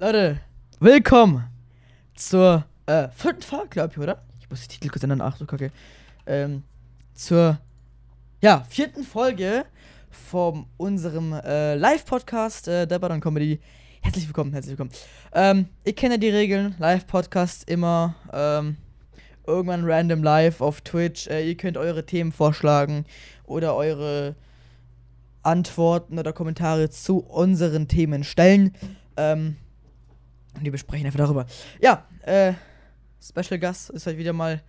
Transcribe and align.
Leute, 0.00 0.40
willkommen 0.80 1.44
zur 2.16 2.64
äh, 2.86 3.06
vierten 3.14 3.42
Folge, 3.42 3.68
glaube 3.68 3.92
ich, 3.92 3.98
oder? 4.00 4.24
Ich 4.40 4.50
muss 4.50 4.62
die 4.62 4.66
Titel 4.66 4.88
kurz 4.88 5.04
ändern. 5.04 5.20
Ach 5.20 5.38
du 5.38 5.46
Kacke. 5.46 5.70
Ähm, 6.26 6.64
zur 7.14 7.60
ja, 8.42 8.66
vierten 8.68 9.04
Folge 9.04 9.64
von 10.10 10.66
unserem 10.78 11.32
äh, 11.32 11.76
Live-Podcast 11.76 12.66
äh, 12.66 12.88
der 12.88 12.98
Badon 12.98 13.20
Comedy. 13.20 13.60
Herzlich 14.02 14.26
willkommen, 14.26 14.52
herzlich 14.52 14.72
willkommen. 14.72 14.90
Ähm, 15.32 15.68
ihr 15.84 15.94
kennt 15.94 16.10
ja 16.10 16.18
die 16.18 16.30
Regeln. 16.30 16.74
Live-Podcast 16.80 17.70
immer 17.70 18.16
ähm, 18.32 18.76
irgendwann 19.46 19.84
random 19.84 20.24
live 20.24 20.60
auf 20.60 20.80
Twitch. 20.80 21.28
Äh, 21.28 21.48
ihr 21.48 21.56
könnt 21.56 21.76
eure 21.76 22.04
Themen 22.04 22.32
vorschlagen 22.32 23.04
oder 23.44 23.76
eure 23.76 24.34
Antworten 25.44 26.18
oder 26.18 26.32
Kommentare 26.32 26.90
zu 26.90 27.18
unseren 27.18 27.86
Themen 27.86 28.24
stellen. 28.24 28.74
Ähm, 29.16 29.56
und 30.56 30.64
die 30.64 30.70
besprechen 30.70 31.06
einfach 31.06 31.18
darüber. 31.18 31.46
Ja, 31.80 32.04
äh, 32.22 32.54
Special 33.22 33.58
Gast 33.58 33.90
ist 33.90 34.06
halt 34.06 34.18
wieder 34.18 34.32
mal 34.32 34.62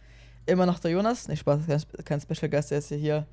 immer 0.46 0.66
noch 0.66 0.80
der 0.80 0.92
Jonas. 0.92 1.28
Nicht 1.28 1.40
Spaß, 1.40 1.62
kein, 1.68 1.82
kein 2.06 2.22
Special 2.22 2.50
Gast, 2.50 2.72
der 2.72 2.80
ist 2.80 2.90
ja 2.92 2.98
hier 2.98 3.26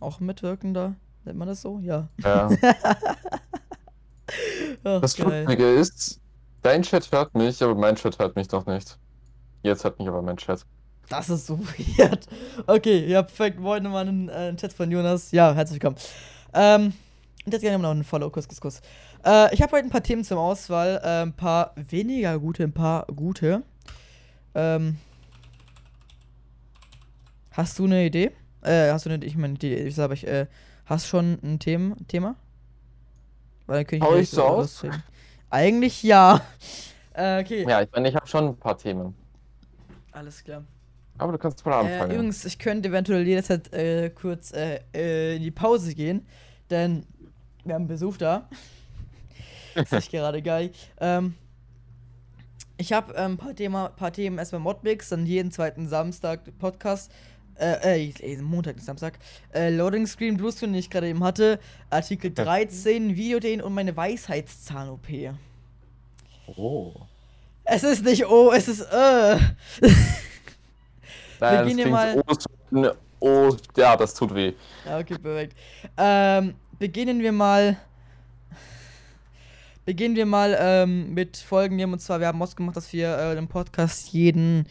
auch 0.00 0.20
mitwirkender. 0.20 0.94
Nennt 1.24 1.38
man 1.38 1.48
das 1.48 1.62
so? 1.62 1.78
Ja. 1.80 2.08
Ja. 2.22 2.48
Ach, 4.84 5.00
Das 5.00 5.16
geil. 5.16 5.44
Lustige 5.44 5.72
ist, 5.74 6.20
dein 6.62 6.82
Chat 6.82 7.10
hört 7.12 7.34
mich, 7.34 7.62
aber 7.62 7.74
mein 7.74 7.96
Chat 7.96 8.18
hört 8.18 8.36
mich 8.36 8.48
doch 8.48 8.66
nicht. 8.66 8.98
Jetzt 9.62 9.84
hört 9.84 9.98
mich 9.98 10.08
aber 10.08 10.22
mein 10.22 10.36
Chat. 10.36 10.64
Das 11.08 11.28
ist 11.28 11.46
so 11.46 11.58
weird. 11.98 12.26
Okay, 12.66 13.06
ja, 13.06 13.22
perfekt. 13.22 13.58
Moin 13.60 13.82
nochmal 13.82 14.08
einen, 14.08 14.28
äh, 14.28 14.32
einen 14.32 14.56
Chat 14.56 14.72
von 14.72 14.90
Jonas. 14.90 15.32
Ja, 15.32 15.52
herzlich 15.54 15.80
willkommen. 15.82 15.96
Ähm, 16.52 16.92
und 17.44 17.52
jetzt 17.52 17.62
gerne 17.62 17.78
noch 17.82 17.90
einen 17.90 18.04
Follow. 18.04 18.30
Kuss, 18.30 18.48
Kuss, 18.48 18.60
Kuss. 18.60 18.80
Äh, 19.24 19.54
ich 19.54 19.62
habe 19.62 19.72
heute 19.72 19.86
ein 19.86 19.90
paar 19.90 20.02
Themen 20.02 20.24
zum 20.24 20.38
Auswahl. 20.38 21.00
Äh, 21.02 21.22
ein 21.22 21.32
paar 21.32 21.72
weniger 21.76 22.38
gute, 22.38 22.64
ein 22.64 22.72
paar 22.72 23.06
gute. 23.06 23.62
Ähm, 24.54 24.98
hast 27.50 27.78
du 27.78 27.84
eine 27.84 28.04
Idee? 28.04 28.32
Äh, 28.62 28.90
hast 28.90 29.06
du 29.06 29.10
eine 29.10 29.24
Ich 29.24 29.36
meine, 29.36 29.54
die, 29.54 29.74
ich 29.74 29.94
sage, 29.94 30.14
ich, 30.14 30.26
äh, 30.26 30.46
hast 30.86 31.06
schon 31.06 31.38
ein 31.42 31.58
Themen, 31.58 32.06
Thema? 32.08 32.36
Weil 33.66 33.84
dann 33.84 34.02
Hau 34.02 34.16
ich 34.16 34.30
so 34.30 34.42
aus? 34.44 34.84
Eigentlich 35.50 36.02
ja. 36.02 36.40
Äh, 37.16 37.40
okay. 37.42 37.64
Ja, 37.68 37.80
ich 37.80 37.88
meine, 37.92 38.08
ich 38.08 38.16
habe 38.16 38.26
schon 38.26 38.48
ein 38.48 38.56
paar 38.56 38.76
Themen. 38.76 39.14
Alles 40.10 40.42
klar. 40.42 40.64
Aber 41.16 41.30
du 41.30 41.38
kannst 41.38 41.64
mal 41.64 41.86
Äh, 41.86 41.92
anfangen. 41.92 42.10
übrigens, 42.10 42.44
ich 42.44 42.58
könnte 42.58 42.88
eventuell 42.88 43.24
jederzeit 43.24 43.72
äh, 43.72 44.10
kurz 44.10 44.50
äh, 44.52 44.80
äh, 44.92 45.36
in 45.36 45.42
die 45.44 45.52
Pause 45.52 45.94
gehen, 45.94 46.26
denn 46.70 47.06
wir 47.64 47.76
haben 47.76 47.86
Besuch 47.86 48.16
da. 48.16 48.48
ist 49.82 49.92
echt 49.92 50.10
gerade 50.10 50.42
geil. 50.42 50.70
Ähm, 51.00 51.34
ich 52.76 52.92
habe 52.92 53.16
ein 53.16 53.36
paar, 53.36 53.54
Thema, 53.54 53.88
paar 53.90 54.12
Themen 54.12 54.38
erstmal 54.38 54.60
Modmix, 54.60 55.08
dann 55.10 55.26
jeden 55.26 55.50
zweiten 55.52 55.88
Samstag 55.88 56.40
Podcast. 56.58 57.10
Äh, 57.56 58.08
äh, 58.08 58.36
Montag, 58.42 58.74
nicht 58.76 58.84
Samstag. 58.84 59.18
Äh, 59.54 59.70
Loading 59.70 60.06
Screen 60.08 60.36
Bluescreen, 60.36 60.72
den 60.72 60.80
ich 60.80 60.90
gerade 60.90 61.08
eben 61.08 61.22
hatte. 61.22 61.60
Artikel 61.88 62.30
13, 62.34 63.14
Videodehn 63.14 63.62
und 63.62 63.74
meine 63.74 63.96
Weisheitszahn-OP. 63.96 65.06
oh. 66.56 66.92
Es 67.66 67.82
ist 67.82 68.04
nicht 68.04 68.26
O, 68.26 68.52
es 68.52 68.68
ist 68.68 68.82
äh. 68.82 69.38
Nein, 71.40 71.66
gehen 71.66 71.76
das 71.76 71.84
hier 71.84 71.88
mal- 71.88 72.22
Oh, 72.26 72.90
oh, 73.20 73.56
ja, 73.76 73.96
das 73.96 74.12
tut 74.14 74.34
weh. 74.34 74.52
Ja, 74.84 74.98
okay, 74.98 75.16
perfekt. 75.16 75.56
Ähm, 75.96 76.54
beginnen 76.78 77.20
wir 77.20 77.32
mal. 77.32 77.78
Beginnen 79.84 80.16
wir 80.16 80.24
mal 80.24 80.56
ähm, 80.58 81.12
mit 81.12 81.36
folgendem. 81.36 81.92
Und 81.92 81.98
zwar, 81.98 82.18
wir 82.20 82.26
haben 82.26 82.40
ausgemacht, 82.40 82.76
dass 82.76 82.92
wir 82.94 83.18
äh, 83.18 83.34
den 83.34 83.48
Podcast 83.48 84.08
jeden 84.14 84.66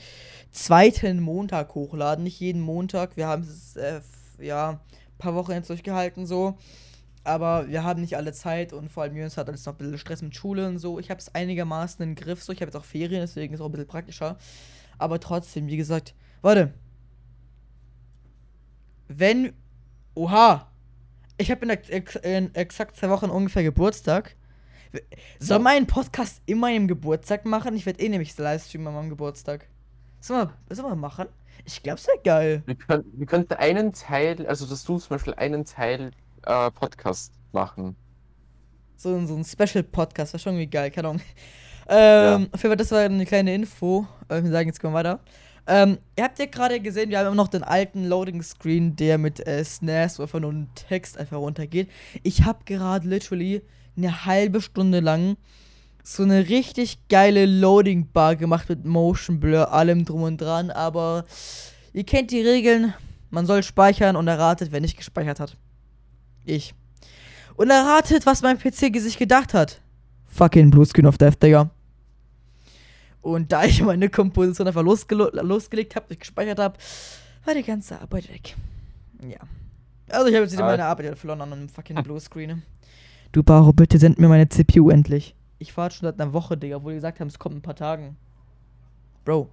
zweiten 0.52 1.22
Montag 1.22 1.76
hochladen. 1.76 2.24
Nicht 2.24 2.40
jeden 2.40 2.62
Montag. 2.62 3.16
Wir 3.16 3.28
haben 3.28 3.44
es, 3.44 3.76
äh, 3.76 4.02
ja, 4.40 4.72
ein 4.72 4.80
paar 5.20 5.36
Wochen 5.36 5.52
jetzt 5.52 5.70
durchgehalten 5.70 6.26
so. 6.26 6.58
Aber 7.24 7.70
wir 7.70 7.84
haben 7.84 8.02
nicht 8.02 8.18
alle 8.18 8.34
Zeit 8.34 8.74
und 8.74 8.92
vor 8.92 9.04
allem 9.04 9.16
Jürgens 9.16 9.38
hat 9.38 9.48
alles 9.48 9.66
noch 9.66 9.76
ein 9.76 9.78
bisschen 9.78 9.98
Stress 10.00 10.22
mit 10.24 10.36
Schule 10.36 10.68
und 10.68 10.80
so. 10.80 11.00
Ich 11.00 11.10
habe 11.10 11.20
es 11.20 11.34
einigermaßen 11.34 12.04
im 12.04 12.16
Griff. 12.16 12.44
So, 12.44 12.52
ich 12.52 12.60
habe 12.62 12.70
jetzt 12.70 12.76
auch 12.76 12.84
Ferien, 12.84 13.22
deswegen 13.22 13.54
ist 13.54 13.60
es 13.60 13.62
auch 13.62 13.70
ein 13.70 13.72
bisschen 13.72 13.88
praktischer. 13.88 14.38
Aber 14.98 15.20
trotzdem, 15.20 15.68
wie 15.68 15.78
gesagt, 15.78 16.16
warte. 16.42 16.74
Wenn. 19.08 19.54
Oha! 20.16 20.72
Ich 21.38 21.52
habe 21.52 21.66
in, 21.66 21.70
ex 21.70 22.16
in 22.16 22.54
exakt 22.56 22.96
zwei 22.96 23.10
Wochen 23.10 23.30
ungefähr 23.30 23.64
Geburtstag. 23.64 24.36
Soll 25.40 25.60
man 25.60 25.74
einen 25.78 25.88
Podcast 25.88 26.42
immer 26.46 26.72
im 26.74 26.88
Geburtstag 26.88 27.46
machen? 27.46 27.76
Ich 27.76 27.86
werde 27.86 28.02
eh 28.02 28.10
nämlich 28.10 28.38
Livestreamen 28.38 28.88
an 28.88 28.94
meinem 28.94 29.10
Geburtstag. 29.10 29.68
Sollen 30.20 30.50
wir, 30.68 30.76
sollen 30.76 30.90
wir 30.90 30.96
machen? 30.96 31.28
Ich 31.66 31.82
glaube, 31.84 32.00
es 32.00 32.08
wäre 32.08 32.20
geil. 32.24 32.64
Wir, 32.66 32.76
können, 32.76 33.04
wir 33.14 33.26
könnten 33.26 33.54
einen 33.54 33.94
Teil, 33.94 34.46
also 34.48 34.66
dass 34.66 34.84
du 34.84 34.98
zum 34.98 35.10
Beispiel 35.10 35.34
einen 35.36 35.66
Teil 35.66 36.12
äh, 36.46 36.72
Podcast 36.72 37.34
machen. 37.52 37.96
So, 38.96 39.16
ein- 39.16 39.28
so 39.28 39.36
ein 39.36 39.44
Special-Podcast, 39.44 40.34
wäre 40.34 40.40
schon 40.42 40.54
irgendwie 40.54 40.70
geil, 40.70 40.92
keine 40.92 41.10
Ahnung. 41.10 41.22
Ähm, 41.88 42.48
auf 42.54 42.62
jeden 42.64 42.72
Fall, 42.72 42.78
das 42.78 42.92
war 42.92 43.00
eine 43.02 43.26
kleine 43.26 43.54
Info. 43.54 44.08
Äh, 44.30 44.44
wir 44.44 44.52
sagen 44.52 44.70
jetzt 44.70 44.82
mal 44.84 44.94
weiter. 44.94 45.20
Ähm, 45.68 45.98
ihr 46.18 46.24
habt 46.26 46.40
ja 46.40 46.46
gerade 46.46 46.80
gesehen, 46.80 47.10
wir 47.10 47.20
haben 47.20 47.28
immer 47.28 47.36
noch 47.36 47.48
den 47.48 47.64
alten 47.64 48.06
Loading-Screen, 48.06 48.96
der 48.96 49.18
mit 49.18 49.46
äh, 49.48 49.64
Snares, 49.64 50.20
wo 50.20 50.24
einfach 50.24 50.40
nur 50.40 50.52
ein 50.52 50.70
Text 50.76 51.18
einfach 51.18 51.38
runtergeht. 51.38 51.90
Ich 52.24 52.44
habe 52.44 52.60
gerade 52.66 53.08
literally 53.08 53.62
eine 53.96 54.26
halbe 54.26 54.62
Stunde 54.62 55.00
lang 55.00 55.38
so 56.04 56.24
eine 56.24 56.50
richtig 56.50 57.08
geile 57.08 57.46
Loading-Bar 57.46 58.36
gemacht 58.36 58.68
mit 58.68 58.86
Motion 58.86 59.40
Blur, 59.40 59.72
allem 59.72 60.04
drum 60.04 60.24
und 60.24 60.38
dran, 60.38 60.70
aber 60.70 61.24
ihr 61.94 62.04
kennt 62.04 62.32
die 62.32 62.42
Regeln. 62.42 62.94
Man 63.30 63.46
soll 63.46 63.64
speichern 63.64 64.16
und 64.16 64.28
erratet, 64.28 64.72
wer 64.72 64.82
nicht 64.82 64.98
gespeichert 64.98 65.40
hat. 65.40 65.58
Ich. 66.44 66.76
Und 67.56 67.70
erratet, 67.70 68.26
was 68.26 68.42
mein 68.42 68.60
PC 68.60 69.00
sich 69.00 69.18
gedacht 69.18 69.54
hat. 69.54 69.80
Fucking 70.26 70.70
Bluescreen 70.70 71.06
of 71.06 71.18
Death, 71.18 71.42
Digga. 71.42 71.70
Und 73.22 73.52
da 73.52 73.64
ich 73.64 73.82
meine 73.82 74.10
Komposition 74.10 74.68
einfach 74.68 74.84
losgelo 74.84 75.30
losgelegt 75.32 75.96
habe, 75.96 76.08
ich 76.10 76.20
gespeichert 76.20 76.60
habe, 76.60 76.78
war 77.46 77.56
die 77.56 77.64
ganze 77.64 78.00
Arbeit 78.00 78.30
weg. 78.30 78.56
Ja. 79.22 79.38
Also 80.10 80.28
ich 80.28 80.36
habe 80.36 80.44
jetzt 80.44 80.54
wieder 80.54 80.66
meine 80.66 80.86
Arbeit 80.86 81.18
verloren 81.18 81.42
an 81.42 81.54
einem 81.54 81.70
fucking 81.70 81.96
Bluescreen. 82.04 82.62
Du 83.34 83.42
Baro, 83.44 83.74
bitte 83.74 83.98
send 83.98 84.20
mir 84.20 84.28
meine 84.30 84.48
CPU 84.48 84.90
endlich. 84.92 85.36
Ich 85.58 85.76
warte 85.76 85.96
schon 85.96 86.06
seit 86.08 86.22
einer 86.22 86.34
Woche, 86.34 86.56
Digga, 86.56 86.76
obwohl 86.78 86.92
die 86.92 86.98
gesagt 86.98 87.20
haben, 87.20 87.28
es 87.30 87.40
kommt 87.40 87.54
in 87.56 87.60
ein 87.60 87.64
paar 87.64 87.76
Tagen. 87.76 88.16
Bro. 89.26 89.50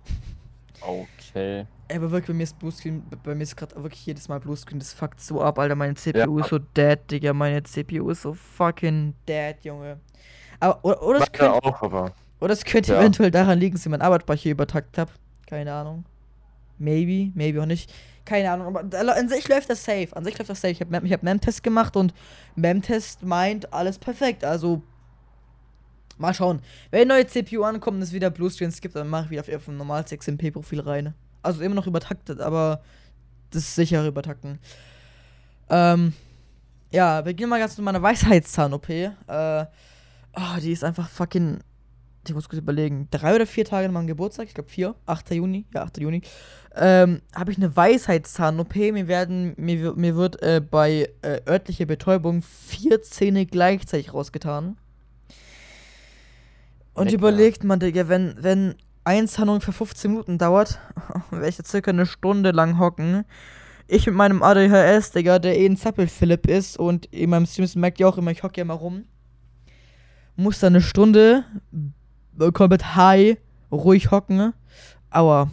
Okay. 0.83 1.65
Ey, 1.89 1.97
aber 1.97 2.11
wirklich, 2.11 2.27
bei 2.29 2.35
mir 2.35 2.43
ist 2.43 2.59
Bluescreen, 2.59 3.03
bei- 3.25 3.35
mir 3.35 3.43
ist 3.43 3.57
gerade 3.57 3.75
wirklich 3.77 4.05
jedes 4.07 4.29
Mal 4.29 4.39
Bluescreen, 4.39 4.79
das 4.79 4.93
fuckt 4.93 5.21
so 5.21 5.41
ab, 5.41 5.59
Alter. 5.59 5.75
Meine 5.77 5.95
CPU 5.95 6.39
Ja. 6.39 6.45
ist 6.45 6.51
so 6.51 6.59
dead, 6.59 6.99
Digga. 7.11 7.33
Meine 7.33 7.63
CPU 7.63 8.11
ist 8.11 8.23
so 8.23 8.35
fucking 8.35 9.15
dead, 9.27 9.57
Junge. 9.63 9.99
Aber, 10.61 10.85
oder, 10.85 11.03
oder, 11.03 11.19
es 11.23 11.33
könnte, 11.33 11.53
auch, 11.65 11.83
aber. 11.83 12.13
oder 12.41 12.53
es 12.53 12.65
könnte 12.65 12.93
Ja. 12.93 13.01
eventuell 13.01 13.31
daran 13.31 13.59
liegen, 13.59 13.77
dass 13.77 13.87
ich 13.87 13.91
meinen 13.91 14.03
Arbeitsspeicher 14.03 14.51
übertakt 14.51 14.99
habe. 14.99 15.11
Keine 15.47 15.73
Ahnung. 15.73 16.05
Maybe, 16.79 17.31
maybe 17.35 17.63
auch 17.63 17.67
nicht. 17.67 17.91
Keine 18.31 18.53
Ahnung, 18.53 18.69
aber 18.69 19.17
an 19.17 19.29
sich 19.29 19.49
läuft 19.49 19.71
das 19.71 19.83
safe. 19.85 20.11
An 20.13 20.25
sich 20.25 20.39
läuft 20.39 20.51
das 20.51 20.61
safe. 20.61 20.71
Ich 20.71 20.81
habe 20.81 21.05
ich 21.05 21.13
hab 21.13 21.25
MEM-Test 21.25 21.65
gemacht 21.65 21.97
und 21.97 22.15
MEM-Test 22.55 23.25
meint 23.25 23.73
alles 23.73 23.99
perfekt. 23.99 24.45
Also, 24.45 24.83
mal 26.17 26.33
schauen. 26.33 26.61
Wenn 26.93 27.09
neue 27.09 27.27
CPU 27.27 27.65
ankommt 27.65 27.97
und 27.97 28.03
es 28.03 28.13
wieder 28.13 28.31
Bluescreens 28.31 28.81
gibt, 28.81 28.95
dann 28.95 29.09
mache 29.09 29.25
ich 29.25 29.31
wieder 29.33 29.57
auf 29.57 29.67
ein 29.67 29.77
normales 29.77 30.13
XMP-Profil 30.13 30.79
rein. 30.79 31.15
Also 31.43 31.61
immer 31.63 31.75
noch 31.75 31.89
übertaktet, 31.89 32.41
aber 32.41 32.83
das 33.51 33.65
ist 33.65 33.75
sicher 33.75 34.07
übertakten. 34.07 34.61
Ähm, 35.69 36.13
ja, 36.93 37.25
wir 37.25 37.35
gehen 37.35 37.49
mal 37.49 37.59
ganz 37.59 37.75
zu 37.75 37.83
meiner 37.83 38.01
Weisheitszahn-OP. 38.01 38.91
Äh, 38.91 39.13
oh, 40.37 40.61
die 40.63 40.71
ist 40.71 40.85
einfach 40.85 41.09
fucking. 41.09 41.59
Ich 42.29 42.33
muss 42.33 42.49
kurz 42.49 42.61
überlegen. 42.61 43.09
Drei 43.11 43.35
oder 43.35 43.47
vier 43.49 43.65
Tage 43.65 43.89
nach 43.89 43.95
meinem 43.95 44.07
Geburtstag, 44.07 44.47
ich 44.47 44.55
glaube 44.55 44.71
vier, 44.71 44.95
8. 45.07 45.33
Juni, 45.33 45.67
ja, 45.75 45.83
8. 45.83 45.99
Juni, 45.99 46.23
ähm, 46.77 47.21
habe 47.35 47.51
ich 47.51 47.59
eine 47.59 47.75
Weisheitszahn-OP. 47.75 48.75
Mir 48.77 49.09
werden, 49.09 49.55
mir, 49.57 49.95
mir 49.95 50.17
wird 50.17 50.43
äh, 50.43 50.61
bei 50.61 51.09
äh, 51.23 51.41
örtlicher 51.47 51.87
Betäubung 51.87 52.43
vier 52.43 53.03
Zähne 53.03 53.47
gleichzeitig 53.47 54.15
rausgetan. 54.15 54.77
Und 56.95 57.07
Lecker. 57.07 57.19
überlegt 57.19 57.65
man, 57.65 57.81
Digga, 57.81 58.09
wenn, 58.09 58.35
wenn 58.41 58.75
ein 59.05 59.27
Zahn 59.27 59.49
ungefähr 59.49 59.75
15 59.75 60.11
Minuten 60.11 60.39
dauert, 60.39 60.79
werde 61.31 61.49
ich 61.49 61.57
da 61.57 61.65
circa 61.65 61.91
eine 61.91 62.07
Stunde 62.07 62.53
lang 62.53 62.79
hocken. 62.79 63.25
Ich 63.89 64.07
mit 64.07 64.15
meinem 64.15 64.43
ADHS, 64.43 65.11
Digga, 65.11 65.41
der 65.41 65.59
eh 65.59 65.67
ein 65.67 65.77
Zappel-Philipp 65.77 66.47
ist 66.47 66.79
und 66.79 67.07
in 67.07 67.31
meinem 67.31 67.47
Streams 67.47 67.75
merkt 67.75 67.99
ihr 67.99 68.09
auch 68.09 68.19
immer, 68.19 68.31
ich 68.31 68.45
hocke 68.45 68.59
ja 68.59 68.63
immer 68.63 68.75
rum. 68.75 69.05
Muss 70.37 70.61
da 70.61 70.69
eine 70.69 70.81
Stunde 70.81 71.45
äh, 72.39 72.53
komplett 72.53 72.95
high, 72.95 73.37
ruhig 73.73 74.13
hocken. 74.13 74.53
Aber 75.11 75.51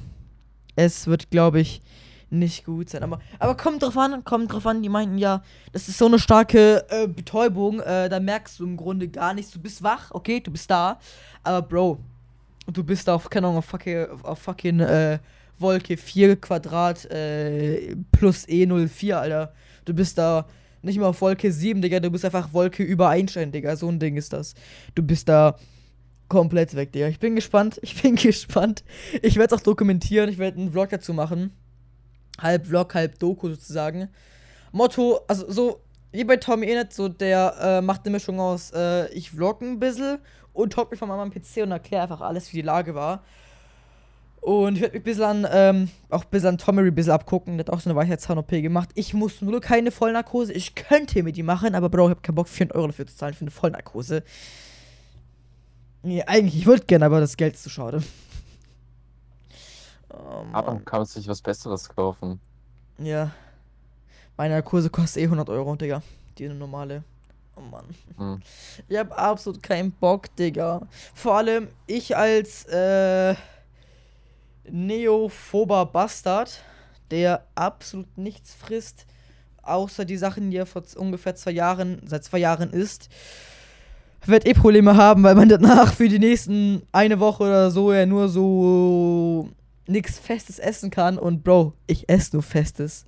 es 0.78 1.08
wird, 1.08 1.30
glaube 1.32 1.60
ich, 1.60 1.82
nicht 2.30 2.66
gut 2.66 2.90
sein. 2.90 3.04
Aber, 3.04 3.20
aber 3.40 3.58
kommt 3.58 3.84
drauf 3.84 3.98
an, 3.98 4.24
kommt 4.24 4.54
drauf 4.54 4.66
an. 4.68 4.82
Die 4.82 4.90
meinten 4.90 5.18
ja, 5.18 5.44
das 5.72 5.90
ist 5.90 5.98
so 5.98 6.06
eine 6.06 6.20
starke 6.20 6.86
äh, 6.90 7.08
Betäubung. 7.08 7.80
Äh, 7.80 8.10
da 8.10 8.20
merkst 8.20 8.60
du 8.60 8.66
im 8.66 8.78
Grunde 8.78 9.08
gar 9.08 9.34
nichts. 9.34 9.52
Du 9.52 9.60
bist 9.60 9.84
wach, 9.84 10.12
okay, 10.12 10.40
du 10.40 10.52
bist 10.52 10.70
da. 10.70 11.00
Aber 11.44 11.62
Bro, 11.62 12.00
du 12.72 12.84
bist 12.84 13.10
auf, 13.10 13.30
keine 13.30 13.48
Ahnung, 13.48 13.60
auf 13.60 13.66
fucking, 13.66 14.06
auf 14.24 14.40
fucking 14.40 14.80
äh, 14.82 15.20
Wolke 15.58 15.98
4 15.98 16.36
Quadrat 16.36 17.06
äh, 17.06 17.96
plus 18.12 18.48
E04, 18.48 19.14
Alter. 19.14 19.54
Du 19.86 19.94
bist 19.94 20.18
da 20.18 20.46
nicht 20.84 21.00
mal 21.00 21.08
auf 21.08 21.22
Wolke 21.22 21.52
7, 21.52 21.82
Digga. 21.82 22.00
Du 22.00 22.12
bist 22.12 22.26
einfach 22.26 22.54
Wolke 22.54 22.84
über 22.84 23.10
Einstein, 23.10 23.52
Digga. 23.52 23.76
So 23.76 23.88
ein 23.90 24.00
Ding 24.00 24.16
ist 24.16 24.34
das. 24.34 24.54
Du 24.94 25.02
bist 25.02 25.28
da 25.28 25.56
komplett 26.28 26.76
weg, 26.76 26.92
Digga. 26.92 27.08
Ich 27.08 27.20
bin 27.20 27.36
gespannt. 27.36 27.80
Ich 27.84 28.02
bin 28.02 28.16
gespannt. 28.16 28.84
Ich 29.22 29.36
werde 29.38 29.56
es 29.56 29.62
auch 29.62 29.64
dokumentieren. 29.64 30.30
Ich 30.30 30.38
werde 30.38 30.60
einen 30.60 30.72
Vlog 30.72 30.90
dazu 30.90 31.14
machen 31.14 31.52
halb 32.42 32.66
Vlog, 32.66 32.94
halb 32.94 33.20
Doku 33.20 33.50
sozusagen. 33.50 34.10
Motto, 34.72 35.20
also 35.28 35.50
so 35.52 35.82
wie 36.12 36.24
bei 36.24 36.38
Tommy 36.38 36.68
Innit, 36.68 36.94
so 36.94 37.10
der 37.10 37.56
äh, 37.60 37.82
macht 37.82 38.02
eine 38.06 38.12
Mischung 38.12 38.40
aus, 38.40 38.72
äh, 38.74 39.12
ich 39.14 39.32
vlog 39.32 39.62
ein 39.62 39.80
bisschen 39.80 40.20
und 40.54 40.76
hocke 40.78 40.92
mich 40.92 41.00
von 41.00 41.10
meinem 41.10 41.32
PC 41.32 41.64
und 41.64 41.72
erkläre 41.72 42.04
einfach 42.04 42.22
alles, 42.22 42.52
wie 42.52 42.58
die 42.58 42.64
Lage 42.64 42.96
war. 42.96 43.24
Und 44.40 44.76
ich 44.76 44.82
werde 44.82 44.94
mich 44.94 45.02
ein 45.02 45.04
bisschen 45.04 45.24
an, 45.24 45.48
ähm, 45.52 45.90
auch 46.10 46.24
ein 46.24 46.30
bisschen 46.30 46.50
an 46.50 46.58
Tommy 46.58 46.82
ein 46.82 46.96
bisschen 46.96 47.12
abgucken. 47.12 47.58
Der 47.58 47.66
hat 47.66 47.74
auch 47.74 47.82
so 47.82 47.90
eine 47.90 48.00
Weisheitszahn-OP 48.00 48.50
gemacht. 48.50 48.90
Ich 48.94 49.14
muss 49.14 49.42
nur 49.42 49.60
keine 49.60 49.92
Vollnarkose. 49.92 50.54
Ich 50.54 50.74
könnte 50.74 51.22
mir 51.24 51.34
die 51.34 51.44
machen, 51.44 51.76
aber 51.76 51.90
Bro, 51.90 52.06
ich 52.06 52.10
habe 52.12 52.22
keinen 52.22 52.36
Bock, 52.36 52.48
400 52.48 52.78
Euro 52.78 52.88
dafür 52.88 53.08
zu 53.08 53.16
zahlen 53.16 53.34
für 53.34 53.42
eine 53.42 53.52
Vollnarkose. 53.52 54.24
Nee, 56.04 56.24
eigentlich, 56.24 56.58
ich 56.58 56.68
wollte 56.68 56.86
gerne, 56.86 57.06
aber 57.06 57.20
das 57.20 57.38
Geld 57.38 57.56
ist 57.56 57.64
zu 57.64 57.70
schade. 57.70 58.02
Oh, 60.10 60.46
Aber 60.54 60.80
kann 60.80 61.00
man 61.00 61.06
sich 61.06 61.28
was 61.28 61.42
Besseres 61.42 61.90
kaufen. 61.90 62.40
Ja. 62.98 63.32
Meine 64.38 64.62
Kurse 64.64 64.90
kostet 64.90 65.24
eh 65.24 65.26
100 65.26 65.50
Euro, 65.50 65.76
Digga. 65.76 66.02
Die 66.38 66.46
eine 66.46 66.56
normale. 66.56 67.04
Oh 67.56 67.62
Mann. 67.62 67.86
Hm. 68.18 68.42
Ich 68.88 68.98
hab 68.98 69.18
absolut 69.18 69.64
keinen 69.64 69.92
Bock, 69.92 70.34
Digga. 70.36 70.82
Vor 71.14 71.36
allem 71.36 71.70
ich 71.88 72.16
als 72.16 72.66
äh, 72.66 73.36
neophober 74.70 75.86
Bastard, 75.88 76.62
der 77.10 77.46
absolut 77.56 78.18
nichts 78.18 78.54
frisst, 78.54 79.06
außer 79.64 80.06
die 80.06 80.18
Sachen, 80.18 80.52
die 80.52 80.58
er 80.58 80.66
vor 80.66 80.84
ungefähr 80.96 81.36
zwei 81.36 81.52
Jahren, 81.52 82.02
seit 82.06 82.24
zwei 82.24 82.38
Jahren 82.38 82.72
isst, 82.72 83.10
wird 84.28 84.48
eh 84.48 84.54
Probleme 84.54 84.96
haben, 84.96 85.24
weil 85.24 85.36
man 85.36 85.50
danach 85.50 85.94
für 85.94 86.08
die 86.08 86.20
nächsten 86.20 86.82
eine 86.92 87.20
Woche 87.20 87.44
oder 87.44 87.72
so 87.72 87.94
ja 87.94 88.06
nur 88.06 88.30
so 88.30 89.50
nichts 89.88 90.20
Festes 90.20 90.60
essen 90.60 90.90
kann. 90.90 91.18
Und 91.18 91.44
Bro, 91.44 91.74
ich 91.88 92.10
esse 92.10 92.36
nur 92.36 92.44
Festes. 92.44 93.06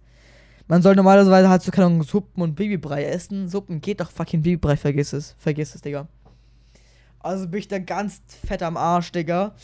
Man 0.67 0.81
soll 0.81 0.95
normalerweise 0.95 1.49
halt 1.49 1.63
so, 1.63 1.71
keine 1.71 1.87
Ahnung, 1.87 2.03
Suppen 2.03 2.43
und 2.43 2.55
Babybrei 2.55 3.05
essen. 3.05 3.49
Suppen 3.49 3.81
geht 3.81 4.01
doch 4.01 4.11
fucking 4.11 4.43
Babybrei, 4.43 4.77
vergiss 4.77 5.13
es. 5.13 5.35
Vergiss 5.39 5.73
es, 5.73 5.81
Digga. 5.81 6.07
Also 7.19 7.47
bin 7.47 7.59
ich 7.59 7.67
da 7.67 7.79
ganz 7.79 8.21
fett 8.45 8.61
am 8.61 8.77
Arsch, 8.77 9.11
Digga. 9.11 9.55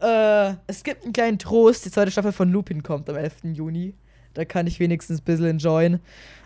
Äh, 0.00 0.54
es 0.66 0.82
gibt 0.82 1.04
einen 1.04 1.12
kleinen 1.12 1.38
Trost. 1.38 1.84
Die 1.84 1.90
zweite 1.90 2.10
Staffel 2.10 2.32
von 2.32 2.50
Lupin 2.50 2.82
kommt 2.82 3.08
am 3.08 3.16
11. 3.16 3.54
Juni. 3.54 3.94
Da 4.34 4.44
kann 4.44 4.66
ich 4.66 4.78
wenigstens 4.80 5.20
ein 5.20 5.24
bisschen 5.24 5.46
enjoyen. 5.46 6.00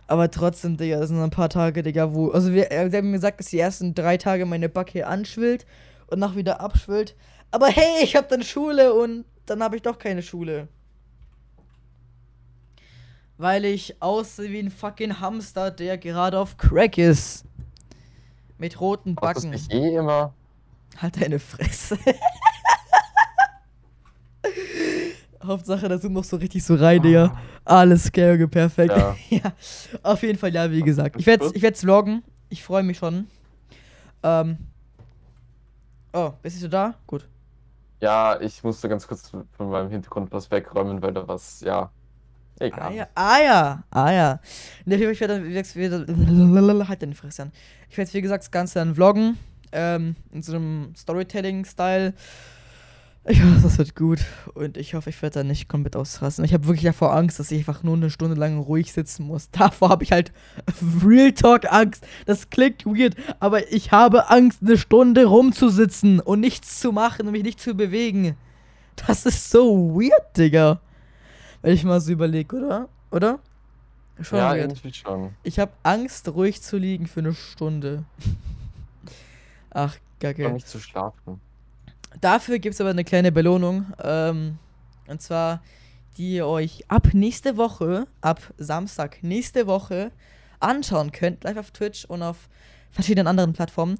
Aber 0.06 0.30
trotzdem, 0.30 0.76
Digga, 0.76 0.98
das 0.98 1.08
sind 1.08 1.20
ein 1.20 1.30
paar 1.30 1.48
Tage, 1.48 1.82
Digga, 1.82 2.12
wo. 2.14 2.30
Also, 2.30 2.52
wir, 2.52 2.70
äh, 2.70 2.90
sie 2.90 2.96
haben 2.96 3.10
mir 3.10 3.16
gesagt, 3.16 3.40
dass 3.40 3.46
die 3.46 3.58
ersten 3.58 3.94
drei 3.94 4.16
Tage 4.16 4.44
meine 4.44 4.68
Backe 4.68 5.06
anschwillt 5.06 5.66
und 6.08 6.18
nach 6.18 6.36
wieder 6.36 6.60
abschwillt. 6.60 7.14
Aber 7.50 7.68
hey, 7.68 8.02
ich 8.02 8.16
hab 8.16 8.28
dann 8.28 8.42
Schule 8.42 8.94
und 8.94 9.24
dann 9.46 9.62
habe 9.62 9.76
ich 9.76 9.82
doch 9.82 9.98
keine 9.98 10.22
Schule. 10.22 10.68
Weil 13.38 13.64
ich 13.64 14.00
aussehe 14.00 14.50
wie 14.50 14.60
ein 14.60 14.70
fucking 14.70 15.20
Hamster, 15.20 15.70
der 15.70 15.98
gerade 15.98 16.38
auf 16.38 16.56
Crack 16.56 16.98
ist. 16.98 17.44
Mit 18.58 18.80
roten 18.80 19.14
Backen. 19.14 19.52
Das 19.52 19.68
nicht 19.68 19.72
eh 19.72 19.96
immer. 19.96 20.34
Halt 20.98 21.20
deine 21.20 21.38
Fresse. 21.38 21.98
Hauptsache, 25.46 25.88
da 25.88 25.98
sind 25.98 26.12
noch 26.12 26.24
so 26.24 26.36
richtig 26.36 26.64
so 26.64 26.74
rein, 26.74 27.02
Digga. 27.02 27.32
Ah. 27.64 27.80
Alles 27.80 28.04
Scarge, 28.04 28.48
perfekt. 28.48 28.94
Ja. 28.96 29.16
ja. 29.30 29.52
Auf 30.02 30.22
jeden 30.22 30.38
Fall, 30.38 30.54
ja, 30.54 30.70
wie 30.70 30.82
gesagt. 30.82 31.16
Ich 31.18 31.26
werde 31.26 31.50
ich 31.54 31.62
werd's 31.62 31.80
vloggen. 31.80 32.22
Ich 32.48 32.62
freue 32.62 32.82
mich 32.82 32.98
schon. 32.98 33.26
Ähm. 34.22 34.58
Oh, 36.12 36.32
bist 36.42 36.62
du 36.62 36.68
da? 36.68 36.94
Gut. 37.06 37.26
Ja, 38.00 38.40
ich 38.40 38.62
musste 38.62 38.88
ganz 38.88 39.08
kurz 39.08 39.30
von 39.30 39.70
meinem 39.70 39.90
Hintergrund 39.90 40.30
was 40.30 40.50
wegräumen, 40.50 41.00
weil 41.02 41.12
da 41.12 41.26
was, 41.26 41.60
ja. 41.60 41.90
Egal. 42.60 42.92
Ah 42.92 42.92
ja, 42.92 43.08
ah 43.14 43.40
ja, 43.40 43.84
ah 43.90 44.12
ja. 44.12 44.40
Ich 44.84 45.20
werde 45.20 45.44
wieder, 45.44 46.86
halt 46.88 47.02
deine 47.02 47.14
Fresse 47.14 47.44
an. 47.44 47.52
Ich 47.88 47.98
werde, 47.98 48.12
wie 48.12 48.22
gesagt, 48.22 48.44
das 48.44 48.50
Ganze 48.50 48.78
dann 48.78 48.94
vloggen, 48.94 49.38
ähm, 49.72 50.14
in 50.30 50.42
so 50.42 50.54
einem 50.54 50.94
Storytelling-Style. 50.96 52.14
Ich 53.26 53.42
hoffe, 53.42 53.60
das 53.62 53.78
wird 53.78 53.96
gut 53.96 54.20
und 54.52 54.76
ich 54.76 54.92
hoffe, 54.92 55.08
ich 55.08 55.22
werde 55.22 55.40
da 55.40 55.44
nicht 55.44 55.66
komplett 55.66 55.96
ausrasten. 55.96 56.44
Ich 56.44 56.52
habe 56.52 56.66
wirklich 56.66 56.84
davor 56.84 57.16
Angst, 57.16 57.38
dass 57.38 57.50
ich 57.50 57.58
einfach 57.58 57.82
nur 57.82 57.96
eine 57.96 58.10
Stunde 58.10 58.36
lang 58.36 58.58
ruhig 58.58 58.92
sitzen 58.92 59.26
muss. 59.26 59.50
Davor 59.52 59.88
habe 59.88 60.04
ich 60.04 60.12
halt 60.12 60.30
Real 61.02 61.32
Talk 61.32 61.72
Angst. 61.72 62.06
Das 62.26 62.50
klingt 62.50 62.84
weird, 62.84 63.16
aber 63.40 63.72
ich 63.72 63.92
habe 63.92 64.28
Angst, 64.28 64.58
eine 64.60 64.76
Stunde 64.76 65.24
rumzusitzen 65.24 66.20
und 66.20 66.40
nichts 66.40 66.80
zu 66.80 66.92
machen 66.92 67.26
und 67.26 67.32
mich 67.32 67.44
nicht 67.44 67.60
zu 67.60 67.74
bewegen. 67.74 68.36
Das 69.06 69.24
ist 69.24 69.50
so 69.50 69.94
weird, 69.94 70.36
Digga. 70.36 70.80
Wenn 71.62 71.72
ich 71.72 71.84
mal 71.84 72.02
so 72.02 72.12
überlege, 72.12 72.56
oder? 72.56 72.88
Oder? 73.10 73.38
Schon 74.20 74.38
ja, 74.38 74.50
weird. 74.50 74.70
irgendwie 74.70 74.92
schon. 74.92 75.34
Ich 75.44 75.58
habe 75.58 75.72
Angst, 75.82 76.28
ruhig 76.28 76.60
zu 76.60 76.76
liegen 76.76 77.06
für 77.06 77.20
eine 77.20 77.32
Stunde. 77.32 78.04
Ach, 79.70 79.96
kacke. 80.20 80.50
nicht 80.50 80.68
zu 80.68 80.78
schlafen. 80.78 81.40
Dafür 82.20 82.58
gibt 82.58 82.74
es 82.74 82.80
aber 82.80 82.90
eine 82.90 83.04
kleine 83.04 83.32
Belohnung. 83.32 83.86
Ähm, 84.02 84.58
und 85.06 85.20
zwar, 85.20 85.62
die 86.16 86.36
ihr 86.36 86.46
euch 86.46 86.84
ab 86.88 87.08
nächste 87.12 87.56
Woche, 87.56 88.06
ab 88.20 88.40
Samstag 88.56 89.22
nächste 89.22 89.66
Woche 89.66 90.10
anschauen 90.60 91.12
könnt, 91.12 91.44
live 91.44 91.58
auf 91.58 91.70
Twitch 91.70 92.04
und 92.04 92.22
auf 92.22 92.48
verschiedenen 92.90 93.26
anderen 93.26 93.52
Plattformen. 93.52 93.98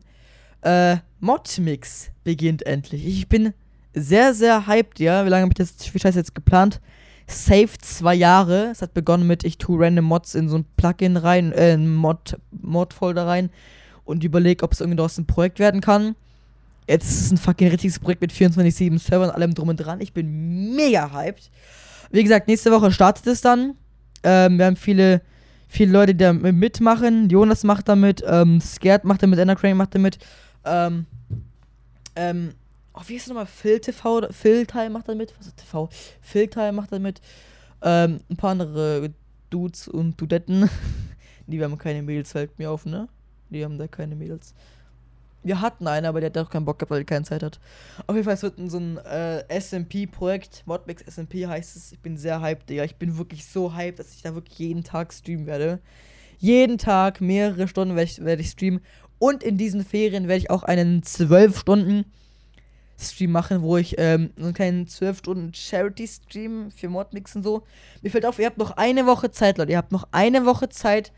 Äh, 0.62 0.96
Modmix 1.20 2.10
beginnt 2.22 2.64
endlich. 2.64 3.06
Ich 3.06 3.28
bin 3.28 3.52
sehr, 3.92 4.34
sehr 4.34 4.66
hyped, 4.66 4.98
ja. 4.98 5.24
Wie 5.24 5.28
lange 5.28 5.42
habe 5.42 5.52
ich 5.52 5.58
das 5.58 5.94
wie 5.94 5.98
Scheiße 5.98 6.18
jetzt 6.18 6.34
geplant? 6.34 6.80
Safe 7.26 7.70
zwei 7.80 8.14
Jahre. 8.14 8.70
Es 8.70 8.82
hat 8.82 8.94
begonnen 8.94 9.26
mit, 9.26 9.44
ich 9.44 9.58
tue 9.58 9.82
random 9.82 10.04
Mods 10.04 10.34
in 10.34 10.48
so 10.48 10.58
ein 10.58 10.66
Plugin 10.76 11.16
rein, 11.16 11.52
äh, 11.52 11.74
ein 11.74 11.94
Mod, 11.94 12.38
Mod-Folder 12.50 13.26
rein 13.26 13.50
und 14.04 14.24
überlege, 14.24 14.64
ob 14.64 14.72
es 14.72 14.80
irgendwie 14.80 15.00
aus 15.00 15.16
dem 15.16 15.26
Projekt 15.26 15.58
werden 15.58 15.80
kann. 15.80 16.16
Jetzt 16.86 17.10
ist 17.10 17.20
es 17.22 17.30
ein 17.32 17.38
fucking 17.38 17.68
richtiges 17.68 17.98
Projekt 17.98 18.20
mit 18.20 18.32
24-7 18.32 18.98
Servern 18.98 19.30
und 19.30 19.34
allem 19.34 19.54
drum 19.54 19.68
und 19.68 19.76
dran. 19.76 20.00
Ich 20.00 20.12
bin 20.12 20.74
mega 20.74 21.12
hyped. 21.12 21.50
Wie 22.10 22.22
gesagt, 22.22 22.46
nächste 22.46 22.70
Woche 22.70 22.92
startet 22.92 23.26
es 23.26 23.40
dann. 23.40 23.74
Ähm, 24.22 24.58
wir 24.58 24.66
haben 24.66 24.76
viele, 24.76 25.22
viele 25.68 25.92
Leute, 25.92 26.14
die 26.14 26.24
da 26.24 26.32
mitmachen. 26.32 27.28
Jonas 27.30 27.64
macht 27.64 27.88
damit, 27.88 28.22
ähm, 28.26 28.60
Scared 28.60 29.04
macht 29.04 29.22
damit, 29.22 29.38
Endercrane 29.38 29.74
macht 29.74 29.94
damit. 29.94 30.18
Ähm, 30.64 31.06
ähm, 32.16 32.54
oh, 32.92 33.00
wie 33.06 33.16
ist 33.16 33.28
nochmal? 33.28 33.46
Phil 33.46 33.80
TV, 33.80 34.28
Phil 34.30 34.66
Teil 34.66 34.90
macht 34.90 35.08
damit. 35.08 35.34
Was 35.38 35.48
ist 35.48 35.56
TV? 35.56 35.88
Phil 36.20 36.48
Teil 36.48 36.72
macht 36.72 36.92
damit. 36.92 37.20
Ähm, 37.82 38.20
ein 38.30 38.36
paar 38.36 38.50
andere 38.50 39.10
Dudes 39.50 39.88
und 39.88 40.20
Dudetten. 40.20 40.68
die 41.46 41.62
haben 41.62 41.78
keine 41.78 42.02
Mädels, 42.02 42.32
fällt 42.32 42.58
mir 42.58 42.70
auf, 42.70 42.84
ne? 42.86 43.08
Die 43.50 43.64
haben 43.64 43.78
da 43.78 43.86
keine 43.86 44.14
Mädels. 44.16 44.54
Wir 45.44 45.60
hatten 45.60 45.86
einen, 45.86 46.06
aber 46.06 46.20
der 46.20 46.30
hat 46.30 46.38
auch 46.38 46.50
keinen 46.50 46.64
Bock 46.64 46.78
gehabt, 46.78 46.90
weil 46.90 47.00
er 47.02 47.04
keine 47.04 47.24
Zeit 47.24 47.42
hat. 47.42 47.60
Auf 48.06 48.16
jeden 48.16 48.24
Fall, 48.24 48.34
es 48.34 48.42
wird 48.42 48.54
so 48.66 48.78
ein 48.78 48.96
äh, 48.98 49.60
SMP-Projekt. 49.60 50.62
Modmix 50.66 51.02
SMP 51.02 51.46
heißt 51.46 51.76
es. 51.76 51.92
Ich 51.92 52.00
bin 52.00 52.16
sehr 52.16 52.40
hyped, 52.40 52.68
Digga. 52.68 52.84
Ich 52.84 52.96
bin 52.96 53.18
wirklich 53.18 53.46
so 53.46 53.74
hyped, 53.74 53.98
dass 53.98 54.14
ich 54.14 54.22
da 54.22 54.34
wirklich 54.34 54.58
jeden 54.58 54.82
Tag 54.82 55.12
streamen 55.12 55.46
werde. 55.46 55.80
Jeden 56.38 56.78
Tag 56.78 57.20
mehrere 57.20 57.68
Stunden 57.68 57.94
werde 57.94 58.10
ich, 58.10 58.24
werd 58.24 58.40
ich 58.40 58.50
streamen. 58.50 58.80
Und 59.18 59.42
in 59.42 59.56
diesen 59.58 59.84
Ferien 59.84 60.28
werde 60.28 60.38
ich 60.38 60.50
auch 60.50 60.62
einen 60.62 61.02
12 61.02 61.58
Stunden 61.58 62.04
Stream 62.98 63.32
machen, 63.32 63.62
wo 63.62 63.76
ich 63.76 63.96
ähm, 63.98 64.30
so 64.36 64.44
einen 64.44 64.54
kleinen 64.54 64.86
12 64.86 65.18
Stunden 65.18 65.54
Charity-Stream 65.54 66.70
für 66.70 66.88
Modmix 66.88 67.34
und 67.34 67.42
so. 67.42 67.64
Mir 68.02 68.10
fällt 68.10 68.26
auf, 68.26 68.38
ihr 68.38 68.46
habt 68.46 68.58
noch 68.58 68.72
eine 68.72 69.06
Woche 69.06 69.30
Zeit, 69.30 69.58
Leute. 69.58 69.72
Ihr 69.72 69.78
habt 69.78 69.92
noch 69.92 70.08
eine 70.12 70.46
Woche 70.46 70.68
Zeit, 70.68 71.12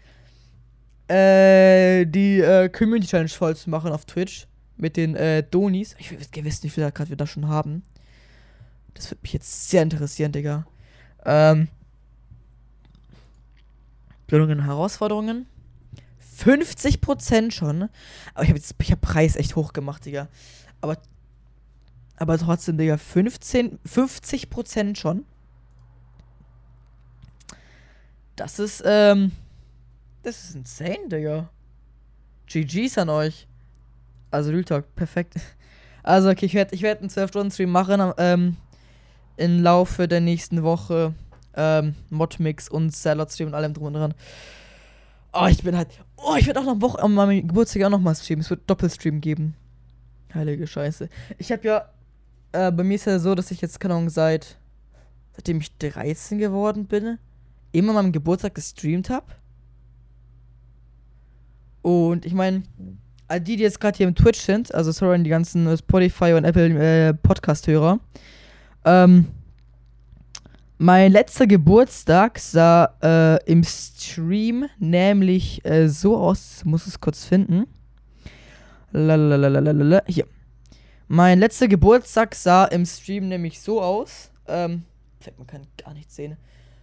äh, 1.08 2.04
die 2.06 2.40
äh, 2.40 2.68
Community 2.68 3.08
Challenge 3.08 3.28
voll 3.28 3.56
zu 3.56 3.70
machen 3.70 3.92
auf 3.92 4.04
Twitch 4.04 4.46
mit 4.76 4.96
den 4.96 5.14
äh, 5.14 5.42
Donis. 5.42 5.94
Ich 5.98 6.10
will 6.10 6.44
wissen, 6.44 6.64
wie 6.64 6.70
viele 6.70 6.90
gerade 6.92 7.10
wir 7.10 7.16
da 7.16 7.26
schon 7.26 7.48
haben. 7.48 7.82
Das 8.94 9.10
würde 9.10 9.20
mich 9.22 9.32
jetzt 9.32 9.68
sehr 9.70 9.82
interessieren, 9.82 10.32
Digga. 10.32 10.66
Ähm. 11.24 11.68
Belohnungen 14.26 14.64
Herausforderungen. 14.64 15.46
50% 16.38 17.52
schon. 17.52 17.88
Aber 18.34 18.42
ich 18.42 18.48
habe 18.48 18.58
jetzt, 18.58 18.74
ich 18.80 18.90
habe 18.90 19.00
Preis 19.00 19.36
echt 19.36 19.56
hoch 19.56 19.72
gemacht, 19.72 20.04
Digga. 20.04 20.28
Aber, 20.80 20.98
aber 22.16 22.38
trotzdem, 22.38 22.78
Digga, 22.78 22.96
15, 22.98 23.78
50% 23.86 24.96
schon. 24.96 25.24
Das 28.34 28.58
ist, 28.58 28.82
ähm. 28.84 29.32
Das 30.26 30.42
ist 30.42 30.56
insane, 30.56 31.06
Digga. 31.06 31.48
GG's 32.48 32.98
an 32.98 33.10
euch. 33.10 33.46
Also 34.32 34.50
Real 34.50 34.64
Talk, 34.64 34.94
perfekt. 34.96 35.34
Also, 36.02 36.30
okay, 36.30 36.46
ich 36.46 36.54
werde 36.54 36.72
ich 36.72 36.82
werd 36.82 37.00
einen 37.00 37.10
12-Stunden-Stream 37.10 37.68
machen, 37.68 38.12
ähm, 38.18 38.56
im 39.36 39.60
Laufe 39.60 40.06
der 40.06 40.20
nächsten 40.20 40.62
Woche. 40.62 41.14
Ähm, 41.54 41.96
Modmix 42.10 42.68
und 42.68 42.94
Salad-Stream 42.94 43.48
und 43.48 43.54
allem 43.54 43.74
drum 43.74 43.86
und 43.86 43.94
dran. 43.94 44.14
Oh, 45.32 45.46
ich 45.46 45.64
bin 45.64 45.76
halt. 45.76 45.88
Oh, 46.16 46.36
ich 46.38 46.46
werde 46.46 46.60
auch 46.60 46.64
noch 46.64 46.80
Woche 46.80 47.02
an 47.02 47.12
meinem 47.12 47.48
Geburtstag 47.48 47.82
auch 47.82 47.90
noch 47.90 48.00
mal 48.00 48.14
streamen. 48.14 48.42
Es 48.42 48.50
wird 48.50 48.70
Doppelstream 48.70 49.20
geben. 49.20 49.56
Heilige 50.32 50.68
Scheiße. 50.68 51.08
Ich 51.38 51.50
habe 51.50 51.66
ja. 51.66 51.88
Äh, 52.52 52.70
bei 52.70 52.84
mir 52.84 52.94
ist 52.94 53.06
ja 53.06 53.18
so, 53.18 53.34
dass 53.34 53.50
ich 53.50 53.60
jetzt, 53.60 53.80
keine 53.80 53.94
Ahnung, 53.94 54.10
seit. 54.10 54.58
Seitdem 55.34 55.60
ich 55.60 55.76
13 55.78 56.38
geworden 56.38 56.86
bin, 56.86 57.18
immer 57.72 57.90
an 57.90 57.96
meinem 57.96 58.12
Geburtstag 58.12 58.54
gestreamt 58.54 59.10
habe. 59.10 59.26
Und 61.86 62.26
ich 62.26 62.34
meine, 62.34 62.64
all 63.28 63.40
die, 63.40 63.54
die 63.54 63.62
jetzt 63.62 63.78
gerade 63.78 63.96
hier 63.96 64.08
im 64.08 64.16
Twitch 64.16 64.40
sind, 64.40 64.74
also 64.74 64.90
sorry 64.90 65.14
an 65.14 65.22
die 65.22 65.30
ganzen 65.30 65.78
Spotify 65.78 66.32
und 66.32 66.44
Apple 66.44 66.66
äh, 66.66 67.14
Podcast-Hörer. 67.14 68.00
Ähm, 68.84 69.28
mein 70.78 71.12
letzter 71.12 71.46
Geburtstag 71.46 72.40
sah 72.40 72.92
äh, 73.00 73.36
im 73.48 73.62
Stream 73.62 74.66
nämlich 74.80 75.64
äh, 75.64 75.88
so 75.88 76.16
aus, 76.16 76.64
muss 76.64 76.88
es 76.88 77.00
kurz 77.00 77.24
finden. 77.24 77.68
Lalalala, 78.90 80.02
hier. 80.08 80.26
Mein 81.06 81.38
letzter 81.38 81.68
Geburtstag 81.68 82.34
sah 82.34 82.64
im 82.64 82.84
Stream 82.84 83.28
nämlich 83.28 83.60
so 83.60 83.80
aus. 83.80 84.32
Ähm, 84.48 84.82
man 85.38 85.46
kann 85.46 85.68
gar 85.76 85.94
nichts 85.94 86.16
sehen. 86.16 86.36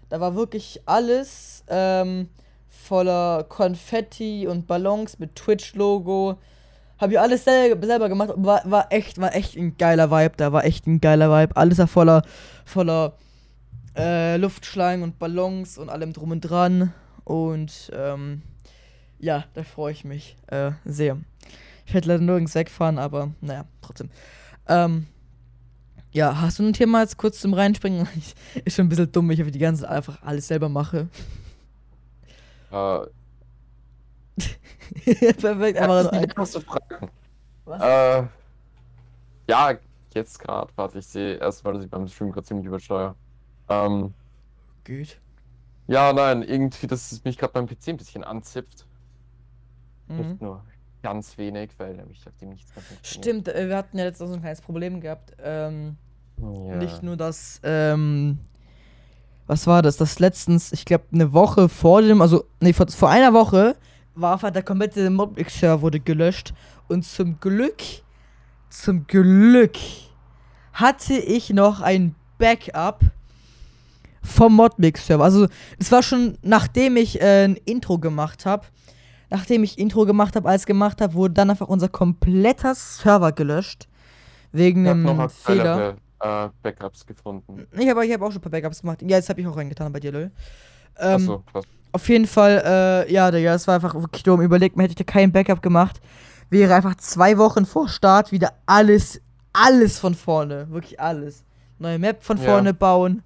Da 0.07 0.21
war 0.21 0.33
wirklich 0.33 0.79
alles 0.85 1.65
ähm, 1.67 2.29
voller 2.73 3.43
Konfetti 3.43 4.47
und 4.47 4.67
Ballons 4.67 5.19
mit 5.19 5.35
Twitch-Logo. 5.35 6.39
Hab 6.97 7.11
ich 7.11 7.19
alles 7.19 7.43
selber, 7.43 7.85
selber 7.85 8.09
gemacht. 8.09 8.31
War, 8.35 8.61
war 8.65 8.91
echt, 8.91 9.19
war 9.19 9.35
echt 9.35 9.55
ein 9.55 9.77
geiler 9.77 10.11
Vibe. 10.11 10.33
Da 10.37 10.51
war 10.51 10.65
echt 10.65 10.87
ein 10.87 10.99
geiler 10.99 11.29
Vibe. 11.29 11.55
Alles 11.55 11.77
war 11.77 11.87
voller, 11.87 12.23
voller 12.65 13.17
äh, 13.95 14.37
Luftschlangen 14.37 15.03
und 15.03 15.19
Ballons 15.19 15.77
und 15.77 15.89
allem 15.89 16.13
drum 16.13 16.31
und 16.31 16.41
dran. 16.41 16.93
Und 17.23 17.91
ähm, 17.95 18.41
ja, 19.19 19.45
da 19.53 19.63
freue 19.63 19.93
ich 19.93 20.03
mich 20.03 20.35
äh, 20.47 20.71
sehr. 20.83 21.17
Ich 21.85 21.93
werde 21.93 22.07
leider 22.07 22.23
nirgends 22.23 22.55
wegfahren, 22.55 22.97
aber 22.97 23.31
naja, 23.41 23.65
trotzdem. 23.81 24.09
Ähm, 24.67 25.07
ja, 26.11 26.41
hast 26.41 26.59
du 26.59 26.63
ein 26.63 26.73
Thema 26.73 27.01
jetzt 27.01 27.17
kurz 27.17 27.39
zum 27.39 27.53
Reinspringen? 27.53 28.07
Ist 28.65 28.75
schon 28.75 28.85
ein 28.85 28.89
bisschen 28.89 29.11
dumm, 29.11 29.31
ich 29.31 29.39
habe 29.39 29.51
die 29.51 29.59
ganze 29.59 29.89
einfach 29.89 30.21
alles 30.21 30.47
selber 30.47 30.69
mache. 30.69 31.07
Äh, 32.73 33.05
Perfekt, 35.39 35.77
einfach 35.77 36.11
hast 36.37 36.55
du 36.55 36.59
Fragen? 36.61 37.09
Was? 37.65 37.81
Äh, 37.81 38.27
ja, 39.47 39.73
jetzt 40.13 40.39
gerade. 40.39 40.71
Warte, 40.75 40.99
ich 40.99 41.05
sehe 41.07 41.35
erstmal, 41.35 41.73
dass 41.75 41.83
ich 41.83 41.89
beim 41.89 42.07
Stream 42.07 42.31
gerade 42.31 42.45
ziemlich 42.45 42.65
übersteuere. 42.65 43.15
Ähm, 43.69 44.13
Gut. 44.85 45.19
ja, 45.87 46.11
nein, 46.13 46.41
irgendwie, 46.43 46.87
dass 46.87 47.11
es 47.11 47.23
mich 47.23 47.37
gerade 47.37 47.53
beim 47.53 47.67
PC 47.67 47.89
ein 47.89 47.97
bisschen 47.97 48.23
anzipft. 48.23 48.85
Mhm. 50.07 50.17
Nicht 50.17 50.41
nur 50.41 50.63
ganz 51.01 51.37
wenig, 51.37 51.71
weil 51.77 51.95
nämlich 51.95 52.25
auf 52.27 52.35
dem 52.37 52.49
nichts 52.49 52.75
mehr. 52.75 52.83
Stimmt, 53.03 53.47
äh, 53.49 53.67
wir 53.67 53.77
hatten 53.77 53.97
ja 53.97 54.05
letztens 54.05 54.29
so 54.29 54.35
ein 54.35 54.41
kleines 54.41 54.61
Problem 54.61 54.99
gehabt. 54.99 55.33
Ähm, 55.41 55.97
Ja. 56.39 56.75
Nicht 56.77 57.03
nur 57.03 57.15
das, 57.17 57.59
ähm, 57.63 58.39
was 59.47 59.67
war 59.67 59.81
das? 59.81 59.97
Das 59.97 60.19
letztens, 60.19 60.71
ich 60.71 60.85
glaube, 60.85 61.05
eine 61.13 61.33
Woche 61.33 61.69
vor 61.69 62.01
dem, 62.01 62.21
also, 62.21 62.45
nee, 62.59 62.73
vor, 62.73 62.87
vor 62.87 63.09
einer 63.09 63.33
Woche 63.33 63.75
war 64.15 64.33
einfach 64.33 64.51
der 64.51 64.63
komplette 64.63 65.09
Modmix-Server 65.09 65.81
wurde 65.81 65.99
gelöscht. 65.99 66.53
Und 66.87 67.03
zum 67.03 67.39
Glück, 67.39 67.81
zum 68.69 69.05
Glück 69.07 69.77
hatte 70.73 71.13
ich 71.13 71.49
noch 71.49 71.81
ein 71.81 72.15
Backup 72.37 73.01
vom 74.21 74.55
Modmix-Server. 74.55 75.23
Also, 75.23 75.47
es 75.79 75.91
war 75.91 76.03
schon, 76.03 76.37
nachdem 76.41 76.97
ich 76.97 77.21
äh, 77.21 77.45
ein 77.45 77.55
Intro 77.65 77.97
gemacht 77.97 78.45
habe, 78.45 78.65
nachdem 79.29 79.63
ich 79.63 79.77
Intro 79.77 80.05
gemacht 80.05 80.35
habe, 80.35 80.47
alles 80.47 80.65
gemacht 80.65 81.01
habe, 81.01 81.15
wurde 81.15 81.33
dann 81.33 81.49
einfach 81.49 81.67
unser 81.67 81.89
kompletter 81.89 82.75
Server 82.75 83.31
gelöscht. 83.31 83.87
Wegen 84.51 84.87
einem 84.87 85.29
Fehler. 85.29 85.95
Äh, 86.23 86.49
Backups 86.61 87.05
gefunden. 87.05 87.67
Ich 87.77 87.89
habe 87.89 88.05
ich 88.05 88.13
hab 88.13 88.21
auch 88.21 88.31
schon 88.31 88.39
ein 88.39 88.41
paar 88.41 88.51
Backups 88.51 88.81
gemacht. 88.81 89.01
Ja, 89.01 89.17
jetzt 89.17 89.29
habe 89.29 89.41
ich 89.41 89.47
auch 89.47 89.57
reingetan 89.57 89.91
bei 89.91 89.99
dir, 89.99 90.11
lol. 90.11 90.31
Ähm, 90.97 91.15
Achso, 91.15 91.43
krass. 91.51 91.65
Auf 91.91 92.09
jeden 92.09 92.25
Fall, 92.27 92.63
äh, 93.07 93.13
ja, 93.13 93.29
Digga, 93.29 93.53
es 93.53 93.67
war 93.67 93.75
einfach 93.75 93.93
wirklich 93.93 94.23
dumm. 94.23 94.41
Überlegt, 94.41 94.75
man 94.75 94.85
hätte 94.85 94.93
ich 94.99 95.05
da 95.05 95.11
kein 95.11 95.31
Backup 95.31 95.61
gemacht, 95.61 96.01
wäre 96.49 96.73
einfach 96.73 96.95
zwei 96.95 97.37
Wochen 97.37 97.65
vor 97.65 97.87
Start 97.87 98.31
wieder 98.31 98.53
alles, 98.65 99.21
alles 99.53 99.99
von 99.99 100.15
vorne. 100.15 100.69
Wirklich 100.69 100.99
alles. 100.99 101.43
Neue 101.79 101.99
Map 101.99 102.23
von 102.23 102.37
Ja. 102.37 102.43
vorne 102.45 102.73
bauen. 102.73 103.21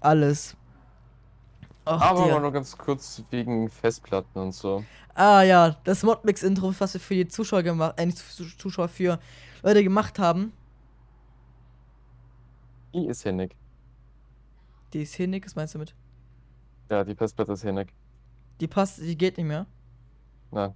Alles. 0.00 0.56
Ach, 1.86 2.00
Aber 2.00 2.26
mal 2.26 2.40
nur 2.40 2.52
ganz 2.52 2.76
kurz 2.76 3.22
wegen 3.30 3.68
Festplatten 3.70 4.40
und 4.40 4.52
so. 4.52 4.84
Ah 5.14 5.42
ja, 5.42 5.76
das 5.84 6.02
Modmix-Intro, 6.02 6.74
was 6.78 6.94
wir 6.94 7.00
für 7.00 7.14
die 7.14 7.28
Zuschauer 7.28 7.62
gemacht, 7.62 7.94
äh, 7.98 8.08
Zuschauer, 8.58 8.88
für 8.88 9.18
Leute 9.62 9.84
gemacht 9.84 10.18
haben. 10.18 10.52
Die 12.94 13.06
ist 13.06 13.22
hinnig. 13.24 13.56
Die 14.92 15.02
ist 15.02 15.14
hinig, 15.14 15.44
was 15.44 15.56
meinst 15.56 15.74
du 15.74 15.80
mit? 15.80 15.94
Ja, 16.88 17.02
die 17.02 17.16
Festplatte 17.16 17.52
ist 17.52 17.62
hinnig. 17.62 17.92
Die 18.60 18.68
passt, 18.68 19.00
die 19.00 19.18
geht 19.18 19.36
nicht 19.36 19.46
mehr. 19.46 19.66
Nein. 20.52 20.72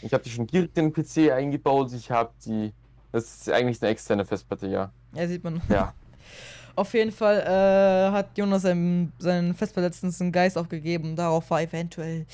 Ich 0.00 0.12
habe 0.14 0.24
die 0.24 0.30
schon 0.30 0.46
direkt 0.46 0.78
in 0.78 0.90
den 0.90 0.92
PC 0.92 1.30
eingebaut. 1.30 1.92
Ich 1.92 2.10
habe 2.10 2.32
die. 2.44 2.72
Das 3.12 3.24
ist 3.24 3.50
eigentlich 3.50 3.82
eine 3.82 3.90
externe 3.90 4.24
Festplatte, 4.24 4.66
ja. 4.66 4.92
Ja, 5.14 5.28
sieht 5.28 5.44
man. 5.44 5.60
Ja. 5.68 5.92
Auf 6.76 6.94
jeden 6.94 7.12
Fall 7.12 7.40
äh, 7.40 8.12
hat 8.12 8.38
Jonas 8.38 8.62
seinen, 8.62 9.12
seinen 9.18 9.54
Festplatte 9.54 9.88
letztens 9.88 10.20
einen 10.20 10.32
Geist 10.32 10.56
aufgegeben. 10.56 11.16
Darauf 11.16 11.50
war 11.50 11.60
eventuell 11.60 12.24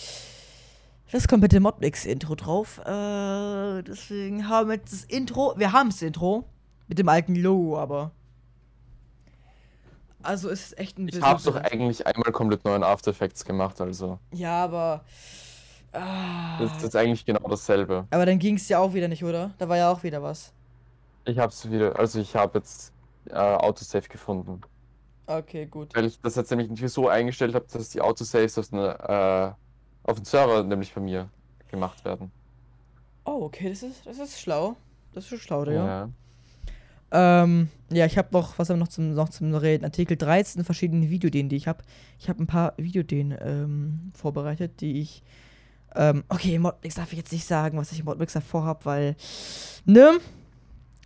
das 1.11 1.27
komplette 1.27 1.61
Modmix-Intro 1.61 2.35
drauf. 2.35 2.79
Äh, 2.81 3.83
deswegen 3.83 4.49
haben 4.49 4.69
wir 4.69 4.77
jetzt 4.77 4.93
das 4.93 5.05
Intro. 5.05 5.55
Wir 5.57 5.73
haben 5.73 5.91
das 5.91 6.03
Intro 6.03 6.45
mit 6.89 6.99
dem 6.99 7.09
alten 7.09 7.35
Logo, 7.37 7.79
aber. 7.79 8.13
Also 10.25 10.51
es 10.51 10.67
ist 10.67 10.79
echt 10.79 10.99
ein 10.99 11.07
Ich 11.09 11.15
bisschen. 11.15 11.27
habe 11.29 11.43
doch 11.43 11.57
eigentlich 11.57 12.07
einmal 12.07 12.33
komplett 12.33 12.65
neuen 12.65 12.83
After 12.83 13.11
Effects 13.11 13.45
gemacht, 13.45 13.81
also. 13.81 14.19
Ja, 14.33 14.65
aber. 14.65 15.05
Ah, 15.93 16.59
Das 16.59 16.77
ist 16.77 16.83
jetzt 16.83 16.97
eigentlich 16.97 17.25
genau 17.25 17.47
dasselbe. 17.49 18.07
aber 18.11 18.27
dann 18.27 18.39
ging 18.39 18.57
es 18.57 18.69
ja 18.69 18.79
auch 18.81 18.95
wieder 18.95 19.07
nicht, 19.09 19.23
oder? 19.25 19.53
Da 19.59 19.69
war 19.69 19.77
ja 19.77 19.91
auch 19.93 20.03
wieder 20.03 20.23
was. 20.23 20.53
Ich 21.25 21.39
habe 21.39 21.51
es 21.53 21.71
wieder. 21.71 21.99
Also, 21.99 22.19
ich 22.21 22.35
habe 22.35 22.59
jetzt 22.59 22.93
äh, 23.31 23.35
Autosave 23.35 24.09
gefunden. 24.09 24.61
Okay, 25.27 25.67
gut. 25.67 25.95
Weil 25.95 26.07
ich 26.07 26.21
das 26.21 26.35
jetzt 26.37 26.51
nämlich 26.51 26.69
nicht 26.69 26.89
so 26.93 27.09
eingestellt 27.09 27.55
habe, 27.55 27.67
dass 27.73 27.89
die 27.91 28.01
Autosaves 28.01 28.59
auf, 28.59 28.73
eine, 28.73 29.57
äh, 30.05 30.11
auf 30.11 30.17
den 30.17 30.25
Server 30.25 30.63
nämlich 30.65 30.93
bei 30.93 31.01
mir 31.01 31.31
gemacht 31.71 32.05
werden. 32.05 32.31
Oh, 33.25 33.45
okay, 33.45 33.71
das 33.71 33.83
ist, 33.83 34.05
das 34.07 34.19
ist 34.19 34.39
schlau. 34.41 34.77
Das 35.15 35.25
ist 35.25 35.31
schon 35.31 35.39
schlau, 35.39 35.65
Digga. 35.65 35.87
Ja. 35.87 36.09
Ähm, 37.15 37.69
ja, 37.91 38.07
ich 38.07 38.19
habe 38.19 38.29
noch, 38.33 38.59
was 38.59 38.69
haben 38.69 38.77
wir 38.77 38.81
noch 38.81 38.89
zum, 38.89 39.15
noch 39.15 39.29
zum 39.29 39.55
Reden? 39.55 39.85
Artikel 39.85 40.17
13 40.17 40.65
verschiedene 40.65 41.09
Videodehnen, 41.11 41.49
die 41.49 41.57
ich 41.57 41.69
habe. 41.69 41.85
Ich 42.19 42.29
habe 42.29 42.43
ein 42.43 42.49
paar 42.49 42.75
Videodehnen 42.77 43.39
ähm, 43.41 44.13
vorbereitet, 44.15 44.81
die 44.81 45.01
ich. 45.01 45.23
Ähm, 45.95 46.25
okay, 46.29 46.59
Modmix 46.59 46.97
darf 46.97 47.13
ich 47.13 47.19
jetzt 47.19 47.31
nicht 47.31 47.47
sagen, 47.47 47.79
was 47.79 47.93
ich 47.93 48.01
im 48.01 48.07
Modmix 48.07 48.33
davor 48.33 48.65
habe, 48.65 48.85
weil. 48.85 49.17
Ne? 49.85 50.19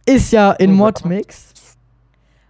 Ist 0.06 0.32
ja 0.32 0.52
in. 0.52 0.72
Modmix. 0.72 1.52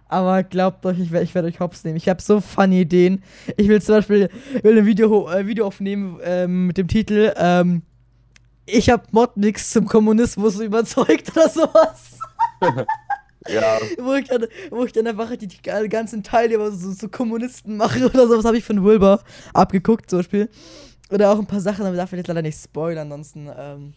Aber 0.07 0.41
glaubt 0.41 0.85
euch, 0.85 0.99
ich 0.99 1.11
werde 1.11 1.25
ich 1.25 1.35
werd 1.35 1.45
euch 1.45 1.59
hops 1.59 1.83
nehmen. 1.83 1.97
Ich 1.97 2.07
habe 2.07 2.21
so 2.21 2.39
funny 2.39 2.81
Ideen. 2.81 3.21
Ich 3.57 3.67
will 3.67 3.81
zum 3.81 3.95
Beispiel 3.95 4.29
will 4.63 4.77
ein 4.77 4.85
Video, 4.85 5.29
äh, 5.29 5.45
Video 5.45 5.67
aufnehmen 5.67 6.17
ähm, 6.23 6.67
mit 6.67 6.77
dem 6.77 6.87
Titel 6.87 7.33
ähm, 7.35 7.83
Ich 8.65 8.89
habe 8.89 9.03
Modmix 9.11 9.69
zum 9.69 9.85
Kommunismus 9.85 10.59
überzeugt 10.61 11.29
oder 11.35 11.49
sowas. 11.49 12.17
Ja, 13.47 13.77
wo 13.99 14.13
ich 14.13 14.27
dann, 14.27 14.45
wo 14.69 14.83
ich 14.83 14.91
dann 14.91 15.07
einfach 15.07 15.35
die, 15.35 15.47
die 15.47 15.61
ganzen 15.61 16.23
Teilnehmer 16.23 16.71
so, 16.71 16.91
so 16.91 17.07
Kommunisten 17.07 17.77
mache 17.77 18.05
oder 18.05 18.27
sowas, 18.27 18.45
habe 18.45 18.57
ich 18.57 18.65
von 18.65 18.83
Wilbur 18.83 19.21
abgeguckt, 19.53 20.09
zum 20.09 20.19
Beispiel. 20.19 20.49
Oder 21.09 21.31
auch 21.31 21.39
ein 21.39 21.47
paar 21.47 21.61
Sachen, 21.61 21.85
aber 21.85 21.95
darf 21.95 22.11
ich 22.13 22.17
jetzt 22.17 22.27
leider 22.27 22.41
nicht 22.41 22.61
spoilern, 22.61 23.11
ansonsten, 23.11 23.49
ähm, 23.57 23.93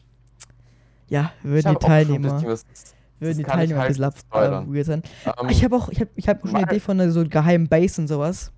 ja, 1.09 1.33
würden 1.43 1.67
hab 1.67 1.81
die 1.81 1.87
das 1.87 1.89
Teilnehmer, 1.89 2.41
würden 2.41 3.39
die 3.39 3.45
Teilnehmer 3.45 3.81
ein 3.83 3.95
halt 3.95 4.15
bisschen 4.15 4.33
äh, 4.33 4.75
weird 4.75 4.87
sein. 4.87 5.03
ähm, 5.27 5.49
ich 5.51 5.63
habe 5.63 5.77
auch, 5.77 5.89
ich 5.91 6.01
habe 6.01 6.11
ich 6.15 6.29
hab 6.29 6.41
schon 6.41 6.57
eine 6.57 6.67
Idee 6.67 6.81
von 6.81 7.01
einer 7.01 7.11
so 7.11 7.27
geheimen 7.27 7.69
Base 7.69 8.01
und 8.01 8.09
sowas. 8.09 8.51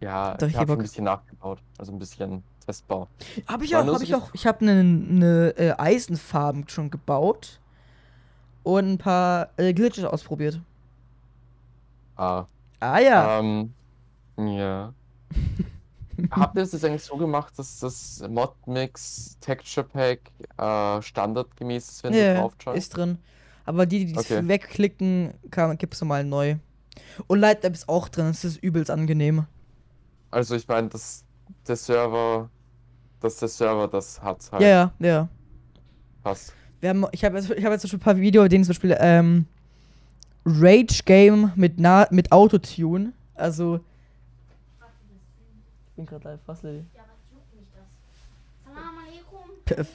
Ja, 0.00 0.36
Doch, 0.36 0.46
ich 0.46 0.52
ich 0.52 0.58
hab 0.58 0.68
habe 0.68 0.80
ein 0.80 0.82
bisschen 0.82 1.04
nachgebaut. 1.04 1.58
Also 1.76 1.92
ein 1.92 1.98
bisschen 1.98 2.42
Testbau. 2.64 3.08
Habe 3.46 3.64
ich 3.64 3.72
War 3.72 3.82
auch, 3.82 3.94
habe 3.94 4.04
ich 4.04 4.14
auch. 4.14 4.30
Ich 4.32 4.46
habe 4.46 4.60
eine, 4.60 4.80
eine 4.80 5.54
äh, 5.58 5.74
Eisenfarben 5.76 6.68
schon 6.68 6.90
gebaut 6.90 7.60
und 8.68 8.86
ein 8.92 8.98
paar 8.98 9.48
äh, 9.56 9.72
Glitches 9.72 10.04
ausprobiert. 10.04 10.60
Ah, 12.16 12.48
Ah 12.80 12.98
ja. 13.00 13.34
ähm, 13.40 13.76
ja. 14.38 14.94
Habt 16.30 16.56
ihr 16.56 16.62
es 16.62 16.72
jetzt 16.72 16.84
eigentlich 16.84 17.04
so 17.04 17.16
gemacht, 17.16 17.58
dass 17.58 17.78
das 17.78 18.22
Modmix 18.28 19.38
Texture 19.40 19.86
Pack 19.86 20.30
äh, 20.58 21.00
standardgemäß 21.02 21.88
ist, 21.88 22.04
wenn 22.04 22.16
du 22.16 22.24
Ja, 22.24 22.24
drauf 22.24 22.54
joinst? 22.60 22.78
ist 22.78 22.96
drin. 22.96 23.18
Aber 23.64 23.86
die, 23.86 24.06
die 24.06 24.14
es 24.14 24.30
Okay. 24.30 24.42
wegklicken, 24.48 25.34
gibt 25.78 25.94
es 25.94 26.00
nochmal 26.00 26.24
neu. 26.24 26.56
Und 27.28 27.40
Lightlab 27.40 27.74
ist 27.74 27.88
auch 27.88 28.08
drin, 28.08 28.28
das 28.28 28.44
ist 28.44 28.58
übelst 28.58 28.90
angenehm. 28.90 29.46
Also 30.30 30.54
ich 30.56 30.68
meine, 30.68 30.88
dass 30.88 31.24
der 31.66 31.76
Server, 31.76 32.50
dass 33.20 33.38
der 33.38 33.48
Server 33.48 33.88
das 33.88 34.22
hat 34.22 34.50
halt. 34.52 34.62
Ja, 34.64 34.92
ja, 34.98 35.06
ja. 35.08 35.28
Passt. 36.22 36.56
Wir 36.80 36.90
haben, 36.90 37.06
ich 37.12 37.24
habe 37.24 37.36
jetzt, 37.36 37.50
ich 37.50 37.64
hab 37.64 37.72
jetzt 37.72 37.80
zum 37.82 37.88
Beispiel 37.88 37.98
ein 37.98 38.02
paar 38.02 38.18
Videos, 38.18 38.48
denen 38.48 38.62
zum 38.64 38.70
Beispiel 38.70 38.96
ähm, 39.00 39.46
Rage 40.44 41.02
Game 41.04 41.50
mit, 41.56 41.78
Na 41.78 42.06
mit 42.10 42.30
Autotune. 42.30 43.12
Also. 43.34 43.80
Ich 45.88 45.94
bin 45.96 46.06
gerade 46.06 46.28
live, 46.28 46.38
was, 46.46 46.62
Lady? 46.62 46.84
Ja, 46.94 47.02
was 47.02 47.18
juckt 47.32 47.52
mich 47.58 47.68
das? 47.74 47.88
Salam 48.64 48.96
alaikum. 48.98 49.40
Perf. 49.64 49.88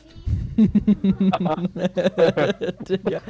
ja. 3.10 3.22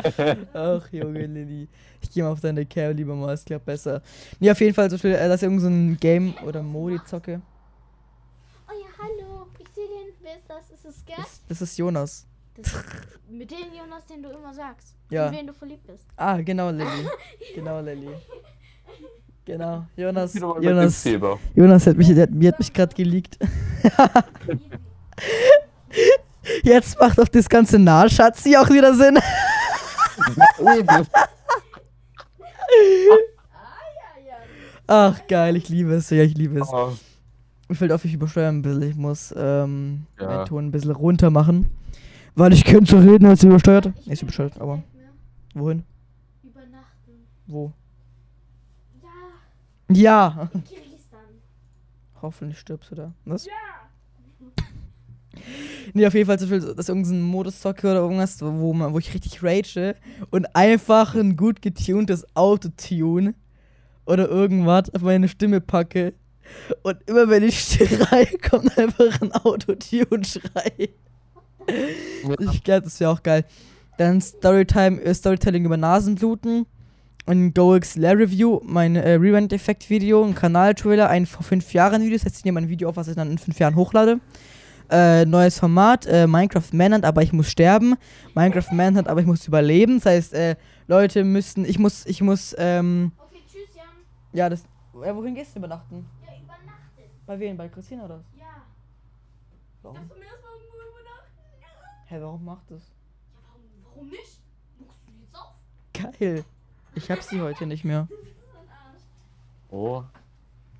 Ach, 0.54 0.92
Junge, 0.92 1.26
Lilly. 1.28 1.68
Ich 2.02 2.10
gehe 2.12 2.24
mal 2.24 2.32
auf 2.32 2.42
deine 2.42 2.66
Cam 2.66 2.96
lieber 2.96 3.14
mal, 3.16 3.34
es 3.34 3.46
klappt 3.46 3.66
besser. 3.66 4.02
Nee, 4.40 4.50
auf 4.50 4.60
jeden 4.60 4.74
Fall, 4.74 4.90
zum 4.90 4.96
Beispiel, 4.96 5.14
äh, 5.14 5.28
dass 5.28 5.44
irgend 5.44 5.62
so 5.62 5.68
ein 5.68 5.96
Game 5.98 6.34
oder 6.46 6.64
Modi 6.64 7.00
zocke. 7.06 7.40
Oh 8.68 8.72
ja, 8.74 8.88
hallo. 8.98 9.46
Ich 9.60 9.70
sehe 9.70 9.86
den. 9.86 10.12
Wer 10.22 10.38
ist 10.38 10.50
das? 10.50 10.72
Ist 10.72 10.86
es 10.86 11.06
Gerd? 11.06 11.20
Das, 11.20 11.42
das 11.48 11.62
ist 11.62 11.78
Jonas. 11.78 12.26
Das 12.56 12.68
ist 12.68 12.86
mit 13.30 13.50
dem 13.50 13.74
Jonas, 13.76 14.06
den 14.06 14.22
du 14.22 14.30
immer 14.30 14.54
sagst. 14.54 14.96
Ja. 15.10 15.28
In 15.28 15.34
wen 15.34 15.48
du 15.48 15.54
verliebt 15.54 15.88
bist. 15.88 16.06
Ah, 16.18 16.38
genau, 16.42 16.70
Lilly. 16.80 17.08
Genau, 17.56 17.80
Lilly. 17.82 18.10
Genau, 19.46 19.86
Jonas. 19.96 20.34
Mit 20.36 20.44
Jonas. 20.64 21.04
Jonas 21.56 21.88
hat 21.88 21.98
mich, 21.98 22.08
der, 22.14 22.24
hat- 22.24 22.32
mir 22.32 22.50
hat 22.52 22.60
mich 22.60 22.72
gerade 22.72 22.96
geleakt. 22.96 23.38
Jetzt 26.64 27.00
macht 27.00 27.20
auch 27.20 27.28
das 27.28 27.50
ganze 27.50 27.80
Nahschatzi 27.80 28.56
auch 28.58 28.70
wieder 28.70 28.94
Sinn. 28.96 29.18
Ach, 34.88 35.20
geil, 35.28 35.56
ich 35.56 35.70
liebe 35.70 35.94
es. 35.94 36.10
Ja, 36.10 36.24
ich 36.24 36.36
liebe 36.36 36.60
es. 36.60 36.70
Ah, 36.74 36.92
Mir 37.70 37.76
fällt 37.76 37.92
auf, 37.92 38.04
ich 38.06 38.14
übersteuere 38.14 38.50
ein 38.50 38.62
bisschen. 38.62 38.82
Ich 38.84 38.96
muss 38.96 39.34
ähm, 39.38 40.06
Ja. 40.20 40.28
meinen 40.28 40.46
Ton 40.46 40.66
ein 40.68 40.72
bisschen 40.72 40.92
runter 40.92 41.30
machen. 41.30 41.68
Weil 42.36 42.54
ich 42.54 42.64
könnte 42.66 42.90
so 42.92 42.98
reden, 42.98 43.26
als 43.26 43.44
übersteuert. 43.44 43.88
Ich 44.02 44.08
Ist 44.08 44.20
bin 44.20 44.30
übersteuert, 44.30 44.60
aber 44.60 44.82
wohin? 45.54 45.84
Übernachten. 46.44 47.12
Wo? 47.48 47.72
Ja, 49.90 49.96
Ja. 49.96 50.50
in 50.54 50.64
Kirgisistan. 50.64 51.20
Hoffentlich 52.22 52.60
stirbst 52.60 52.92
du 52.92 52.96
da. 52.96 53.14
Was? 53.26 53.46
Ja. 53.46 53.52
Nee, 55.96 56.08
auf 56.08 56.14
jeden 56.14 56.26
Fall 56.28 56.40
so 56.40 56.48
viel, 56.48 56.60
dass 56.60 56.90
irgendein 56.90 57.22
Modus 57.22 57.60
zocke 57.60 57.88
oder 57.92 58.00
irgendwas, 58.00 58.42
wo, 58.42 58.74
man, 58.74 58.94
wo 58.94 59.00
ich 59.00 59.14
richtig 59.14 59.44
rage 59.44 59.96
und 60.32 60.56
einfach 60.56 61.14
ein 61.16 61.36
gut 61.36 61.62
getuntes 61.62 62.26
Autotune 62.36 63.36
oder 64.06 64.28
irgendwas 64.30 64.90
auf 64.94 65.02
meine 65.02 65.28
Stimme 65.28 65.60
packe. 65.62 66.14
Und 66.84 66.98
immer 67.08 67.30
wenn 67.30 67.44
ich 67.44 67.60
schreie, 67.62 68.38
kommt 68.50 68.76
einfach 68.78 69.22
ein 69.22 69.32
Autotune-Schrei. 69.34 70.90
Ich 72.40 72.64
glaube, 72.64 72.82
das 72.84 73.00
wäre 73.00 73.12
auch 73.12 73.24
geil. 73.24 73.46
Dann 73.98 74.22
Storytime, 74.22 75.02
äh, 75.02 75.14
Storytelling 75.14 75.66
über 75.66 75.78
Nasenbluten. 75.78 76.66
Ein 77.26 77.54
GoX 77.54 77.96
Lair 77.96 78.18
Review, 78.18 78.60
mein 78.64 78.98
äh, 78.98 79.14
Rewind-Effekt-Video, 79.14 80.24
ein 80.26 80.36
Kanal-Trailer, 80.36 81.10
ein 81.10 81.26
vor 81.26 81.44
fünf 81.44 81.72
Jahren 81.74 82.02
Video. 82.02 82.18
Das 82.18 82.26
heißt, 82.26 82.40
ich 82.40 82.46
nehme 82.46 82.60
ein 82.60 82.68
Video 82.68 82.90
auf, 82.90 82.98
was 82.98 83.08
ich 83.08 83.16
dann 83.16 83.32
in 83.32 83.38
fünf 83.38 83.60
Jahren 83.60 83.76
hochlade. 83.76 84.20
Äh, 84.90 85.26
neues 85.26 85.58
Format, 85.58 86.06
äh, 86.06 86.28
Minecraft 86.28 86.74
Manhunt, 86.74 87.06
aber 87.06 87.24
ich 87.24 87.32
muss 87.32 87.50
sterben. 87.50 87.96
Minecraft 88.36 88.74
Manhunt, 88.74 89.08
aber 89.08 89.22
ich 89.22 89.26
muss 89.26 89.48
überleben. 89.48 90.02
Das 90.02 90.06
heißt, 90.08 90.34
äh, 90.34 90.56
Leute 90.88 91.24
müssen, 91.24 91.64
ich 91.64 91.80
muss, 91.80 92.06
ich 92.06 92.22
muss, 92.22 92.54
ähm, 92.60 93.14
Okay, 93.18 93.40
tschüss, 93.50 93.74
Jan. 93.76 93.86
ja, 94.34 94.50
das, 94.50 94.64
äh, 95.02 95.16
wohin 95.16 95.34
gehst 95.34 95.56
du 95.56 95.60
übernachten? 95.60 96.06
Ja, 96.26 96.34
übernachten. 96.44 97.04
Bei 97.26 97.40
wem? 97.40 97.56
Bei 97.56 97.70
Christina 97.70 98.04
oder? 98.04 98.18
was? 98.18 98.26
Ja. 98.38 98.46
Warum? 99.82 99.96
Darfst 99.96 100.12
du 100.12 100.16
mir? 100.20 100.26
Ja. 100.26 100.43
Hä, 102.14 102.22
warum 102.22 102.46
macht 102.46 102.70
das? 102.70 102.84
Ja, 103.34 103.40
warum, 103.48 103.64
warum 103.84 104.10
nicht? 104.12 104.40
Muckst 104.78 105.00
du 105.08 105.12
jetzt 105.20 105.36
auf? 105.36 105.56
Geil. 106.20 106.46
Ich 106.94 107.10
hab 107.10 107.24
sie 107.24 107.42
heute 107.42 107.66
nicht 107.66 107.84
mehr. 107.84 108.08
Oh. 109.72 110.04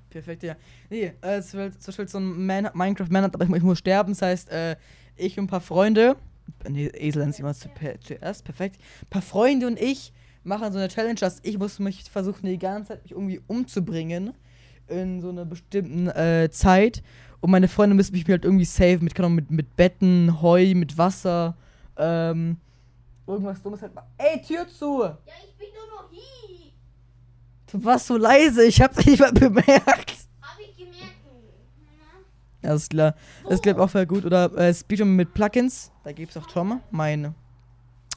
Perfekt, 0.08 0.44
ja. 0.44 0.54
Nee, 0.88 1.14
äh, 1.20 1.38
es 1.38 1.52
wird 1.52 1.82
zum 1.82 1.90
Beispiel 1.90 2.06
so 2.06 2.18
ein 2.18 2.46
Man 2.46 2.70
Minecraft 2.74 3.08
Man 3.10 3.24
aber 3.24 3.44
ich, 3.44 3.50
ich 3.50 3.62
muss 3.64 3.80
sterben. 3.80 4.12
Das 4.12 4.22
heißt, 4.22 4.48
äh, 4.50 4.76
ich 5.16 5.36
und 5.36 5.46
ein 5.46 5.48
paar 5.48 5.60
Freunde, 5.60 6.16
nee, 6.68 6.86
Esel 6.86 7.22
nennt 7.22 7.34
sich 7.34 7.40
immer 7.40 7.54
zuerst, 7.54 8.44
perfekt. 8.44 8.80
Ein 9.02 9.10
paar 9.10 9.22
Freunde 9.22 9.66
und 9.66 9.80
ich 9.80 10.12
machen 10.44 10.72
so 10.72 10.78
eine 10.78 10.86
Challenge, 10.86 11.16
dass 11.16 11.40
ich 11.42 11.58
muss 11.58 11.80
mich 11.80 12.04
versuchen, 12.08 12.46
die 12.46 12.56
ganze 12.56 12.90
Zeit 12.90 13.02
mich 13.02 13.10
irgendwie 13.10 13.40
umzubringen 13.48 14.34
in 14.86 15.20
so 15.20 15.30
einer 15.30 15.44
bestimmten 15.44 16.06
äh, 16.06 16.48
Zeit. 16.52 17.02
Und 17.44 17.50
meine 17.50 17.68
Freunde 17.68 17.94
müssen 17.94 18.12
mich 18.14 18.26
halt 18.26 18.42
irgendwie 18.46 18.64
saven 18.64 19.04
mit, 19.04 19.14
keine 19.14 19.26
Ahnung, 19.26 19.36
mit, 19.36 19.50
mit 19.50 19.76
Betten, 19.76 20.40
Heu, 20.40 20.74
mit 20.74 20.96
Wasser, 20.96 21.54
ähm, 21.98 22.56
irgendwas 23.26 23.62
Dummes 23.62 23.82
halt. 23.82 23.94
ma- 23.94 24.06
Ey, 24.16 24.40
Tür 24.40 24.66
zu! 24.66 25.02
Ja, 25.02 25.18
ich 25.46 25.54
bin 25.58 25.66
nur 25.74 26.00
noch 26.00 26.10
hier. 26.10 26.70
Du 27.70 27.84
warst 27.84 28.06
so 28.06 28.16
leise, 28.16 28.64
ich 28.64 28.80
hab 28.80 28.96
dich 28.96 29.04
nicht 29.04 29.20
mal 29.20 29.30
bemerkt. 29.30 29.76
Hab 30.40 30.58
ich 30.58 30.74
gemerkt? 30.74 31.12
Ja, 32.62 32.72
ist 32.74 32.88
klar. 32.88 33.14
Das 33.46 33.60
klappt 33.60 33.78
auch 33.78 33.90
voll 33.90 34.06
gut. 34.06 34.24
Oder 34.24 34.50
äh, 34.56 34.72
Speedrun 34.72 35.14
mit 35.14 35.34
Plugins. 35.34 35.92
Da 36.02 36.12
gibt's 36.12 36.38
auch 36.38 36.46
Tom, 36.46 36.80
mein, 36.90 37.34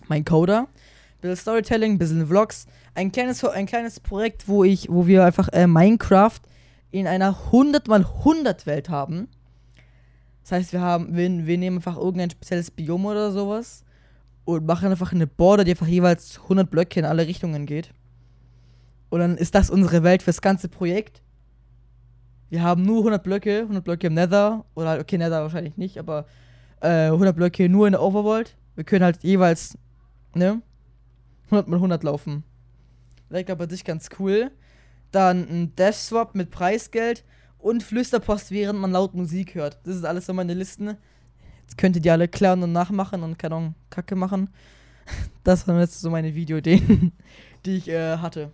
mein 0.08 0.24
Coder. 0.24 0.70
Bisschen 1.20 1.36
Storytelling, 1.36 1.98
bisschen 1.98 2.26
Vlogs. 2.28 2.66
Ein 2.96 3.12
kleines, 3.12 3.44
ein 3.44 3.66
kleines 3.66 4.00
Projekt, 4.00 4.48
wo 4.48 4.64
ich, 4.64 4.88
wo 4.90 5.06
wir 5.06 5.26
einfach 5.26 5.50
äh, 5.50 5.68
Minecraft 5.68 6.40
in 6.92 7.08
einer 7.08 7.36
100x100 7.52 8.66
Welt 8.66 8.90
haben. 8.90 9.28
Das 10.44 10.54
heißt, 10.54 10.74
wir 10.74 10.82
haben, 10.82 11.16
wir, 11.16 11.46
wir 11.46 11.58
nehmen 11.58 11.78
einfach 11.78 11.98
irgendein 11.98 12.30
spezielles 12.30 12.72
Biom 12.72 13.06
oder 13.06 13.32
sowas 13.32 13.84
und 14.46 14.66
machen 14.66 14.90
einfach 14.90 15.12
eine 15.12 15.28
Border, 15.28 15.66
die 15.66 15.72
einfach 15.72 15.88
jeweils 15.88 16.40
100 16.44 16.72
Blöcke 16.72 17.00
in 17.00 17.06
alle 17.06 17.28
Richtungen 17.28 17.66
geht. 17.66 17.94
Und 19.10 19.20
dann 19.20 19.38
ist 19.38 19.56
das 19.56 19.70
unsere 19.70 20.04
Welt 20.04 20.24
fürs 20.24 20.42
ganze 20.42 20.70
Projekt. 20.70 21.22
Wir 22.50 22.64
haben 22.64 22.84
nur 22.84 23.00
100 23.00 23.24
Blöcke, 23.24 23.60
100 23.64 23.84
Blöcke 23.84 24.08
im 24.08 24.14
Nether. 24.14 24.66
Oder, 24.74 24.90
halt, 24.90 25.02
okay, 25.02 25.18
Nether 25.18 25.42
wahrscheinlich 25.42 25.76
nicht, 25.76 25.98
aber 25.98 26.26
äh, 26.82 27.08
100 27.08 27.36
Blöcke 27.36 27.68
nur 27.68 27.88
in 27.88 27.92
der 27.92 28.02
Overworld. 28.02 28.56
Wir 28.76 28.84
können 28.84 29.04
halt 29.04 29.24
jeweils, 29.24 29.78
ne? 30.34 30.62
100 31.46 31.68
mal 31.68 31.78
100 31.78 32.04
laufen. 32.04 32.44
Wäre, 33.30 33.44
glaube 33.44 33.64
ich, 33.64 33.68
bei 33.70 33.74
dich 33.74 33.84
ganz 33.84 34.10
cool. 34.20 34.52
Dann 35.12 35.48
ein 35.50 35.76
Death 35.76 35.96
Swap 35.96 36.36
mit 36.36 36.52
Preisgeld 36.52 37.24
und 37.60 37.84
Flüsterpost, 37.84 38.52
während 38.52 38.80
man 38.80 38.92
laut 38.92 39.14
Musik 39.14 39.56
hört. 39.56 39.80
Das 39.84 39.96
ist 39.96 40.06
alles 40.06 40.26
so 40.26 40.34
meine 40.34 40.54
Listen. 40.54 40.98
Jetzt 41.62 41.78
könnt 41.78 41.96
ihr 41.96 42.02
die 42.02 42.12
alle 42.12 42.28
klären 42.28 42.64
und 42.64 42.72
nachmachen 42.72 43.24
und 43.24 43.38
keine 43.38 43.56
Ahnung, 43.56 43.76
Kacke 43.90 44.16
machen. 44.16 44.50
Das 45.46 45.66
waren 45.66 45.80
jetzt 45.80 46.02
so 46.02 46.10
meine 46.10 46.36
Videoideen, 46.36 47.14
die 47.66 47.78
ich 47.78 47.88
äh, 47.88 48.18
hatte. 48.18 48.52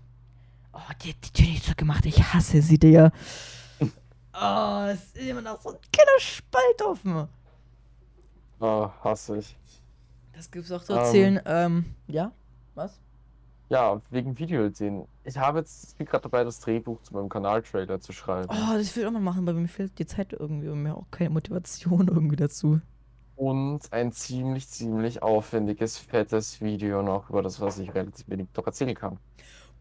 Oh, 0.71 0.79
die, 1.03 1.15
die 1.15 1.31
Tür 1.31 1.47
nicht 1.47 1.65
so 1.65 1.73
gemacht. 1.75 2.05
Ich 2.05 2.21
hasse 2.31 2.61
sie, 2.61 2.77
Digga. 2.77 3.11
Oh, 4.35 4.85
es 4.91 5.03
ist 5.05 5.17
immer 5.17 5.41
noch 5.41 5.59
so 5.61 5.69
ein 5.69 5.77
kleiner 5.91 6.19
Spalt 6.19 6.81
offen. 6.85 7.27
Ah, 8.59 8.91
hasse 9.03 9.37
ich. 9.37 9.55
Das 10.33 10.49
gibt's 10.51 10.71
auch 10.71 10.83
zu 10.83 10.93
Ähm. 10.93 10.99
erzählen. 10.99 11.41
Ähm, 11.45 11.85
ja? 12.07 12.31
Was? 12.75 12.99
Ja, 13.73 13.99
wegen 14.11 14.37
Videoideen. 14.37 15.07
Ich 15.23 15.35
habe 15.39 15.57
jetzt, 15.57 15.89
ich 15.89 15.95
bin 15.95 16.05
gerade 16.05 16.21
dabei, 16.21 16.43
das 16.43 16.59
Drehbuch 16.59 17.01
zu 17.01 17.11
meinem 17.15 17.27
Kanaltrailer 17.27 17.99
zu 17.99 18.11
schreiben. 18.13 18.47
Oh, 18.51 18.77
das 18.77 18.95
will 18.95 19.01
ich 19.01 19.07
auch 19.07 19.11
mal 19.11 19.19
machen, 19.19 19.47
weil 19.47 19.55
mir 19.55 19.67
fehlt 19.67 19.97
die 19.97 20.05
Zeit 20.05 20.31
irgendwie 20.31 20.67
und 20.67 20.83
mir 20.83 20.95
auch 20.95 21.07
keine 21.09 21.31
Motivation 21.31 22.07
irgendwie 22.13 22.35
dazu. 22.35 22.81
Und 23.35 23.91
ein 23.91 24.11
ziemlich, 24.11 24.67
ziemlich 24.67 25.23
aufwendiges, 25.23 25.97
fettes 25.97 26.61
Video 26.61 27.01
noch 27.01 27.31
über 27.31 27.41
das, 27.41 27.59
was 27.61 27.79
ich 27.79 27.91
relativ 27.95 28.29
wenig 28.29 28.45
doch 28.53 28.67
erzählen 28.67 28.93
kann. 28.93 29.17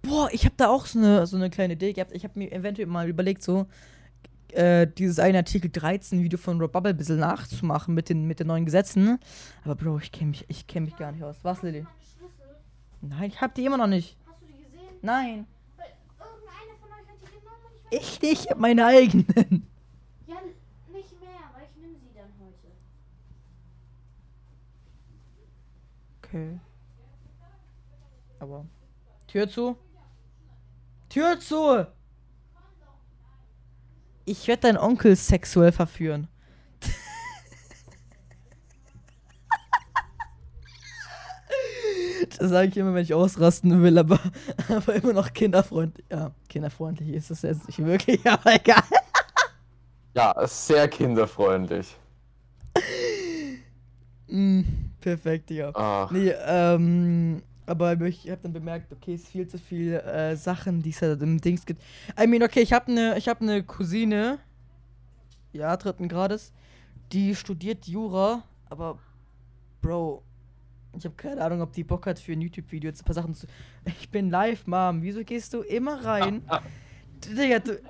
Boah, 0.00 0.30
ich 0.32 0.46
habe 0.46 0.54
da 0.56 0.70
auch 0.70 0.86
so 0.86 0.98
eine, 0.98 1.26
so 1.26 1.36
eine 1.36 1.50
kleine 1.50 1.74
Idee 1.74 1.92
gehabt. 1.92 2.12
Ich 2.12 2.24
habe 2.24 2.38
mir 2.38 2.50
eventuell 2.50 2.88
mal 2.88 3.10
überlegt, 3.10 3.42
so 3.42 3.66
äh, 4.52 4.86
dieses 4.86 5.18
eine 5.18 5.36
Artikel 5.36 5.70
13 5.70 6.22
Video 6.22 6.38
von 6.38 6.58
Rob 6.58 6.72
Bubble 6.72 6.92
ein 6.92 6.96
bisschen 6.96 7.18
nachzumachen 7.18 7.94
mit 7.94 8.08
den, 8.08 8.26
mit 8.26 8.40
den 8.40 8.46
neuen 8.46 8.64
Gesetzen. 8.64 9.18
Aber 9.64 9.74
Bro, 9.74 9.98
ich 9.98 10.12
kenne 10.12 10.30
mich, 10.30 10.46
ich 10.48 10.66
kenn 10.66 10.84
mich 10.84 10.96
gar 10.96 11.12
nicht 11.12 11.22
aus. 11.22 11.36
Was, 11.42 11.60
Lilly? 11.60 11.84
Nein, 13.02 13.30
ich 13.30 13.40
hab 13.40 13.54
die 13.54 13.64
immer 13.64 13.76
noch 13.76 13.88
nicht. 13.88 14.16
Hast 14.26 14.40
du 14.42 14.46
die 14.46 14.62
gesehen? 14.62 14.96
Nein. 15.02 15.46
Weil 15.76 15.86
irgendeiner 16.18 16.78
von 16.80 16.90
euch 16.90 17.08
hat 17.08 17.16
die 17.20 17.26
genommen 17.26 17.64
und 17.66 17.74
ich 17.76 17.84
weiß 17.84 18.00
Ich 18.00 18.22
nicht, 18.22 18.44
ich 18.44 18.50
hab 18.50 18.58
meine 18.58 18.86
eigenen. 18.86 19.66
Ja, 20.26 20.36
nicht 20.92 21.20
mehr, 21.20 21.40
aber 21.50 21.64
ich 21.64 21.76
nehme 21.82 21.98
sie 21.98 22.12
dann 22.14 22.32
heute. 22.38 22.68
Okay. 26.22 26.60
Aber. 28.38 28.66
Tür 29.26 29.48
zu. 29.48 29.76
Tür 31.08 31.38
zu! 31.40 31.86
Ich 34.24 34.46
werde 34.46 34.62
deinen 34.62 34.78
Onkel 34.78 35.16
sexuell 35.16 35.72
verführen. 35.72 36.28
Das 42.38 42.50
sage 42.50 42.68
ich 42.68 42.76
immer, 42.76 42.94
wenn 42.94 43.02
ich 43.02 43.14
ausrasten 43.14 43.82
will, 43.82 43.98
aber, 43.98 44.18
aber 44.68 44.94
immer 44.94 45.12
noch 45.12 45.32
kinderfreundlich. 45.32 46.04
Ja, 46.10 46.32
kinderfreundlich 46.48 47.10
ist 47.10 47.30
es 47.30 47.42
jetzt 47.42 47.66
nicht 47.66 47.84
wirklich, 47.84 48.26
aber 48.28 48.54
egal. 48.54 48.82
Ja, 50.14 50.34
sehr 50.46 50.88
kinderfreundlich. 50.88 51.96
Mm, 54.28 54.60
perfekt, 55.00 55.50
Digga. 55.50 55.72
Ach, 55.74 56.10
Nee, 56.10 56.32
ähm, 56.46 57.42
aber 57.66 58.00
ich 58.02 58.28
habe 58.30 58.40
dann 58.42 58.52
bemerkt, 58.52 58.92
okay, 58.92 59.14
es 59.14 59.22
ist 59.22 59.28
viel 59.28 59.46
zu 59.46 59.58
viel 59.58 59.94
äh, 59.94 60.36
Sachen, 60.36 60.82
die 60.82 60.90
es 60.90 61.00
halt 61.00 61.22
im 61.22 61.40
Dings 61.40 61.64
gibt. 61.64 61.82
I 62.20 62.26
mean, 62.26 62.42
okay, 62.42 62.60
ich 62.60 62.72
habe 62.72 62.90
eine 62.90 63.16
ich 63.16 63.28
habe 63.28 63.40
eine 63.40 63.62
Cousine, 63.62 64.38
ja, 65.52 65.76
dritten 65.76 66.08
Grades, 66.08 66.52
die 67.12 67.34
studiert 67.34 67.86
Jura, 67.86 68.42
aber 68.68 68.98
Bro, 69.80 70.22
ich 70.96 71.04
habe 71.04 71.14
keine 71.16 71.42
Ahnung, 71.42 71.62
ob 71.62 71.72
die 71.72 71.84
Bock 71.84 72.06
hat 72.06 72.18
für 72.18 72.32
ein 72.32 72.40
YouTube-Video 72.40 72.88
jetzt 72.90 73.02
ein 73.02 73.04
paar 73.04 73.14
Sachen 73.14 73.34
zu. 73.34 73.46
Ich 73.84 74.10
bin 74.10 74.30
live, 74.30 74.66
Mom. 74.66 75.02
Wieso 75.02 75.24
gehst 75.24 75.54
du 75.54 75.62
immer 75.62 76.04
rein? 76.04 76.42
Digga, 77.24 77.60
du. 77.60 77.80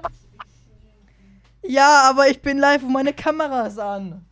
Ja, 1.62 2.08
aber 2.10 2.28
ich 2.28 2.40
bin 2.42 2.58
live 2.58 2.82
und 2.82 2.92
meine 2.92 3.12
Kamera 3.12 3.66
ist 3.66 3.78
an. 3.78 4.24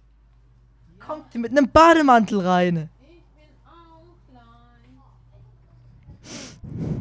Kommt 0.98 1.34
mit 1.34 1.50
einem 1.50 1.68
Bademantel 1.70 2.40
rein? 2.40 2.88
Ich 3.02 3.08
bin 3.08 3.48
auch. 3.66 4.04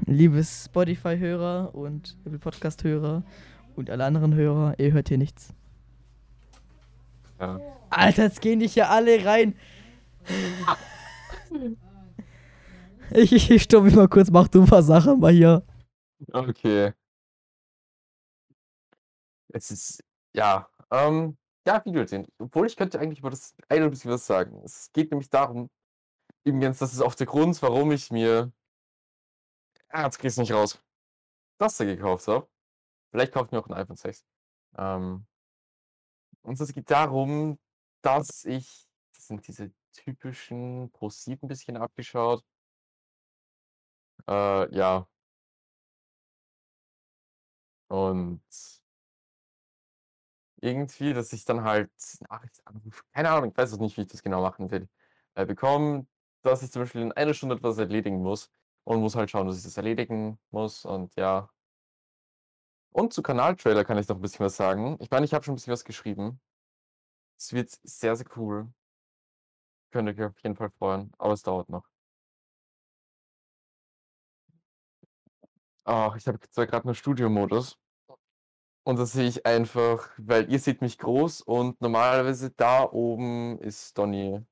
Liebes 0.05 0.65
Spotify-Hörer 0.65 1.75
und 1.75 2.17
Apple 2.25 2.39
Podcast-Hörer 2.39 3.23
und 3.75 3.89
alle 3.89 4.05
anderen 4.05 4.33
Hörer, 4.33 4.75
ihr 4.77 4.91
hört 4.93 5.09
hier 5.09 5.17
nichts. 5.17 5.53
ja. 7.39 7.59
Alter, 7.91 8.23
jetzt 8.23 8.41
gehen 8.41 8.59
dich 8.59 8.75
ja 8.75 8.89
alle 8.89 9.25
rein. 9.25 9.55
Ich, 13.11 13.31
ich, 13.31 13.51
ich 13.51 13.63
stopp 13.63 13.83
mich 13.83 13.95
mal 13.95 14.07
kurz, 14.07 14.29
mach 14.29 14.47
du 14.47 14.61
ein 14.61 14.67
paar 14.67 14.83
Sachen 14.83 15.19
mal 15.19 15.31
hier. 15.31 15.65
Okay. 16.31 16.93
Es 19.51 19.71
ist, 19.71 20.03
ja, 20.35 20.69
ähm, 20.91 21.37
ja, 21.65 21.83
Videoideen. 21.83 22.27
Obwohl 22.37 22.67
ich 22.67 22.75
könnte 22.75 22.99
eigentlich 22.99 23.19
über 23.19 23.29
das 23.29 23.55
ein 23.69 23.89
bisschen 23.89 24.11
was 24.11 24.25
sagen. 24.25 24.61
Es 24.63 24.91
geht 24.91 25.11
nämlich 25.11 25.29
darum, 25.29 25.69
ganz, 26.45 26.79
das 26.79 26.93
ist 26.93 27.01
auch 27.01 27.15
der 27.15 27.27
Grund, 27.27 27.61
warum 27.61 27.91
ich 27.91 28.11
mir, 28.11 28.51
ah, 29.89 30.03
jetzt 30.03 30.19
krieg's 30.19 30.37
nicht 30.37 30.51
raus, 30.51 30.81
das 31.59 31.77
da 31.77 31.85
gekauft 31.85 32.27
habe. 32.27 32.47
Vielleicht 33.11 33.33
kaufe 33.33 33.47
ich 33.47 33.51
mir 33.51 33.59
auch 33.59 33.67
ein 33.67 33.73
iPhone 33.73 33.97
6. 33.97 34.23
Ähm, 34.77 35.25
und 36.43 36.59
es 36.59 36.73
geht 36.73 36.89
darum, 36.89 37.59
dass 38.01 38.45
ich, 38.45 38.87
das 39.13 39.27
sind 39.27 39.47
diese 39.47 39.71
typischen 39.91 40.91
Pro 40.91 41.09
7 41.09 41.45
ein 41.45 41.47
bisschen 41.49 41.77
abgeschaut. 41.77 42.43
Äh, 44.27 44.67
ja. 44.75 45.07
Und 47.89 48.41
irgendwie, 50.61 51.13
dass 51.13 51.31
ich 51.33 51.45
dann 51.45 51.63
halt 51.63 51.91
Nachrichtsanruf, 52.29 53.03
keine 53.13 53.29
Ahnung, 53.31 53.51
ich 53.51 53.57
weiß 53.57 53.73
auch 53.73 53.79
nicht, 53.79 53.97
wie 53.97 54.01
ich 54.01 54.07
das 54.09 54.23
genau 54.23 54.41
machen 54.41 54.71
will, 54.71 54.89
äh, 55.35 55.45
bekomme, 55.45 56.07
dass 56.41 56.63
ich 56.63 56.71
zum 56.71 56.81
Beispiel 56.83 57.01
in 57.01 57.11
einer 57.13 57.33
Stunde 57.33 57.55
etwas 57.55 57.77
erledigen 57.77 58.21
muss 58.21 58.49
und 58.83 58.99
muss 59.01 59.15
halt 59.15 59.29
schauen, 59.31 59.47
dass 59.47 59.57
ich 59.57 59.63
das 59.63 59.77
erledigen 59.77 60.39
muss 60.51 60.85
und 60.85 61.15
ja. 61.15 61.49
Und 62.91 63.13
zu 63.13 63.21
Kanaltrailer 63.23 63.83
kann 63.85 63.97
ich 63.97 64.07
noch 64.07 64.15
ein 64.17 64.21
bisschen 64.21 64.45
was 64.45 64.55
sagen. 64.55 64.97
Ich 64.99 65.09
meine, 65.11 65.25
ich 65.25 65.33
habe 65.33 65.43
schon 65.43 65.53
ein 65.53 65.55
bisschen 65.55 65.73
was 65.73 65.85
geschrieben. 65.85 66.39
Es 67.37 67.53
wird 67.53 67.71
sehr, 67.83 68.15
sehr 68.15 68.27
cool. 68.37 68.73
Könnt 69.91 70.07
ihr 70.09 70.13
euch 70.15 70.31
auf 70.31 70.39
jeden 70.43 70.55
Fall 70.55 70.69
freuen, 70.71 71.11
aber 71.17 71.33
es 71.33 71.43
dauert 71.43 71.69
noch. 71.69 71.85
Ach, 75.83 76.15
ich 76.15 76.27
habe 76.27 76.39
zwar 76.51 76.67
gerade 76.67 76.87
nur 76.87 76.95
Studiomodus. 76.95 77.77
Und 78.83 78.97
da 78.97 79.05
sehe 79.05 79.27
ich 79.27 79.45
einfach, 79.45 80.09
weil 80.17 80.51
ihr 80.51 80.59
seht 80.59 80.81
mich 80.81 80.97
groß 80.97 81.41
und 81.41 81.79
normalerweise 81.81 82.51
da 82.51 82.83
oben 82.83 83.59
ist 83.59 83.97
Donny. 83.97 84.45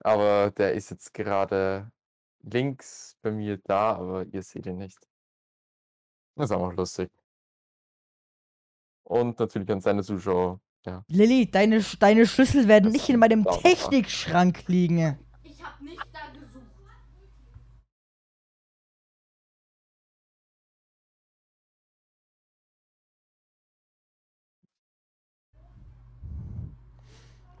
Aber 0.00 0.50
der 0.52 0.74
ist 0.74 0.90
jetzt 0.90 1.14
gerade 1.14 1.90
links 2.42 3.16
bei 3.22 3.30
mir 3.32 3.58
da, 3.58 3.96
aber 3.96 4.26
ihr 4.26 4.42
seht 4.42 4.66
ihn 4.66 4.78
nicht. 4.78 4.98
Das 6.36 6.50
ist 6.50 6.56
auch 6.56 6.72
lustig. 6.72 7.10
Und 9.04 9.38
natürlich 9.38 9.70
an 9.70 9.80
seine 9.80 10.02
Zuschauer. 10.02 10.60
Ja. 10.86 11.04
Lilly, 11.08 11.50
deine, 11.50 11.80
Sch- 11.80 11.98
deine 11.98 12.26
Schlüssel 12.26 12.66
werden 12.66 12.84
Das 12.84 12.92
nicht 12.94 13.08
in 13.10 13.18
meinem. 13.18 13.44
Technikschrank 13.44 14.66
liegen. 14.66 15.18
Ich 15.42 15.62
hab 15.62 15.80
nicht 15.82 15.98
da 16.12 16.20
gesucht. 16.32 16.64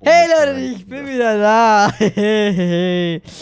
Hey 0.02 0.24
Und 0.24 0.30
das 0.30 0.46
Leute, 0.46 0.60
ich 0.60 0.86
bin 0.86 1.06
wieder- 1.06 1.38
da. 1.38 1.92
Hey. 1.98 3.22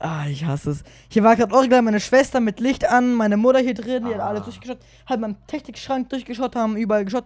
Ah, 0.00 0.26
ich 0.30 0.44
hasse 0.44 0.70
es. 0.70 0.84
Hier 1.08 1.24
war 1.24 1.34
gerade 1.34 1.52
original 1.52 1.82
meine 1.82 1.98
Schwester 1.98 2.38
mit 2.38 2.60
Licht 2.60 2.88
an, 2.88 3.14
meine 3.14 3.36
Mutter 3.36 3.58
hier 3.58 3.74
drin, 3.74 4.04
die 4.06 4.14
hat 4.14 4.20
alles 4.20 4.42
Ah. 4.42 4.44
durchgeschaut, 4.44 4.78
hat 5.06 5.18
meinen 5.18 5.36
Technikschrank 5.48 6.08
durchgeschaut, 6.08 6.54
haben 6.54 6.76
überall 6.76 7.04
geschaut. 7.04 7.24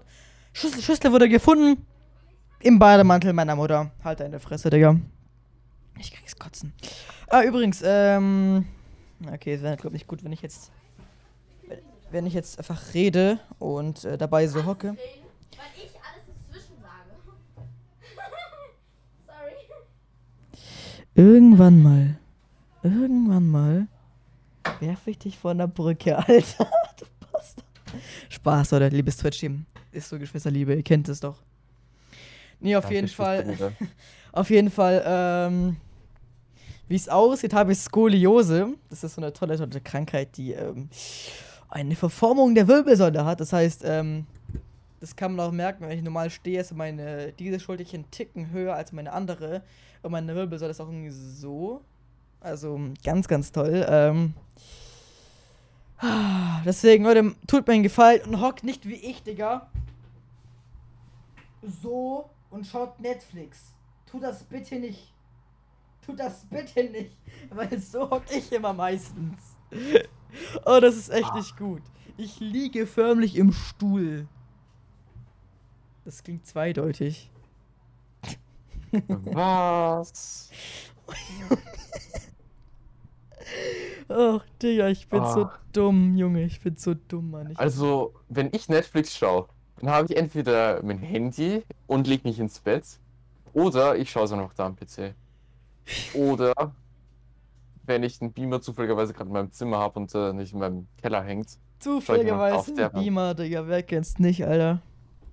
Schlüssel, 0.55 0.81
Schlüssel 0.81 1.13
wurde 1.13 1.29
gefunden 1.29 1.85
im 2.63 2.79
Bademantel 2.79 3.33
meiner 3.33 3.57
Mutter. 3.57 3.91
Halt 4.05 4.21
deine 4.21 4.41
Fresse, 4.41 4.71
Digga. 4.71 4.97
Ich 5.99 6.13
krieg's 6.13 6.37
kotzen. 6.37 6.73
Ah, 7.29 7.43
übrigens, 7.43 7.83
ähm. 7.85 8.67
Okay, 9.33 9.55
es 9.55 9.63
wäre, 9.63 9.77
glaube 9.77 9.95
nicht 9.95 10.07
gut, 10.07 10.25
wenn 10.25 10.33
ich 10.33 10.43
jetzt. 10.43 10.71
Wenn 12.11 12.27
ich 12.27 12.35
jetzt 12.35 12.59
einfach 12.59 12.93
rede 12.93 13.39
und 13.59 14.05
äh, 14.05 14.19
dabei 14.19 14.47
so 14.47 14.67
hocke. 14.67 14.89
Reden, 14.89 14.99
weil 15.57 15.67
ich 15.77 15.93
alles 15.95 16.25
dazwischen 16.27 16.77
sage. 16.83 17.11
Sorry. 19.27 20.57
Irgendwann 21.15 21.83
mal, 21.83 22.19
irgendwann 22.83 23.49
mal 23.49 23.87
werfe 24.81 25.11
ich 25.11 25.19
dich 25.19 25.39
von 25.39 25.57
der 25.59 25.69
Brücke, 25.69 26.19
Alter. 26.29 26.71
Du 26.99 27.07
Bastard. 27.33 27.67
Spaß, 28.29 28.73
oder? 28.75 28.91
Liebes 28.91 29.17
Twitch-Team. 29.17 29.65
Ist 29.93 30.09
so 30.09 30.19
Geschwisterliebe, 30.19 30.75
ihr 30.75 30.83
kennt 30.83 31.09
es 31.09 31.21
doch. 31.21 31.43
Nee, 32.63 32.77
auf 32.77 32.85
Danke, 32.85 32.95
jeden 32.95 33.09
Fall, 33.09 33.57
auf 34.33 34.51
jeden 34.51 34.71
Fall, 34.71 35.03
ähm, 35.05 35.77
wie 36.89 36.95
es 36.95 37.09
aussieht, 37.09 37.53
habe 37.53 37.73
ich 37.73 37.79
Skoliose. 37.79 38.75
Das 38.89 39.03
ist 39.03 39.15
so 39.15 39.21
eine 39.21 39.33
tolle, 39.33 39.57
tolle 39.57 39.81
Krankheit, 39.81 40.37
die, 40.37 40.53
ähm, 40.53 40.89
eine 41.69 41.97
Verformung 41.97 42.55
der 42.55 42.69
Wirbelsäule 42.69 43.25
hat. 43.25 43.41
Das 43.41 43.53
heißt, 43.53 43.83
ähm, 43.85 44.27
das 45.01 45.17
kann 45.17 45.35
man 45.35 45.47
auch 45.49 45.53
merken, 45.53 45.89
wenn 45.89 45.99
ich 45.99 46.05
normal 46.05 46.31
stehe, 46.31 46.61
ist 46.61 46.73
meine, 46.77 47.33
diese 47.33 47.59
Schulterchen 47.59 48.09
Ticken 48.13 48.53
höher 48.53 48.77
als 48.77 48.93
meine 48.93 49.13
andere. 49.13 49.63
Und 50.03 50.13
meine 50.13 50.33
Wirbelsäule 50.35 50.71
ist 50.71 50.81
auch 50.81 50.89
irgendwie 50.89 51.11
so. 51.11 51.83
Also 52.41 52.79
ganz, 53.05 53.27
ganz 53.27 53.51
toll. 53.51 53.85
Ähm, 53.89 54.35
deswegen, 56.65 57.03
Leute, 57.03 57.35
tut 57.49 57.67
mir 57.67 57.75
einen 57.75 57.83
Gefallen 57.83 58.23
und 58.23 58.41
hockt 58.41 58.63
nicht 58.63 58.87
wie 58.87 58.95
ich, 58.95 59.25
Digga. 59.25 59.67
So 61.83 62.31
und 62.53 62.67
schaut 62.67 63.01
Netflix. 63.01 63.75
Tut 64.07 64.23
das 64.23 64.45
bitte 64.45 64.77
nicht. 64.77 65.13
Tut 66.05 66.21
das 66.21 66.45
bitte 66.47 66.85
nicht. 66.85 67.17
Weil 67.51 67.79
so 67.81 68.09
hock 68.11 68.25
ich 68.31 68.53
immer 68.53 68.73
meistens. 68.73 69.57
Oh, 70.65 70.81
das 70.81 70.97
ist 70.97 71.11
echt 71.11 71.35
nicht 71.35 71.59
gut. 71.59 71.83
Ich 72.17 72.41
liege 72.41 72.87
förmlich 72.87 73.37
im 73.37 73.53
Stuhl. 73.53 74.27
Das 76.07 76.23
klingt 76.23 76.47
zweideutig. 76.47 77.31
Was? 79.09 80.51
Ach, 84.09 84.43
Digga, 84.63 84.89
ich 84.89 85.07
bin 85.07 85.23
so 85.27 85.45
Ach. 85.45 85.61
dumm, 85.73 86.17
Junge. 86.17 86.45
Ich 86.45 86.63
bin 86.63 86.77
so 86.77 86.95
dumm, 86.95 87.31
Mann. 87.31 87.51
Ich 87.51 87.59
Also, 87.59 88.15
wenn 88.31 88.49
ich 88.53 88.71
Netflix 88.71 89.15
schaue, 89.15 89.49
dann 89.83 89.91
habe 89.91 90.07
ich 90.09 90.17
entweder 90.17 90.81
mein 90.83 90.99
Handy 90.99 91.65
und 91.87 92.07
leg 92.07 92.25
mich 92.25 92.39
ins 92.39 92.61
Bett, 92.61 92.85
oder 93.53 93.97
ich 93.97 94.11
schaue 94.11 94.25
es 94.25 94.33
einfach 94.33 94.55
da 94.55 94.67
am 94.67 94.77
PC. 94.77 95.15
Oder 96.15 96.55
wenn 97.85 98.03
ich 98.03 98.21
einen 98.23 98.33
Beamer 98.33 98.61
zufälligerweise 98.61 99.13
gerade 99.13 99.29
in 99.29 99.35
meinem 99.35 99.51
Zimmer 99.51 99.79
habe 99.79 99.99
und 99.99 100.15
äh, 100.15 100.33
nicht 100.33 100.53
in 100.53 100.61
meinem 100.61 100.87
Keller 101.01 101.23
hängt. 101.23 101.59
Zufälligerweise 101.81 102.73
ein 102.85 102.93
Beamer, 102.93 103.35
Digga. 103.35 103.67
Wer 103.67 103.83
kennt's 103.83 104.19
nicht, 104.19 104.47
Alter? 104.47 104.81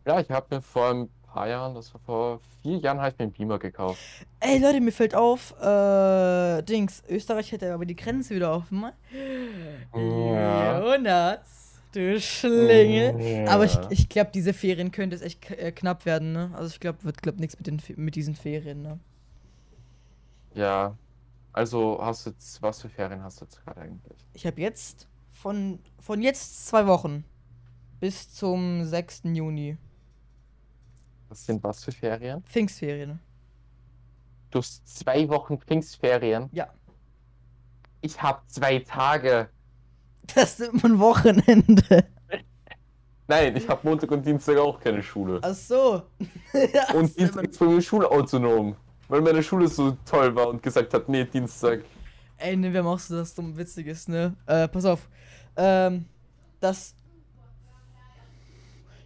Ja, 0.05 0.19
ich 0.19 0.29
habe 0.31 0.55
mir 0.55 0.61
vor 0.61 0.89
ein 0.89 1.09
paar 1.27 1.47
Jahren, 1.47 1.75
das 1.75 1.93
war 1.93 2.01
vor 2.01 2.39
vier 2.63 2.77
Jahren, 2.77 2.97
habe 2.97 3.09
ich 3.09 3.19
mir 3.19 3.23
einen 3.23 3.33
Beamer 3.33 3.59
gekauft. 3.59 3.99
Ey, 4.39 4.57
Leute, 4.57 4.81
mir 4.81 4.91
fällt 4.91 5.13
auf, 5.13 5.53
äh, 5.61 6.63
Dings, 6.63 7.03
Österreich 7.07 7.51
hätte 7.51 7.71
aber 7.71 7.85
die 7.85 7.95
Grenze 7.95 8.35
wieder 8.35 8.51
offen. 8.53 8.85
Ja. 9.93 10.81
Jonas. 10.83 11.58
Du 11.91 12.19
Schlingel. 12.19 13.47
Aber 13.47 13.65
ich, 13.65 13.73
Ja. 13.73 13.87
ich 13.89 14.09
glaube, 14.09 14.31
diese 14.33 14.53
Ferien 14.53 14.91
könnte 14.91 15.15
es 15.15 15.21
echt 15.21 15.49
äh, 15.49 15.71
knapp 15.71 16.05
werden, 16.05 16.33
ne? 16.33 16.51
Also 16.53 16.67
ich 16.73 16.79
glaube, 16.79 17.03
wird 17.03 17.21
glaub 17.21 17.37
nichts 17.39 17.57
mit, 17.57 17.67
den 17.67 17.81
mit 17.95 18.15
diesen 18.15 18.35
Ferien, 18.35 18.81
ne? 18.81 18.99
Ja. 20.53 20.95
Also 21.51 21.97
hast 22.01 22.25
du 22.25 22.29
jetzt, 22.29 22.61
was 22.61 22.81
für 22.81 22.89
Ferien 22.89 23.23
hast 23.23 23.41
du 23.41 23.45
jetzt 23.45 23.63
gerade 23.65 23.81
eigentlich? 23.81 24.25
Ich 24.33 24.45
habe 24.45 24.61
jetzt 24.61 25.07
von, 25.31 25.79
von 25.99 26.21
jetzt 26.21 26.67
zwei 26.67 26.85
Wochen 26.85 27.23
bis 27.99 28.31
zum 28.33 28.85
6. 28.85 29.23
Juni 29.33 29.77
Was 31.27 31.45
sind 31.45 31.63
was 31.63 31.83
für 31.83 31.91
Ferien? 31.91 32.43
Pfingstferien. 32.43 33.19
Du 34.51 34.59
hast 34.59 34.87
zwei 34.87 35.27
Wochen 35.29 35.59
Pfingstferien. 35.59 36.49
Ja. 36.51 36.71
Ich 38.01 38.21
habe 38.21 38.41
zwei 38.47 38.79
Tage. 38.79 39.49
Das 40.35 40.59
ist 40.59 40.69
immer 40.73 40.85
ein 40.85 40.99
Wochenende. 40.99 42.05
Nein, 43.27 43.55
ich 43.55 43.67
habe 43.69 43.87
Montag 43.87 44.09
und 44.11 44.25
Dienstag 44.25 44.57
auch 44.57 44.79
keine 44.79 45.03
Schule. 45.03 45.39
Ach 45.41 45.53
so. 45.53 46.01
Ja, 46.73 46.93
Und 46.95 47.15
Dienstag 47.17 47.47
ist 47.47 47.59
bei 47.59 47.65
mir 47.67 47.81
schulautonom. 47.81 48.75
Weil 49.07 49.21
meine 49.21 49.41
Schule 49.43 49.67
so 49.67 49.97
toll 50.05 50.35
war 50.35 50.49
und 50.49 50.61
gesagt 50.61 50.93
hat, 50.93 51.07
nee, 51.09 51.23
Dienstag. 51.25 51.81
Ey, 52.37 52.55
ne, 52.55 52.71
wir 52.71 52.79
haben 52.79 52.87
auch 52.87 52.99
so 52.99 53.15
das 53.15 53.33
dumm 53.35 53.55
Witziges, 53.57 54.07
ne? 54.07 54.35
Äh, 54.45 54.67
pass 54.67 54.85
auf. 54.85 55.07
Ähm, 55.55 56.05
das. 56.59 56.95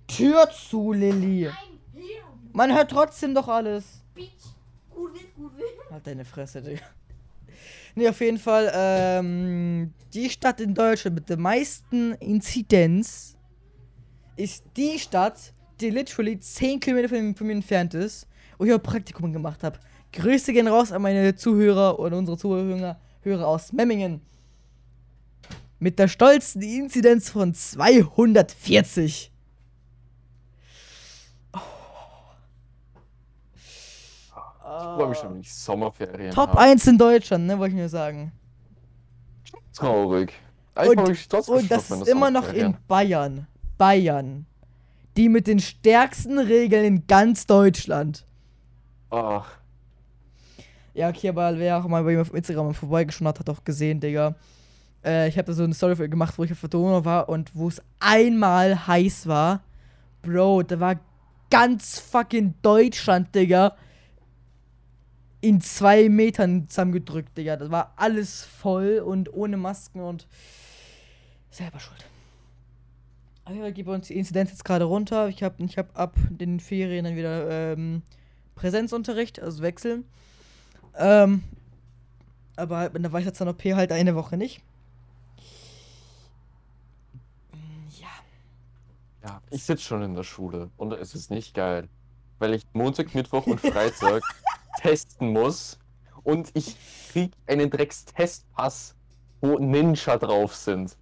Tür 0.07 0.49
zu, 0.51 0.93
Lilly. 0.93 1.45
Nein, 1.45 1.79
hier. 1.93 2.21
Man 2.53 2.73
hört 2.73 2.91
trotzdem 2.91 3.33
doch 3.33 3.47
alles. 3.47 4.03
Bitch. 4.13 4.29
Halt 5.91 6.07
deine 6.07 6.25
Fresse, 6.25 6.61
Digga. 6.61 6.81
Nee, 7.95 8.09
auf 8.09 8.19
jeden 8.21 8.39
Fall, 8.39 8.71
ähm, 8.73 9.93
die 10.13 10.29
Stadt 10.29 10.59
in 10.59 10.73
Deutschland 10.73 11.15
mit 11.15 11.29
der 11.29 11.37
meisten 11.37 12.13
Inzidenz 12.13 13.37
ist 14.35 14.63
die 14.75 14.97
Stadt, 14.97 15.53
die 15.79 15.89
literally 15.89 16.39
10 16.39 16.79
Kilometer 16.79 17.09
von, 17.09 17.35
von 17.35 17.47
mir 17.47 17.53
entfernt 17.53 17.93
ist, 17.93 18.27
wo 18.57 18.65
ich 18.65 18.73
auch 18.73 18.81
Praktikum 18.81 19.31
gemacht 19.31 19.63
habe. 19.63 19.77
Grüße 20.11 20.53
gehen 20.53 20.67
raus 20.67 20.91
an 20.91 21.01
meine 21.01 21.35
Zuhörer 21.35 21.99
und 21.99 22.13
unsere 22.13 22.37
Zuhörer 22.37 22.99
Hörer 23.21 23.47
aus 23.47 23.73
Memmingen. 23.73 24.21
Mit 25.79 25.99
der 25.99 26.07
stolzen 26.07 26.61
Inzidenz 26.61 27.29
von 27.29 27.53
240. 27.53 29.32
Ich 34.77 34.83
freue 34.83 35.07
mich 35.09 35.17
schon, 35.17 35.33
wenn 35.33 35.39
ich 35.41 35.53
Sommerferien 35.53 36.31
Top 36.33 36.49
hab. 36.51 36.57
1 36.57 36.87
in 36.87 36.97
Deutschland, 36.97 37.45
ne, 37.47 37.57
wollte 37.59 37.73
ich 37.75 37.79
nur 37.79 37.89
sagen. 37.89 38.31
Traurig. 39.73 40.33
Aber 40.75 40.91
ich 40.93 40.97
Und- 40.97 41.07
mich 41.09 41.27
trotzdem 41.27 41.55
Und 41.55 41.71
das 41.71 41.91
ist 41.91 42.07
immer 42.07 42.31
noch 42.31 42.51
in. 42.53 42.75
Bayern. 42.87 43.47
Bayern. 43.77 44.45
Die 45.17 45.29
mit 45.29 45.45
den 45.47 45.59
stärksten 45.59 46.39
Regeln 46.39 46.85
in 46.85 47.07
ganz 47.07 47.45
Deutschland. 47.45 48.25
Ach, 49.11 49.45
Ja, 50.95 51.09
okay, 51.09 51.29
aber 51.29 51.57
wer 51.57 51.77
auch 51.79 51.87
mal 51.87 52.03
bei 52.03 52.13
mir 52.13 52.21
auf 52.21 52.33
Instagram 52.33 52.73
vorbeigeschaut 52.73 53.25
hat, 53.27 53.39
hat 53.39 53.49
auch 53.49 53.63
gesehen, 53.63 53.99
Digga. 53.99 54.35
Äh, 55.03 55.27
ich 55.27 55.37
habe 55.39 55.47
da 55.47 55.53
so 55.53 55.63
eine 55.63 55.73
Story 55.73 55.95
für 55.95 56.07
gemacht, 56.07 56.35
wo 56.37 56.43
ich 56.43 56.51
auf 56.51 56.59
der 56.61 56.69
Donau 56.69 57.03
war 57.03 57.29
und 57.29 57.49
wo 57.55 57.67
es 57.67 57.81
einmal 57.99 58.85
heiß 58.87 59.27
war. 59.27 59.61
Bro, 60.21 60.63
da 60.63 60.79
war 60.79 60.95
ganz 61.49 61.99
fucking 61.99 62.53
Deutschland, 62.61 63.33
Digga. 63.33 63.75
In 65.43 65.59
zwei 65.59 66.07
Metern 66.07 66.69
zusammengedrückt, 66.69 67.37
Digga. 67.37 67.57
Das 67.57 67.69
war 67.69 67.91
alles 67.97 68.45
voll 68.45 68.99
und 69.05 69.33
ohne 69.33 69.57
Masken 69.57 69.99
und 69.99 70.25
selber 71.51 71.81
schuld. 71.81 72.05
Aber 73.43 73.73
geht 73.73 73.85
bei 73.85 73.93
uns 73.93 74.07
die 74.07 74.17
Inzidenz 74.17 74.51
jetzt 74.51 74.63
gerade 74.63 74.85
runter. 74.85 75.27
Ich 75.27 75.43
habe 75.43 75.61
ich 75.61 75.77
hab 75.77 75.99
ab 75.99 76.15
den 76.29 76.61
Ferien 76.61 77.03
dann 77.03 77.17
wieder 77.17 77.73
ähm, 77.73 78.03
Präsenzunterricht, 78.55 79.41
also 79.41 79.61
wechseln. 79.61 80.05
Ähm, 80.97 81.43
aber 82.55 82.77
halt 82.77 82.93
mit 82.93 83.03
der 83.03 83.11
Weisheitszahn 83.11 83.49
OP 83.49 83.65
halt 83.65 83.91
eine 83.91 84.15
Woche 84.15 84.37
nicht. 84.37 84.61
Ja. 87.99 89.27
ja, 89.27 89.41
ich 89.49 89.65
sitze 89.65 89.83
schon 89.83 90.03
in 90.03 90.15
der 90.15 90.23
Schule 90.23 90.69
und 90.77 90.93
es 90.93 91.15
ist 91.15 91.31
nicht 91.31 91.53
geil. 91.53 91.89
Weil 92.39 92.53
ich 92.53 92.63
Montag, 92.71 93.13
Mittwoch 93.13 93.45
und 93.45 93.59
Freitag 93.61 94.23
testen 94.79 95.33
muss 95.33 95.79
und 96.23 96.51
ich 96.53 96.75
krieg 97.11 97.31
einen 97.47 97.69
Drecks-Testpass, 97.69 98.95
wo 99.41 99.59
Ninja 99.59 100.17
drauf 100.17 100.55
sind. 100.55 100.97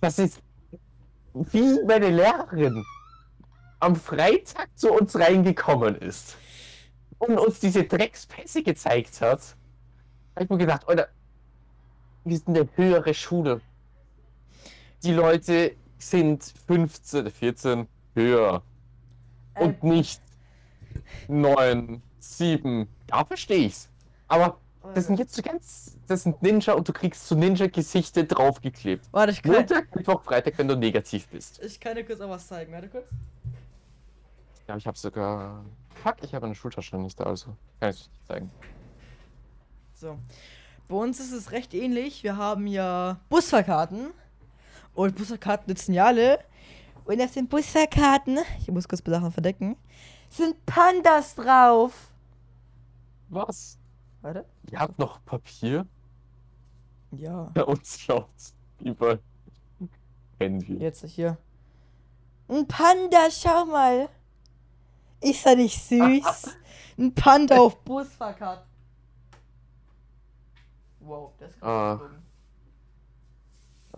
Das 0.00 0.18
ist 0.18 0.40
wie 1.34 1.84
meine 1.84 2.10
Lehrerin 2.10 2.84
am 3.80 3.94
Freitag 3.94 4.68
zu 4.74 4.92
uns 4.92 5.16
reingekommen 5.16 5.94
ist 5.96 6.36
und 7.18 7.38
uns 7.38 7.60
diese 7.60 7.84
Dreckspässe 7.84 8.62
gezeigt 8.62 9.20
hat, 9.20 9.56
habe 10.34 10.44
ich 10.44 10.50
mir 10.50 10.58
gedacht, 10.58 10.88
Alter, 10.88 11.08
wir 12.24 12.36
sind 12.36 12.56
eine 12.56 12.68
höhere 12.74 13.14
Schule. 13.14 13.60
Die 15.02 15.12
Leute 15.12 15.76
sind 15.98 16.42
15, 16.66 17.30
14 17.30 17.88
höher 18.14 18.62
und 19.54 19.82
nicht 19.82 20.20
9, 21.28 22.02
7. 22.18 22.88
Da 23.06 23.24
verstehe 23.24 23.66
ich's. 23.66 23.88
Aber 24.28 24.58
das 24.94 25.06
sind 25.06 25.18
jetzt 25.18 25.34
so 25.34 25.42
ganz, 25.42 25.96
das 26.06 26.22
sind 26.22 26.42
Ninja 26.42 26.74
und 26.74 26.88
du 26.88 26.92
kriegst 26.92 27.26
so 27.26 27.34
Ninja-Gesichter 27.34 28.24
draufgeklebt. 28.24 29.06
Warte, 29.10 29.32
ich 29.32 29.42
kann, 29.42 29.52
Montag, 29.52 29.94
Mittwoch, 29.94 30.22
Freitag, 30.22 30.56
wenn 30.58 30.68
du 30.68 30.76
negativ 30.76 31.28
bist. 31.28 31.60
ich 31.62 31.78
kann 31.80 31.94
dir 31.96 32.04
kurz 32.04 32.20
auch 32.20 32.30
was 32.30 32.46
zeigen. 32.46 32.72
Warte 32.72 32.88
kurz. 32.88 33.08
Ja, 34.66 34.76
ich 34.76 34.86
habe 34.86 34.98
sogar. 34.98 35.64
Fuck, 36.02 36.16
ich 36.22 36.34
habe 36.34 36.46
eine 36.46 36.54
Schultasche 36.54 36.96
nicht 36.96 37.18
da, 37.18 37.24
also 37.24 37.56
kann 37.80 37.90
ich 37.90 37.98
nicht 37.98 38.26
zeigen. 38.26 38.50
So. 39.94 40.18
Bei 40.86 40.96
uns 40.96 41.20
ist 41.20 41.32
es 41.32 41.52
recht 41.52 41.74
ähnlich. 41.74 42.22
Wir 42.22 42.36
haben 42.36 42.66
ja 42.66 43.18
Busfahrkarten. 43.28 44.10
Und 44.94 45.16
Busfahrkarten 45.16 45.66
nützen 45.68 45.92
ja 45.92 46.06
alle. 46.06 46.38
Und 47.04 47.20
auf 47.20 47.32
den 47.32 47.48
Busfahrkarten, 47.48 48.38
ich 48.60 48.68
muss 48.68 48.88
kurz 48.88 49.02
Sachen 49.04 49.32
verdecken, 49.32 49.76
sind 50.28 50.64
Pandas 50.66 51.34
drauf. 51.34 52.08
Was? 53.28 53.78
Warte. 54.22 54.44
Ihr 54.70 54.78
habt 54.80 54.98
noch 54.98 55.24
Papier? 55.24 55.86
Ja. 57.12 57.50
Bei 57.54 57.64
uns 57.64 57.98
schaut's 57.98 58.54
überall. 58.80 59.20
Handy. 60.40 60.76
Jetzt 60.78 61.04
hier. 61.06 61.36
Ein 62.48 62.66
Panda, 62.66 63.30
schau 63.30 63.64
mal. 63.66 64.08
Ist 65.20 65.44
er 65.46 65.56
nicht 65.56 65.82
süß? 65.82 66.56
Ein 66.98 67.14
Panda 67.14 67.58
auf 67.58 67.76
Busfahrkarten. 67.84 68.64
Wow, 71.00 71.32
das 71.38 71.50
ist 71.50 71.62
Ah. 71.62 71.94
gelogen. 71.96 72.22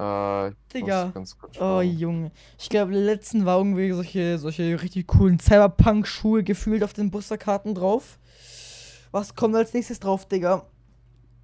Äh, 0.00 0.52
Digga. 0.72 1.04
muss 1.06 1.14
ganz 1.14 1.38
kurz 1.38 1.60
Oh. 1.60 1.80
Junge. 1.82 2.30
Ich 2.58 2.70
glaube, 2.70 2.92
letzten 2.92 3.44
war 3.44 3.58
irgendwie 3.58 3.92
solche, 3.92 4.38
solche 4.38 4.80
richtig 4.80 5.06
coolen 5.08 5.38
Cyberpunk-Schuhe 5.38 6.42
gefühlt 6.42 6.82
auf 6.82 6.94
den 6.94 7.10
Busserkarten 7.10 7.74
drauf. 7.74 8.18
Was 9.10 9.34
kommt 9.34 9.54
als 9.56 9.74
nächstes 9.74 10.00
drauf, 10.00 10.26
Digga? 10.26 10.64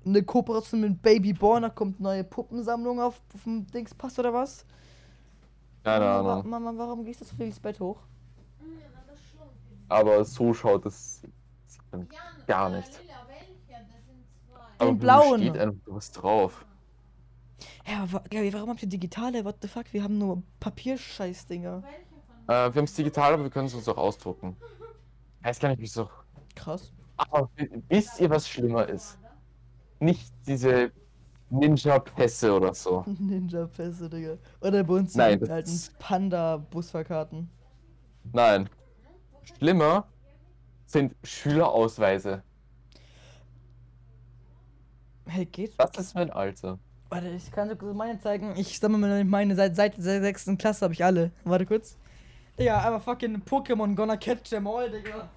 Eine 0.06 0.22
Kooperation 0.22 0.80
mit 0.80 1.02
Baby 1.02 1.32
Born, 1.34 1.62
da 1.62 1.68
kommt 1.68 2.00
neue 2.00 2.24
Puppensammlung 2.24 3.00
auf, 3.00 3.20
auf 3.34 3.42
dem 3.42 3.66
Dingspass 3.66 4.18
oder 4.20 4.32
was? 4.32 4.64
Keine 5.84 6.04
Mama, 6.04 6.32
Ahnung. 6.38 6.48
Mama, 6.50 6.72
warum 6.76 7.04
gehst 7.04 7.20
du 7.20 7.24
so 7.24 7.34
viel 7.36 7.46
ins 7.46 7.60
Bett 7.60 7.78
hoch? 7.78 7.98
Aber 9.88 10.24
so 10.24 10.54
schaut 10.54 10.86
es 10.86 11.22
gar 12.46 12.70
nicht. 12.70 12.90
Den 14.80 14.98
blauen. 14.98 15.40
steht 15.40 15.58
einfach 15.58 15.80
was 15.86 16.10
drauf. 16.10 16.64
Ja, 17.86 18.04
Gabi, 18.30 18.52
warum 18.52 18.70
habt 18.70 18.82
ihr 18.82 18.88
digitale? 18.88 19.44
What 19.44 19.56
the 19.62 19.68
fuck? 19.68 19.92
Wir 19.92 20.02
haben 20.02 20.18
nur 20.18 20.42
Papierscheiß-Dinger. 20.60 21.82
Äh, 22.48 22.48
wir 22.48 22.56
haben 22.74 22.84
es 22.84 22.94
digital, 22.94 23.34
aber 23.34 23.44
wir 23.44 23.50
können 23.50 23.66
es 23.66 23.74
uns 23.74 23.88
auch 23.88 23.96
ausdrucken. 23.96 24.56
Weiß 25.42 25.60
gar 25.60 25.68
nicht, 25.68 25.80
wieso. 25.80 26.08
Krass. 26.54 26.92
Aber 27.16 27.48
wisst 27.88 28.20
ihr, 28.20 28.28
was 28.28 28.48
schlimmer 28.48 28.88
ist? 28.88 29.18
Nicht 30.00 30.32
diese 30.46 30.90
Ninja-Pässe 31.50 32.52
oder 32.52 32.74
so. 32.74 33.04
Ninja-Pässe, 33.18 34.10
Digga. 34.10 34.36
Oder 34.60 34.82
bei 34.82 34.94
uns 34.94 35.12
die 35.12 35.18
Nein, 35.18 35.40
alten 35.42 35.46
das- 35.46 35.92
Panda-Busfahrkarten. 35.98 37.48
Nein. 38.32 38.68
Schlimmer 39.58 40.08
sind 40.86 41.14
Schülerausweise. 41.22 42.42
Hey, 45.26 45.46
geht's? 45.46 45.76
Das 45.76 45.90
ist 45.98 46.14
mein 46.14 46.30
Alter. 46.30 46.78
Warte, 47.08 47.28
ich 47.28 47.50
kann 47.52 47.76
kurz 47.78 47.94
meine 47.94 48.18
zeigen. 48.18 48.54
Ich 48.56 48.78
sammle 48.78 48.98
mir 48.98 49.24
meine 49.24 49.54
seit, 49.54 49.76
seit 49.76 49.96
der 49.96 50.20
sechsten 50.20 50.58
Klasse 50.58 50.84
habe 50.84 50.94
ich 50.94 51.04
alle. 51.04 51.30
Warte 51.44 51.66
kurz. 51.66 51.96
Digga, 52.58 52.78
einfach 52.78 53.02
fucking 53.02 53.42
Pokémon 53.42 53.94
gonna 53.94 54.16
catch 54.16 54.50
them 54.50 54.66
all, 54.66 54.90
Digga. 54.90 55.28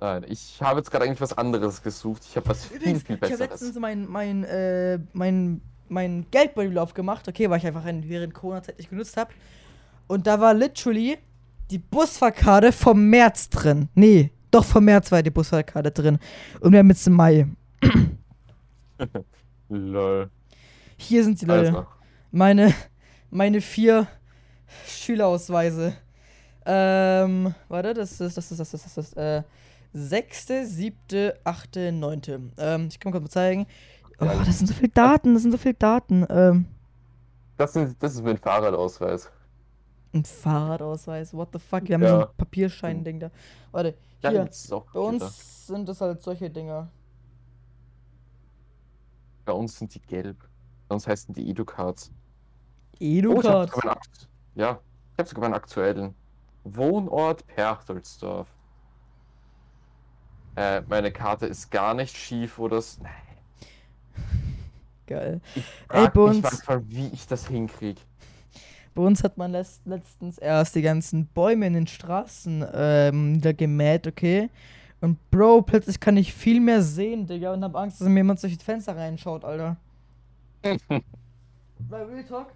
Nein, 0.00 0.24
ich 0.28 0.60
habe 0.60 0.80
jetzt 0.80 0.90
gerade 0.90 1.06
eigentlich 1.06 1.20
was 1.20 1.36
anderes 1.36 1.82
gesucht. 1.82 2.22
Ich 2.28 2.36
habe 2.36 2.48
was 2.48 2.66
viel, 2.66 2.76
Übrigens, 2.76 3.02
viel 3.02 3.16
ich 3.16 3.22
habe 3.22 3.30
Besseres. 3.32 3.50
letztens 3.50 3.78
mein, 3.78 4.08
mein, 4.08 4.44
äh, 4.44 4.98
mein 5.12 5.62
mein 5.88 6.26
Geldbeutel 6.30 6.78
aufgemacht, 6.78 7.28
okay, 7.28 7.48
weil 7.50 7.58
ich 7.58 7.66
einfach 7.66 7.86
in, 7.86 8.08
während 8.08 8.34
Corona-Zeit 8.34 8.78
nicht 8.78 8.90
genutzt 8.90 9.16
habe. 9.16 9.32
Und 10.06 10.26
da 10.26 10.40
war 10.40 10.54
literally 10.54 11.18
die 11.70 11.78
Busfahrkarte 11.78 12.72
vom 12.72 13.08
März 13.08 13.48
drin. 13.48 13.88
Nee, 13.94 14.30
doch 14.50 14.64
vom 14.64 14.84
März 14.84 15.10
war 15.12 15.22
die 15.22 15.30
Busfahrkarte 15.30 15.90
drin. 15.90 16.18
Und 16.60 16.72
wir 16.72 16.80
haben 16.80 16.90
jetzt 16.90 17.08
Mai. 17.08 17.46
Lol. 19.68 20.30
Hier 20.96 21.24
sind 21.24 21.40
die 21.40 21.46
Leute. 21.46 21.86
Meine, 22.30 22.74
meine 23.30 23.60
vier 23.60 24.06
Schülerausweise. 24.86 25.94
Ähm, 26.66 27.54
warte, 27.68 27.94
das 27.94 28.20
ist, 28.20 28.36
das 28.36 28.50
ist, 28.50 28.58
das 28.60 28.74
ist, 28.74 28.84
das 28.86 28.98
ist, 28.98 29.16
äh, 29.16 29.42
sechste, 29.92 30.66
siebte, 30.66 31.38
achte, 31.44 31.92
neunte. 31.92 32.40
Ähm, 32.58 32.88
ich 32.90 32.98
kann 33.00 33.12
mal 33.12 33.20
kurz 33.20 33.30
mal 33.30 33.40
zeigen. 33.40 33.66
Oh, 34.18 34.26
das 34.44 34.58
sind 34.58 34.68
so 34.68 34.74
viele 34.74 34.88
Daten, 34.90 35.34
das 35.34 35.42
sind 35.42 35.52
so 35.52 35.58
viele 35.58 35.74
Daten. 35.74 36.26
Ähm, 36.30 36.66
das, 37.56 37.72
sind, 37.72 38.00
das 38.02 38.14
ist 38.14 38.22
mein 38.22 38.38
Fahrradausweis. 38.38 39.30
ein 40.12 40.24
Fahrradausweis, 40.24 41.34
what 41.34 41.48
the 41.52 41.58
fuck? 41.58 41.88
Wir 41.88 41.94
haben 41.96 42.06
so 42.06 42.16
Ja. 42.16 42.20
ein 42.20 42.28
Papierschein-Ding 42.36 43.20
da. 43.20 43.30
Warte, 43.72 43.98
hier, 44.20 44.48
bei 44.92 45.00
uns 45.00 45.66
sind 45.66 45.88
das 45.88 46.00
halt 46.00 46.22
solche 46.22 46.50
Dinger. 46.50 46.90
Bei 49.46 49.52
uns 49.52 49.78
sind 49.78 49.94
die 49.94 50.00
gelb. 50.02 50.48
Uns 50.88 51.06
heißen 51.06 51.34
die 51.34 51.48
Edu-Cards. 51.50 52.10
Oh, 52.12 52.96
ich 52.98 53.18
Edu-Card. 53.18 53.44
hab 53.46 53.70
sogar 53.70 53.84
meinen 53.86 53.96
Akt- 53.98 54.28
ja, 54.54 54.70
ich 55.12 55.18
habe 55.18 55.28
sogar 55.28 55.42
meinen 55.42 55.54
aktuellen. 55.54 56.14
Wohnort 56.64 57.46
Perchtoldsdorf. 57.46 58.48
Äh, 60.56 60.82
meine 60.82 61.10
Karte 61.10 61.46
ist 61.46 61.70
gar 61.70 61.94
nicht 61.94 62.16
schief 62.16 62.58
oder 62.58 62.78
s- 62.78 62.98
Nein. 63.02 63.12
Geil. 65.06 65.40
Ich 65.54 65.64
Ey, 65.88 66.02
frag 66.02 66.14
bei 66.14 66.20
uns- 66.20 66.42
manchmal, 66.42 66.88
wie 66.88 67.08
ich 67.08 67.26
das 67.26 67.46
hinkrieg. 67.48 67.96
Bei 68.94 69.02
uns 69.02 69.24
hat 69.24 69.36
man 69.36 69.50
letzt, 69.50 69.84
letztens 69.86 70.38
erst 70.38 70.76
die 70.76 70.82
ganzen 70.82 71.26
Bäume 71.26 71.66
in 71.66 71.72
den 71.74 71.86
Straßen 71.88 72.64
ähm, 72.72 73.32
niedergemäht, 73.32 74.06
okay? 74.06 74.48
Und 75.00 75.18
Bro, 75.32 75.62
plötzlich 75.62 75.98
kann 75.98 76.16
ich 76.16 76.32
viel 76.32 76.60
mehr 76.60 76.80
sehen, 76.80 77.26
Digga, 77.26 77.52
und 77.52 77.64
hab 77.64 77.74
Angst, 77.74 78.00
dass 78.00 78.06
mir 78.08 78.20
jemand 78.20 78.40
durch 78.40 78.54
das 78.56 78.62
Fenster 78.64 78.96
reinschaut, 78.96 79.44
Alter. 79.44 79.76
Bei 81.78 82.02
Real 82.04 82.24
Talk? 82.24 82.52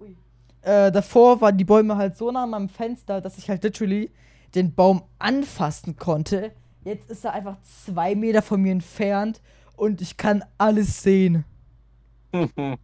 Ui. 0.00 0.16
Äh, 0.62 0.92
davor 0.92 1.40
waren 1.40 1.56
die 1.56 1.64
Bäume 1.64 1.96
halt 1.96 2.16
so 2.16 2.30
nah 2.30 2.44
an 2.44 2.50
meinem 2.50 2.68
Fenster, 2.68 3.20
dass 3.20 3.38
ich 3.38 3.48
halt 3.48 3.62
literally 3.64 4.10
den 4.54 4.74
Baum 4.74 5.02
anfassen 5.18 5.96
konnte. 5.96 6.52
Jetzt 6.84 7.10
ist 7.10 7.24
er 7.24 7.32
einfach 7.34 7.56
zwei 7.62 8.14
Meter 8.14 8.42
von 8.42 8.60
mir 8.60 8.72
entfernt 8.72 9.40
und 9.76 10.00
ich 10.00 10.16
kann 10.16 10.44
alles 10.58 11.02
sehen. 11.02 11.44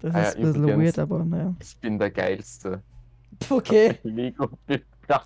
Das 0.00 0.14
Ah 0.14 0.22
ja, 0.22 0.28
ist 0.28 0.36
ein 0.36 0.42
bisschen 0.42 0.64
übrigens. 0.64 0.84
weird, 0.84 0.98
aber 0.98 1.24
naja. 1.24 1.54
ich 1.58 1.76
bin 1.78 1.98
der 1.98 2.10
Geilste. 2.10 2.82
Okay. 3.48 3.98
Ja. 5.08 5.24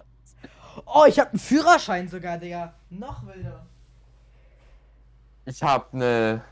Oh, 0.87 1.05
ich 1.09 1.19
habe 1.19 1.31
einen 1.31 1.41
Führerschein 1.41 2.09
sogar, 2.09 2.39
Digga. 2.39 2.75
Noch 2.91 3.27
wilder. 3.27 3.67
Ich 5.45 5.63
habe 5.63 5.87
eine. 5.93 6.45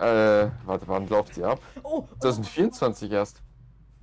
Äh, 0.00 0.50
warte, 0.64 0.88
wann 0.88 1.08
läuft 1.08 1.36
die 1.36 1.44
ab? 1.44 1.60
Oh, 1.82 2.04
2024 2.20 3.12
erst. 3.12 3.42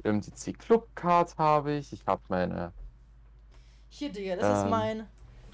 Ähm, 0.03 0.21
die 0.21 0.31
C-Club-Card 0.31 1.37
habe 1.37 1.73
ich. 1.73 1.91
Ich 1.91 2.05
habe 2.05 2.21
meine 2.29 2.71
hier, 3.89 4.11
Digga, 4.11 4.35
das 4.35 4.59
ist 4.59 4.63
Ähm, 4.65 4.69
mein, 4.69 5.07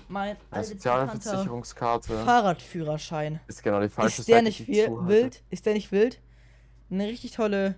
mein 0.08 0.38
alter 0.52 0.68
Sozialversicherungskarte. 0.68 2.24
Fahrradführerschein. 2.26 3.40
Ist 3.48 3.64
genau 3.64 3.80
die 3.80 3.90
falsche 3.90 4.22
Ist 4.22 4.28
der 4.28 4.36
Seite, 4.38 4.46
nicht 4.46 4.64
viel, 4.64 4.90
wild? 5.08 5.44
Ist 5.50 5.66
der 5.66 5.74
nicht 5.74 5.92
wild? 5.92 6.20
Eine 6.90 7.08
richtig 7.08 7.32
tolle 7.32 7.76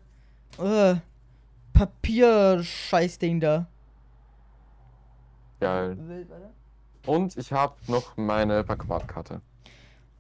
äh, 0.58 0.96
Papierscheißding 1.74 3.40
da. 3.40 3.68
Geil. 5.60 5.98
Wild. 6.00 6.28
Und 7.06 7.38
ich 7.38 7.52
habe 7.52 7.76
noch 7.88 8.18
meine 8.18 8.64
Bankomatkarte. 8.64 9.42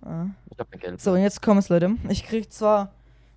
Ah. 0.06 0.28
Ich 0.52 0.60
eine 0.60 0.68
gelbe. 0.80 1.02
So, 1.02 1.14
und 1.14 1.22
jetzt 1.22 1.42
kommt's, 1.42 1.70
Leute. 1.70 1.96
Ich 2.10 2.24
krieg 2.24 2.54
zwar, 2.54 2.92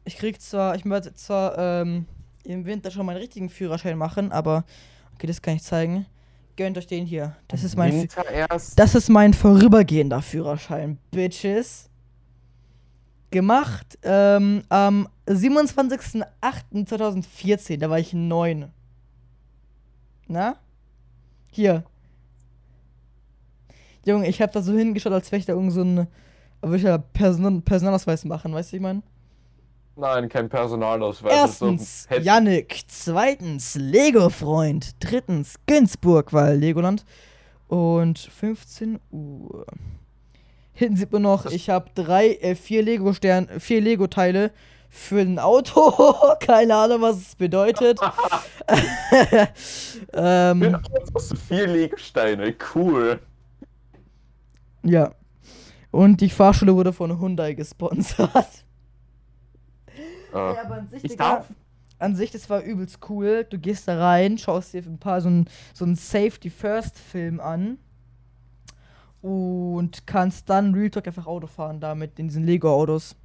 ich 0.04 0.18
krieg 0.18 0.38
zwar, 0.40 0.74
ich 0.76 0.84
werde 0.84 1.14
zwar 1.14 1.56
ähm, 1.56 2.04
im 2.44 2.66
Winter 2.66 2.90
schon 2.90 3.06
meinen 3.06 3.16
richtigen 3.16 3.48
Führerschein 3.48 3.96
machen, 3.96 4.32
aber 4.32 4.64
okay, 5.14 5.26
das 5.26 5.40
kann 5.40 5.56
ich 5.56 5.62
zeigen. 5.62 6.04
Gönnt 6.56 6.76
euch 6.76 6.86
den 6.86 7.06
hier. 7.06 7.34
Das 7.48 7.64
ist 7.64 7.74
mein, 7.76 7.92
Winter 7.92 8.28
erst. 8.28 8.78
das 8.78 8.94
ist 8.94 9.08
mein 9.08 9.32
vorübergehender 9.32 10.20
Führerschein, 10.22 10.98
Bitches. 11.10 11.88
Gemacht 13.30 13.98
ähm, 14.02 14.62
am 14.70 15.06
27.08.2014, 15.26 17.76
da 17.78 17.90
war 17.90 17.98
ich 17.98 18.14
neun. 18.14 18.72
Na? 20.26 20.56
Hier. 21.50 21.84
Junge, 24.04 24.28
ich 24.28 24.40
hab 24.40 24.52
da 24.52 24.62
so 24.62 24.72
hingeschaut, 24.72 25.12
als 25.12 25.30
wäre 25.30 25.40
ich 25.40 25.46
da 25.46 25.52
irgend 25.52 25.72
so 25.72 25.82
ein 25.82 26.06
würde 26.62 26.76
ich 26.76 26.82
ja 26.82 26.98
Person 26.98 27.62
Personalausweis 27.62 28.24
machen, 28.24 28.52
weißt 28.52 28.72
du, 28.72 28.76
ich 28.76 28.82
meine? 28.82 29.02
Nein, 29.96 30.28
kein 30.28 30.48
Personalausweis. 30.48 31.32
so 31.58 31.66
Erstens 31.66 32.06
Pet- 32.08 32.22
Yannick, 32.24 32.82
zweitens 32.86 33.74
Lego-Freund, 33.74 34.92
drittens 35.00 35.56
Günzburg, 35.66 36.32
weil 36.32 36.56
Legoland. 36.58 37.04
Und 37.66 38.18
15 38.18 39.00
Uhr. 39.10 39.66
Hinten 40.72 40.96
sieht 40.96 41.12
man 41.12 41.22
noch, 41.22 41.42
Das- 41.42 41.52
ich 41.52 41.68
habe 41.68 41.90
drei, 41.94 42.28
äh, 42.34 42.54
vier 42.54 42.82
Lego-Stern, 42.82 43.48
vier 43.58 43.80
Lego-Teile 43.80 44.52
für 44.88 45.20
ein 45.20 45.38
Auto. 45.40 45.92
Keine 46.40 46.76
Ahnung, 46.76 47.02
was 47.02 47.16
es 47.16 47.34
bedeutet. 47.34 47.98
Für 47.98 48.12
ein 50.12 50.62
ähm, 50.62 50.74
Auto 50.76 51.34
vier 51.48 51.66
Legosteine. 51.66 52.54
Cool. 52.74 53.18
ja. 54.84 55.10
Und 55.90 56.20
die 56.20 56.28
Fahrschule 56.30 56.74
wurde 56.74 56.92
von 56.92 57.18
Hyundai 57.20 57.54
gesponsert. 57.54 58.64
Äh, 60.32 60.36
Ja, 60.36 60.64
aber 60.64 60.74
an 60.76 60.88
sich, 60.88 61.04
ich 61.04 61.12
Digga, 61.12 61.36
darf. 61.36 61.46
an 61.98 62.14
sich, 62.16 62.30
das 62.30 62.50
war 62.50 62.62
übelst 62.62 62.98
cool. 63.08 63.46
Du 63.48 63.58
gehst 63.58 63.88
da 63.88 63.98
rein, 63.98 64.36
schaust 64.38 64.74
dir 64.74 64.82
ein 64.84 64.98
paar 64.98 65.20
so 65.20 65.28
einen 65.28 65.48
so 65.72 65.86
Safety 65.94 66.50
First 66.50 66.98
Film 66.98 67.40
an 67.40 67.78
und 69.22 70.06
kannst 70.06 70.48
dann 70.50 70.74
Real 70.74 70.90
Talk 70.90 71.06
einfach 71.06 71.26
Auto 71.26 71.46
fahren 71.46 71.80
damit 71.80 72.18
in 72.18 72.28
diesen 72.28 72.44
Lego 72.44 72.70
Autos. 72.70 73.16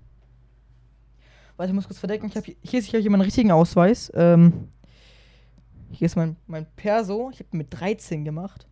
Warte, 1.57 1.71
ich 1.71 1.75
muss 1.75 1.85
kurz 1.85 1.99
verdecken. 1.99 2.27
Ich 2.27 2.35
hab 2.35 2.45
hier, 2.45 2.55
hier 2.63 2.79
ist 2.79 2.87
hier 2.87 2.99
jemand 3.01 3.23
richtigen 3.23 3.51
Ausweis. 3.51 4.11
Ähm, 4.15 4.69
hier 5.91 6.05
ist 6.07 6.15
mein, 6.15 6.35
mein 6.47 6.65
Perso. 6.75 7.29
Ich 7.31 7.39
habe 7.39 7.55
mit 7.57 7.67
13 7.69 8.23
gemacht. 8.25 8.65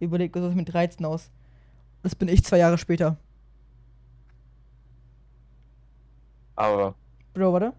Überleg, 0.00 0.34
was 0.34 0.50
ist 0.50 0.54
mit 0.56 0.70
13 0.72 1.06
aus? 1.06 1.30
Das 2.02 2.14
bin 2.14 2.28
ich 2.28 2.44
zwei 2.44 2.58
Jahre 2.58 2.78
später. 2.78 3.16
Aber 6.56 6.94
Bro, 7.34 7.52
warte. 7.52 7.72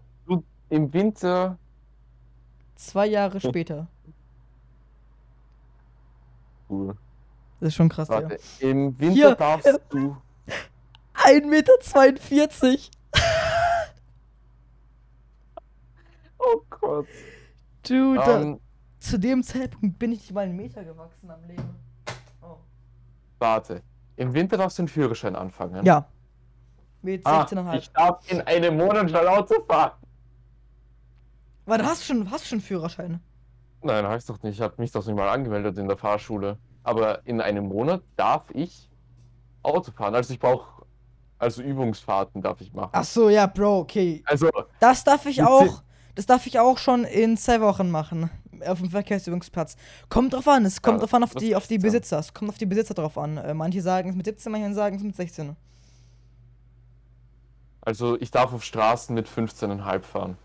im 0.70 0.92
Winter. 0.92 1.58
Zwei 2.76 3.06
Jahre 3.06 3.40
später. 3.40 3.86
Cool. 6.68 6.96
Das 7.60 7.68
ist 7.68 7.74
schon 7.74 7.88
krass. 7.88 8.08
Warte, 8.08 8.38
im 8.60 8.98
Winter 8.98 9.14
Hier, 9.14 9.34
darfst 9.34 9.66
äh, 9.66 9.78
du. 9.90 10.16
1,42 11.14 11.46
Meter. 11.46 12.78
Oh 16.44 16.60
Gott. 16.70 17.06
Du, 17.88 18.14
da, 18.16 18.40
Ähm, 18.40 18.60
zu 18.98 19.16
dem 19.16 19.44
Zeitpunkt 19.44 19.96
bin 19.98 20.10
ich 20.10 20.22
nicht 20.22 20.32
mal 20.32 20.40
einen 20.40 20.56
Meter 20.56 20.82
gewachsen 20.82 21.30
am 21.30 21.44
Leben. 21.44 21.76
Oh. 22.40 22.56
warte. 23.38 23.82
Im 24.16 24.34
Winter 24.34 24.56
darfst 24.56 24.78
du 24.78 24.82
einen 24.82 24.88
Führerschein 24.88 25.36
anfangen. 25.36 25.84
Ja. 25.84 26.06
Mit 27.02 27.26
Ah, 27.26 27.42
16,5. 27.44 27.78
ich 27.78 27.90
darf 27.92 28.30
in 28.30 28.40
einem 28.42 28.76
Monat 28.76 29.10
schon 29.10 29.26
Auto 29.26 29.60
fahren. 29.62 29.92
Warte, 31.66 31.84
hast 31.84 32.02
du 32.02 32.06
schon, 32.14 32.30
hast 32.30 32.44
du 32.44 32.48
schon 32.50 32.60
Führerschein? 32.60 33.20
Nein, 33.82 34.06
heißt 34.06 34.28
doch 34.30 34.40
nicht. 34.42 34.54
Ich 34.56 34.60
habe 34.60 34.74
mich 34.78 34.92
doch 34.92 35.04
nicht 35.04 35.16
mal 35.16 35.28
angemeldet 35.28 35.78
in 35.78 35.88
der 35.88 35.96
Fahrschule. 35.96 36.58
Aber 36.84 37.24
in 37.26 37.40
einem 37.40 37.66
Monat 37.66 38.02
darf 38.16 38.50
ich 38.52 38.88
Auto 39.62 39.90
fahren. 39.92 40.14
Also 40.14 40.32
ich 40.32 40.40
brauche. 40.40 40.82
Also 41.38 41.62
Übungsfahrten 41.62 42.40
darf 42.40 42.60
ich 42.60 42.72
machen. 42.72 42.90
Ach 42.92 43.02
so, 43.04 43.28
ja, 43.28 43.46
Bro, 43.46 43.80
okay. 43.80 44.22
Also, 44.26 44.48
Das 44.78 45.02
darf 45.02 45.26
ich 45.26 45.42
auch. 45.42 45.82
Das 46.14 46.26
darf 46.26 46.46
ich 46.46 46.60
auch 46.60 46.78
schon 46.78 47.02
in 47.04 47.36
zwei 47.36 47.60
Wochen 47.60 47.90
machen. 47.90 48.30
Auf 48.66 48.80
dem 48.80 48.90
Verkehrsübungsplatz. 48.90 49.76
Kommt 50.08 50.34
drauf 50.34 50.46
an, 50.48 50.64
es 50.64 50.82
kommt 50.82 50.96
Ja, 50.96 51.00
drauf 51.00 51.14
an 51.14 51.24
auf 51.24 51.34
die, 51.34 51.56
auf 51.56 51.66
die. 51.66 51.78
Besitzer. 51.78 52.18
Es 52.18 52.32
kommt 52.34 52.50
auf 52.50 52.58
die 52.58 52.66
Besitzer 52.66 52.94
drauf 52.94 53.16
an. 53.18 53.36
Äh, 53.38 53.54
manche 53.54 53.80
sagen 53.82 54.10
es 54.10 54.16
mit 54.16 54.26
17, 54.26 54.52
manche 54.52 54.74
sagen 54.74 54.96
es 54.96 55.02
mit 55.02 55.16
16. 55.16 55.56
also 57.80 58.16
ich 58.20 58.30
darf 58.30 58.52
auf 58.52 58.62
Straßen 58.62 59.14
mit 59.14 59.28
15,5 59.28 60.02
fahren. 60.02 60.38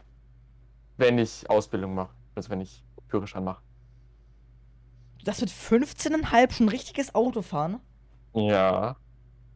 Wenn 0.97 1.20
ich 1.20 1.47
Ausbildung 1.49 1.93
mache. 1.93 2.10
Also 2.36 2.49
wenn 2.49 2.62
ich 2.62 2.84
Führerschein 3.08 3.43
mache. 3.43 3.62
Du 5.20 5.26
darfst 5.26 5.41
mit 5.41 5.51
15,5 5.51 6.51
schon 6.51 6.66
ein 6.66 6.70
richtiges 6.70 7.14
Auto 7.14 7.41
fahren? 7.41 7.80
Ja. 8.34 8.95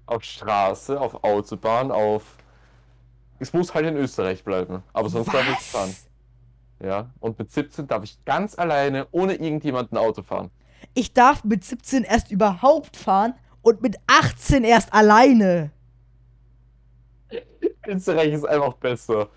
auf 0.05 0.23
Straße, 0.23 0.99
auf 0.99 1.23
Autobahn, 1.23 1.91
auf. 1.91 2.37
Es 3.39 3.53
muss 3.53 3.73
halt 3.73 3.85
in 3.85 3.95
Österreich 3.95 4.43
bleiben, 4.43 4.83
aber 4.93 5.09
sonst 5.09 5.33
darf 5.33 5.47
ich 5.49 5.57
fahren. 5.57 5.95
Ja, 6.83 7.11
und 7.19 7.37
mit 7.37 7.51
17 7.51 7.87
darf 7.87 8.03
ich 8.03 8.23
ganz 8.25 8.57
alleine, 8.57 9.07
ohne 9.11 9.33
irgendjemanden 9.33 9.97
Auto 9.97 10.23
fahren. 10.23 10.49
Ich 10.93 11.13
darf 11.13 11.43
mit 11.43 11.63
17 11.63 12.03
erst 12.03 12.31
überhaupt 12.31 12.97
fahren 12.97 13.35
und 13.61 13.81
mit 13.81 13.97
18 14.07 14.63
erst 14.63 14.91
alleine. 14.93 15.71
Österreich 17.87 18.33
ist 18.33 18.47
einfach 18.47 18.73
besser. 18.73 19.29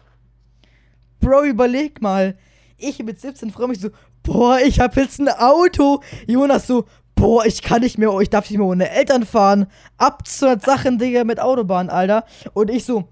Bro, 1.21 1.45
überleg 1.45 2.01
mal. 2.01 2.37
Ich 2.79 3.03
mit 3.03 3.21
17 3.21 3.51
freue 3.51 3.69
mich 3.69 3.81
so, 3.81 3.91
boah, 4.23 4.59
ich 4.59 4.81
hab 4.81 4.97
jetzt 4.97 5.21
ein 5.21 5.29
Auto. 5.29 6.01
Jonas 6.27 6.67
so, 6.67 6.87
boah, 7.15 7.45
ich 7.45 7.63
kann 7.63 7.83
nicht 7.83 7.99
mehr, 7.99 8.11
ich 8.21 8.31
darf 8.31 8.49
nicht 8.49 8.59
mehr 8.59 8.67
ohne 8.67 8.91
Eltern 8.91 9.25
fahren. 9.25 9.67
Ab 9.99 10.27
200 10.27 10.63
Sachen, 10.63 10.99
Digga, 10.99 11.25
mit 11.25 11.41
Autobahn, 11.41 11.91
Alter. 11.91 12.25
Und 12.55 12.71
ich 12.71 12.85
so, 12.85 13.09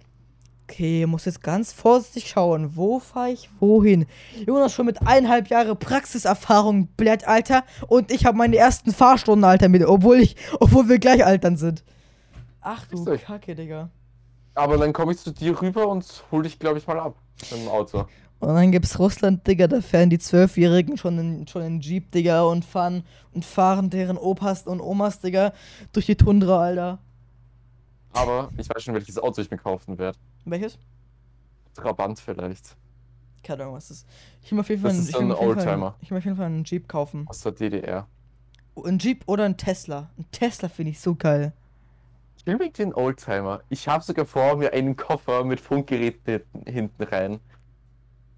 okay, 0.73 1.07
muss 1.07 1.27
jetzt 1.27 1.43
ganz 1.43 1.73
vorsichtig 1.73 2.31
schauen, 2.31 2.77
wo 2.77 2.99
fahre 2.99 3.31
ich 3.31 3.51
wohin? 3.61 4.07
Jonas 4.47 4.73
schon 4.73 4.87
mit 4.87 5.03
eineinhalb 5.03 5.49
Jahre 5.49 5.77
Praxiserfahrung, 5.77 6.89
Blatt, 6.97 7.29
Alter. 7.29 7.65
Und 7.89 8.11
ich 8.11 8.25
habe 8.25 8.39
meine 8.39 8.57
ersten 8.57 8.93
Fahrstunden, 8.93 9.45
Alter, 9.45 9.69
mit, 9.69 9.85
obwohl 9.85 10.21
ich, 10.21 10.37
obwohl 10.61 10.89
wir 10.89 10.99
gleich 10.99 11.25
altern 11.25 11.57
sind. 11.57 11.85
Ach 12.63 12.87
du 12.87 13.05
Kacke, 13.19 13.55
Digga. 13.55 13.91
Aber 14.55 14.79
dann 14.79 14.93
komme 14.93 15.13
ich 15.13 15.19
zu 15.19 15.31
dir 15.31 15.61
rüber 15.61 15.89
und 15.89 16.07
hol 16.31 16.43
dich, 16.43 16.59
glaube 16.59 16.79
ich, 16.79 16.87
mal 16.87 16.99
ab. 16.99 17.17
Dem 17.51 17.69
Auto. 17.69 18.07
Und 18.41 18.55
dann 18.55 18.73
gibt's 18.73 18.99
Russland, 18.99 19.47
Digga, 19.47 19.69
da 19.69 19.81
fahren 19.81 20.11
die 20.11 20.19
Zwölfjährigen 20.19 20.97
schon 20.97 21.19
in, 21.19 21.47
schon 21.47 21.63
in 21.63 21.81
Jeep, 21.81 22.11
Digga, 22.13 22.43
und 22.43 22.65
fahren 22.65 23.05
und 23.33 23.45
fahren 23.45 23.91
deren 23.91 24.17
Opas 24.17 24.67
und 24.67 24.81
Omas, 24.81 25.21
Digga, 25.21 25.53
durch 25.93 26.07
die 26.07 26.17
Tundra, 26.17 26.63
Alter. 26.63 26.99
Aber 28.13 28.51
ich 28.57 28.69
weiß 28.69 28.83
schon, 28.83 28.95
welches 28.95 29.19
Auto 29.19 29.41
ich 29.41 29.51
mir 29.51 29.59
kaufen 29.59 29.99
werde. 29.99 30.19
Welches? 30.45 30.79
Trabant 31.75 32.19
vielleicht. 32.21 32.77
Keine 33.43 33.63
Ahnung, 33.65 33.77
was 33.77 33.89
das 33.89 33.99
ist. 33.99 34.09
Ich 34.43 34.51
will 34.51 34.57
mir 34.57 34.61
auf 34.61 34.69
jeden 34.69 34.83
Fall, 34.83 34.91
Das 34.91 34.99
einen- 34.99 35.05
ist 35.09 35.11
ich 35.11 35.17
ein 35.21 35.33
Oldtimer. 35.49 35.95
ich 36.01 36.11
will 36.11 36.19
auf 36.19 36.25
jeden 36.25 36.37
Fall 36.37 36.47
einen 36.47 36.65
Jeep 36.65 36.89
kaufen. 36.89 37.27
Aus 37.29 37.41
der 37.41 37.53
DDR. 37.53 38.07
Ein 38.85 38.99
Jeep 38.99 39.25
oder 39.27 39.45
ein 39.45 39.57
Tesla. 39.57 40.11
Ein 40.19 40.27
Tesla 40.31 40.69
finde 40.69 40.91
ich 40.93 41.01
so 41.01 41.15
geil. 41.15 41.53
Ich 42.37 42.47
will 42.47 42.55
wirklich 42.55 42.73
den 42.75 42.95
Oldtimer. 42.95 43.63
Ich 43.69 43.89
habe 43.89 44.03
sogar 44.05 44.25
vor 44.27 44.57
mir 44.57 44.73
einen 44.73 44.97
Koffer 44.97 45.45
mit 45.45 45.61
Funkgeräten 45.61 46.43
hinten- 46.67 47.03
rein. 47.03 47.41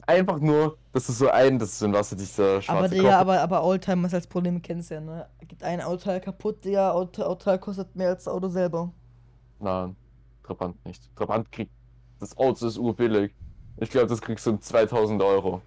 Einfach 0.06 0.38
nur, 0.38 0.76
dass 0.92 1.06
du 1.06 1.12
so 1.12 1.28
ein, 1.30 1.58
das 1.58 1.70
ist 1.70 1.78
so 1.78 1.86
ein 1.86 1.94
wasserdichter 1.94 2.60
schwarzer 2.60 2.78
Aber 2.78 2.88
Digga, 2.88 3.02
Koffer. 3.04 3.18
aber, 3.18 3.40
aber 3.40 3.64
Oldtimer 3.64 4.06
ist 4.06 4.12
als 4.14 4.26
Problem, 4.26 4.60
kennst 4.60 4.90
du 4.90 4.94
ja, 4.96 5.00
ne? 5.00 5.26
Geht 5.48 5.62
ein 5.62 5.80
Autoteil 5.80 6.20
kaputt, 6.20 6.62
Digga, 6.64 6.92
Auto, 6.92 7.22
Autoteil 7.22 7.58
kostet 7.58 7.96
mehr 7.96 8.10
als 8.10 8.24
das 8.24 8.32
Auto 8.34 8.48
selber. 8.48 8.92
Nein, 9.58 9.96
Trabant 10.42 10.84
nicht. 10.84 11.08
Trabant 11.16 11.50
kriegt. 11.50 11.72
Das 12.20 12.36
Auto 12.36 12.66
ist 12.66 12.78
urbillig. 12.78 13.34
Ich 13.78 13.90
glaube, 13.90 14.06
das 14.06 14.20
kriegst 14.20 14.46
du 14.46 14.50
um 14.50 14.60
2000 14.60 15.20
Euro. 15.22 15.62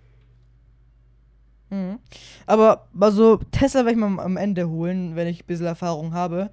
Mhm. 1.70 2.00
Aber 2.46 2.88
also 3.00 3.38
Tesla 3.52 3.82
werde 3.82 3.92
ich 3.92 3.98
mal 3.98 4.20
am 4.20 4.38
Ende 4.38 4.70
holen, 4.70 5.16
wenn 5.16 5.28
ich 5.28 5.44
ein 5.44 5.48
bisschen 5.48 5.66
Erfahrung 5.66 6.14
habe. 6.14 6.50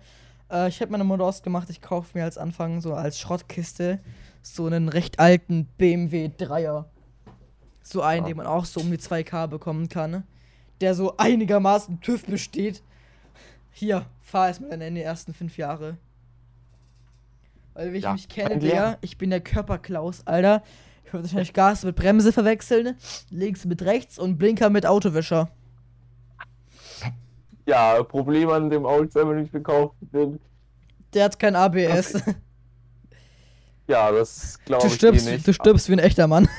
Äh, 0.51 0.69
ich 0.69 0.81
habe 0.81 0.91
meine 0.93 1.05
Mutter 1.05 1.25
ausgemacht, 1.25 1.71
ich 1.71 1.81
kaufe 1.81 2.19
mir 2.19 2.25
als 2.25 2.39
Anfang 2.39 2.81
so 2.81 2.95
als 2.95 3.19
Schrottkiste 3.21 4.01
so 4.43 4.67
einen 4.67 4.89
recht 4.89 5.21
alten 5.21 5.67
BMW 5.79 6.27
3er. 6.37 6.87
So 7.83 8.03
einen, 8.03 8.25
Ja. 8.25 8.29
den 8.29 8.37
man 8.39 8.47
auch 8.47 8.65
so 8.65 8.81
um 8.81 8.91
die 8.91 8.99
2K 8.99 9.47
bekommen 9.47 9.89
kann. 9.89 10.25
Der 10.81 10.95
so 10.95 11.17
einigermaßen 11.17 12.01
TÜV 12.01 12.27
besteht. 12.27 12.83
Hier, 13.71 14.07
fahr 14.21 14.49
erstmal 14.49 14.71
dann 14.71 14.81
in 14.81 14.95
die 14.97 15.03
ersten 15.03 15.33
fünf 15.35 15.57
Jahre. 15.57 15.97
Weil 17.75 17.93
wie 17.93 17.99
ich 17.99 18.05
Ja, 18.05 18.13
mich 18.13 18.29
kenne, 18.29 18.59
Digga, 18.59 18.99
ich 19.01 19.19
bin 19.19 19.31
der 19.31 19.41
Körperklaus, 19.41 20.27
Alter. 20.27 20.63
Ich 21.05 21.13
würde 21.13 21.25
wahrscheinlich 21.25 21.53
Gas 21.53 21.85
mit 21.85 21.97
Bremse 21.97 22.33
verwechseln, 22.33 22.97
links 23.31 23.65
mit 23.65 23.83
rechts 23.83 24.19
und 24.19 24.39
Blinker 24.39 24.71
mit 24.71 24.87
Autowischer. 24.87 25.51
Ja, 27.67 28.03
Problem 28.03 28.51
an 28.51 28.69
dem 28.71 28.85
Oldtimer, 28.85 29.35
den 29.35 29.45
ich 29.47 29.53
gekauft 29.53 29.95
bin. 30.01 30.39
Der 31.15 31.25
hat 31.25 31.39
kein 31.39 31.57
ABS. 31.57 32.23
Ja, 33.87 34.11
das 34.13 34.59
glaube 34.65 34.83
Du 34.83 34.87
ich 34.89 34.95
eh 34.95 34.97
stirbst, 34.97 35.27
nicht. 35.27 35.47
du 35.47 35.53
stirbst 35.53 35.89
wie 35.89 35.93
ein 35.95 35.99
echter 35.99 36.27
Mann. 36.27 36.49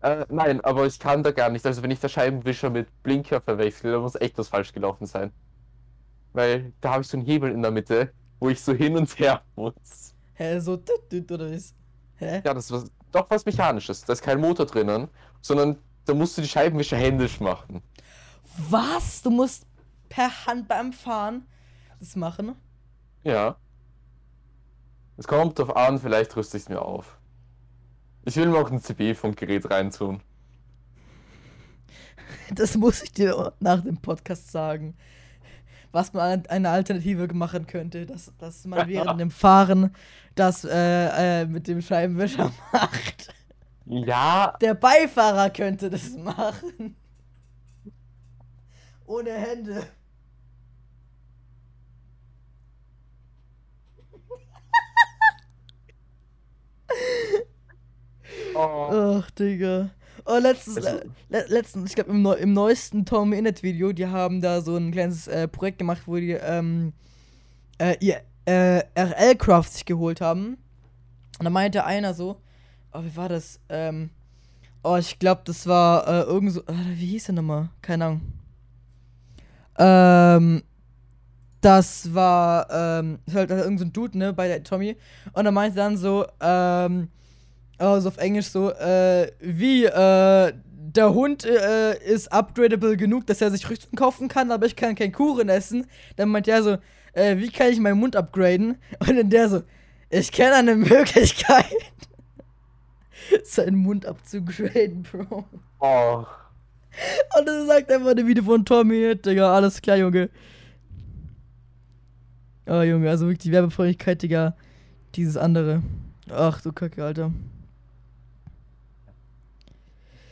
Äh, 0.00 0.26
nein, 0.28 0.60
aber 0.60 0.86
ich 0.86 1.00
kann 1.00 1.24
da 1.24 1.32
gar 1.32 1.50
nicht. 1.50 1.66
Also 1.66 1.82
wenn 1.82 1.90
ich 1.90 1.98
der 1.98 2.08
Scheibenwischer 2.08 2.70
mit 2.70 2.86
Blinker 3.02 3.40
verwechsel, 3.40 3.90
dann 3.90 4.02
muss 4.02 4.14
echt 4.14 4.38
was 4.38 4.46
falsch 4.46 4.72
gelaufen 4.72 5.06
sein. 5.06 5.32
Weil 6.32 6.72
da 6.80 6.92
habe 6.92 7.02
ich 7.02 7.08
so 7.08 7.16
einen 7.16 7.26
Hebel 7.26 7.50
in 7.50 7.62
der 7.62 7.72
Mitte, 7.72 8.12
wo 8.38 8.48
ich 8.48 8.60
so 8.60 8.72
hin 8.72 8.96
und 8.96 9.18
her 9.18 9.42
muss. 9.56 10.14
Hä, 10.34 10.60
so 10.60 10.76
tüt, 10.76 11.10
tüt, 11.10 11.30
oder 11.32 11.50
was? 11.52 11.74
Hä? 12.16 12.42
Ja, 12.44 12.54
das 12.54 12.66
ist 12.66 12.72
was, 12.72 12.90
doch 13.12 13.28
was 13.30 13.44
Mechanisches. 13.44 14.04
Da 14.04 14.12
ist 14.12 14.22
kein 14.22 14.40
Motor 14.40 14.66
drinnen, 14.66 15.08
sondern 15.40 15.78
da 16.04 16.14
musst 16.14 16.36
du 16.38 16.42
die 16.42 16.48
Scheibenwischer 16.48 16.96
händisch 16.96 17.40
machen. 17.40 17.82
Was? 18.70 19.22
Du 19.22 19.30
musst 19.30 19.66
per 20.08 20.46
Hand 20.46 20.68
beim 20.68 20.92
Fahren 20.92 21.46
das 22.00 22.16
machen? 22.16 22.54
Ja. 23.24 23.56
Es 25.16 25.26
kommt 25.26 25.58
drauf 25.58 25.76
an, 25.76 25.98
vielleicht 25.98 26.36
rüste 26.36 26.56
ich 26.56 26.64
es 26.64 26.68
mir 26.68 26.80
auf. 26.80 27.18
Ich 28.24 28.36
will 28.36 28.46
mir 28.46 28.58
auch 28.58 28.70
ein 28.70 28.80
CB-Funkgerät 28.80 29.70
reintun. 29.70 30.20
Das 32.54 32.76
muss 32.76 33.02
ich 33.02 33.12
dir 33.12 33.52
nach 33.60 33.82
dem 33.82 33.96
Podcast 33.98 34.50
sagen. 34.50 34.96
Was 35.92 36.12
man 36.12 36.40
an- 36.40 36.46
eine 36.48 36.70
Alternative 36.70 37.32
machen 37.34 37.66
könnte, 37.66 38.04
dass, 38.06 38.32
dass 38.38 38.64
man 38.66 38.86
während 38.88 39.20
dem 39.20 39.30
Fahren 39.30 39.94
das 40.34 40.64
äh, 40.64 41.42
äh, 41.42 41.46
mit 41.46 41.66
dem 41.66 41.80
Scheibenwischer 41.82 42.52
macht. 42.72 43.34
Ja, 43.86 44.54
Der 44.60 44.74
Beifahrer 44.74 45.48
könnte 45.50 45.88
das 45.88 46.10
machen. 46.16 46.94
Ohne 49.06 49.30
Hände. 49.32 49.86
oh, 58.54 59.20
Ach, 59.20 59.30
Digga. 59.32 59.90
Oh, 60.30 60.36
letztens, 60.38 60.76
Also- 60.76 60.98
äh, 60.98 61.04
le 61.30 61.44
letztens, 61.48 61.88
ich 61.88 61.94
glaube 61.94 62.10
im, 62.10 62.20
neu 62.20 62.34
im 62.34 62.52
neuesten 62.52 63.06
Tom 63.06 63.32
Innet 63.32 63.62
Video, 63.62 63.92
die 63.92 64.06
haben 64.06 64.42
da 64.42 64.60
so 64.60 64.76
ein 64.76 64.90
kleines 64.92 65.26
äh, 65.26 65.48
Projekt 65.48 65.78
gemacht, 65.78 66.02
wo 66.04 66.16
die 66.16 66.32
ähm, 66.32 66.92
äh, 67.78 67.96
ihr 68.00 68.20
äh, 68.44 68.82
RL-Craft 68.94 69.70
sich 69.72 69.84
geholt 69.86 70.20
haben. 70.20 70.58
Und 71.38 71.44
da 71.44 71.50
meinte 71.50 71.84
einer 71.84 72.12
so, 72.12 72.40
oh, 72.92 73.02
wie 73.02 73.16
war 73.16 73.30
das? 73.30 73.58
Ähm, 73.70 74.10
oh, 74.82 74.96
ich 74.96 75.18
glaube, 75.18 75.42
das 75.46 75.66
war 75.66 76.06
äh, 76.06 76.20
irgend 76.24 76.52
so, 76.52 76.60
äh, 76.60 76.74
wie 76.96 77.06
hieß 77.06 77.24
der 77.26 77.34
nochmal? 77.36 77.70
Keine 77.80 78.04
Ahnung. 78.04 78.20
Ähm, 79.78 80.62
das 81.62 82.12
war, 82.14 82.68
ähm, 82.70 83.18
halt 83.32 83.50
irgend 83.50 83.78
so 83.78 83.84
ein 83.86 83.92
Dude, 83.94 84.18
ne, 84.18 84.32
bei 84.34 84.48
der 84.48 84.62
Tommy. 84.62 84.96
Und 85.32 85.46
er 85.46 85.52
meinte 85.52 85.76
dann 85.76 85.96
so, 85.96 86.26
ähm, 86.40 87.08
also 87.78 88.08
auf 88.08 88.18
Englisch 88.18 88.46
so, 88.46 88.70
äh, 88.70 89.30
wie, 89.40 89.84
äh, 89.84 90.52
der 90.98 91.14
Hund 91.14 91.44
äh, 91.44 91.98
ist 92.04 92.32
upgradable 92.32 92.96
genug, 92.96 93.26
dass 93.26 93.40
er 93.40 93.50
sich 93.50 93.68
Rüstung 93.68 93.94
kaufen 93.94 94.28
kann, 94.28 94.50
aber 94.50 94.66
ich 94.66 94.74
kann 94.74 94.94
kein 94.94 95.12
Kuchen 95.12 95.48
essen. 95.48 95.86
Dann 96.16 96.30
meint 96.30 96.48
er 96.48 96.62
so, 96.62 96.78
äh, 97.12 97.36
wie 97.36 97.50
kann 97.50 97.68
ich 97.68 97.78
meinen 97.78 98.00
Mund 98.00 98.16
upgraden? 98.16 98.78
Und 99.00 99.16
dann 99.16 99.30
der 99.30 99.48
so, 99.48 99.62
ich 100.10 100.32
kenne 100.32 100.56
eine 100.56 100.74
Möglichkeit, 100.74 101.66
seinen 103.44 103.76
Mund 103.76 104.06
abzugraden, 104.06 105.02
Bro. 105.02 105.44
oh. 105.80 106.24
Und 107.38 107.46
dann 107.46 107.66
sagt 107.66 107.92
einfach 107.92 108.10
eine 108.10 108.26
Video 108.26 108.42
von 108.42 108.64
Tommy, 108.64 109.14
Digga, 109.14 109.54
alles 109.54 109.80
klar, 109.80 109.98
Junge. 109.98 110.30
Oh, 112.66 112.80
Junge, 112.80 113.08
also 113.08 113.26
wirklich 113.26 113.38
die 113.38 113.52
Werbefreundlichkeit, 113.52 114.22
Digga, 114.22 114.56
dieses 115.14 115.36
andere. 115.36 115.82
Ach 116.30 116.60
du 116.60 116.72
Kacke, 116.72 117.04
Alter. 117.04 117.30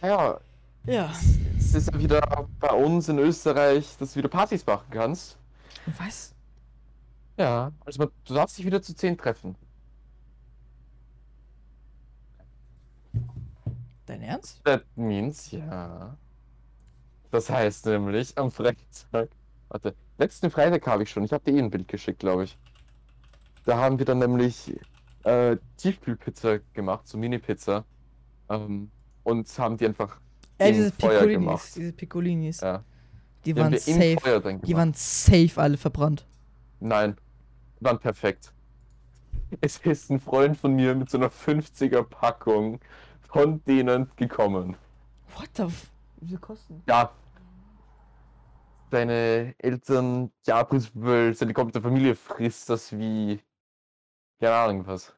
Ja, 0.06 0.38
Ja. 0.86 1.12
es 1.58 1.74
ist 1.74 1.92
ja 1.92 1.98
wieder 1.98 2.46
bei 2.60 2.70
uns 2.70 3.08
in 3.08 3.18
Österreich, 3.18 3.96
dass 3.98 4.12
du 4.12 4.18
wieder 4.20 4.28
Partys 4.28 4.64
machen 4.64 4.86
kannst. 4.88 5.36
Was? 5.98 6.32
Ja, 7.36 7.72
also 7.84 7.98
man, 7.98 8.10
du 8.24 8.34
darfst 8.34 8.56
dich 8.56 8.64
wieder 8.64 8.80
zu 8.80 8.94
10 8.94 9.18
treffen. 9.18 9.56
Dein 14.06 14.22
Ernst? 14.22 14.62
That 14.64 14.84
means, 14.94 15.50
ja. 15.50 16.16
Das 17.32 17.50
heißt 17.50 17.86
nämlich 17.86 18.38
am 18.38 18.52
Freitag. 18.52 19.28
Warte, 19.68 19.96
letzten 20.18 20.52
Freitag 20.52 20.86
habe 20.86 21.02
ich 21.02 21.10
schon. 21.10 21.24
Ich 21.24 21.32
habe 21.32 21.42
dir 21.42 21.56
eh 21.56 21.62
ein 21.62 21.70
Bild 21.70 21.88
geschickt, 21.88 22.20
glaube 22.20 22.44
ich. 22.44 22.56
Da 23.64 23.76
haben 23.78 23.98
wir 23.98 24.06
dann 24.06 24.20
nämlich 24.20 24.72
äh, 25.24 25.56
Tiefkühlpizza 25.78 26.58
gemacht, 26.74 27.08
so 27.08 27.18
Mini-Pizza. 27.18 27.84
Ähm, 28.48 28.92
und 29.26 29.58
haben 29.58 29.76
die 29.76 29.86
einfach 29.86 30.20
Ey, 30.58 30.72
diese 30.72 30.92
Feuer 30.92 31.18
Piccolinis, 31.20 31.44
gemacht. 31.44 31.76
diese 31.76 31.92
Piccolinis, 31.92 32.60
Ja, 32.60 32.84
die 33.44 33.52
die 33.52 33.60
waren 33.60 33.76
safe, 33.76 34.60
die 34.64 34.76
waren 34.76 34.94
safe 34.94 35.60
alle 35.60 35.76
verbrannt. 35.76 36.26
Nein, 36.80 37.16
waren 37.80 37.98
perfekt. 37.98 38.52
Es 39.60 39.78
ist 39.78 40.10
ein 40.10 40.20
Freund 40.20 40.56
von 40.56 40.74
mir 40.74 40.94
mit 40.94 41.10
so 41.10 41.18
einer 41.18 41.30
50er 41.30 42.02
Packung 42.04 42.80
von 43.20 43.62
denen 43.64 44.08
gekommen. 44.16 44.76
What 45.34 45.50
the 45.56 45.64
f... 45.64 45.90
Wie 46.20 46.28
viel 46.28 46.38
kosten? 46.38 46.82
Ja. 46.86 47.10
Deine 48.90 49.54
Eltern, 49.58 50.30
ja, 50.46 50.62
prinzipiell, 50.62 51.34
seine 51.34 51.52
komplette 51.52 51.82
Familie 51.82 52.14
frisst 52.14 52.70
das 52.70 52.92
wie. 52.92 53.40
Keine 54.40 54.54
Ahnung 54.54 54.86
was. 54.86 55.14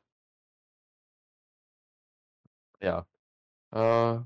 Ja. 2.81 3.07
Äh, 3.71 4.21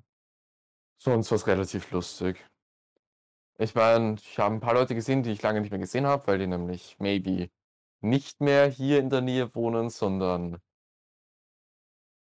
sonst 0.98 1.30
war 1.30 1.36
es 1.36 1.46
relativ 1.46 1.90
lustig. 1.90 2.44
Ich 3.58 3.74
meine, 3.74 4.14
ich 4.14 4.38
habe 4.38 4.54
ein 4.54 4.60
paar 4.60 4.74
Leute 4.74 4.94
gesehen, 4.94 5.22
die 5.22 5.30
ich 5.30 5.42
lange 5.42 5.60
nicht 5.60 5.70
mehr 5.70 5.78
gesehen 5.78 6.06
habe, 6.06 6.26
weil 6.26 6.38
die 6.38 6.46
nämlich 6.46 6.96
maybe 6.98 7.50
nicht 8.00 8.40
mehr 8.40 8.66
hier 8.66 8.98
in 8.98 9.10
der 9.10 9.20
Nähe 9.20 9.54
wohnen, 9.54 9.90
sondern 9.90 10.60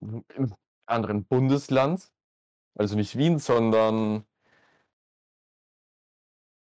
im 0.00 0.54
anderen 0.86 1.24
Bundesland. 1.24 2.11
Also 2.74 2.96
nicht 2.96 3.16
Wien, 3.16 3.38
sondern 3.38 4.26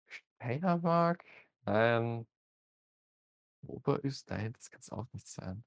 Steiermark? 0.07 1.25
Nein. 1.65 2.27
Oberösterreich, 3.67 4.53
das 4.53 4.69
kann 4.69 4.79
es 4.79 4.91
auch 4.91 5.05
nicht 5.13 5.27
sein. 5.27 5.63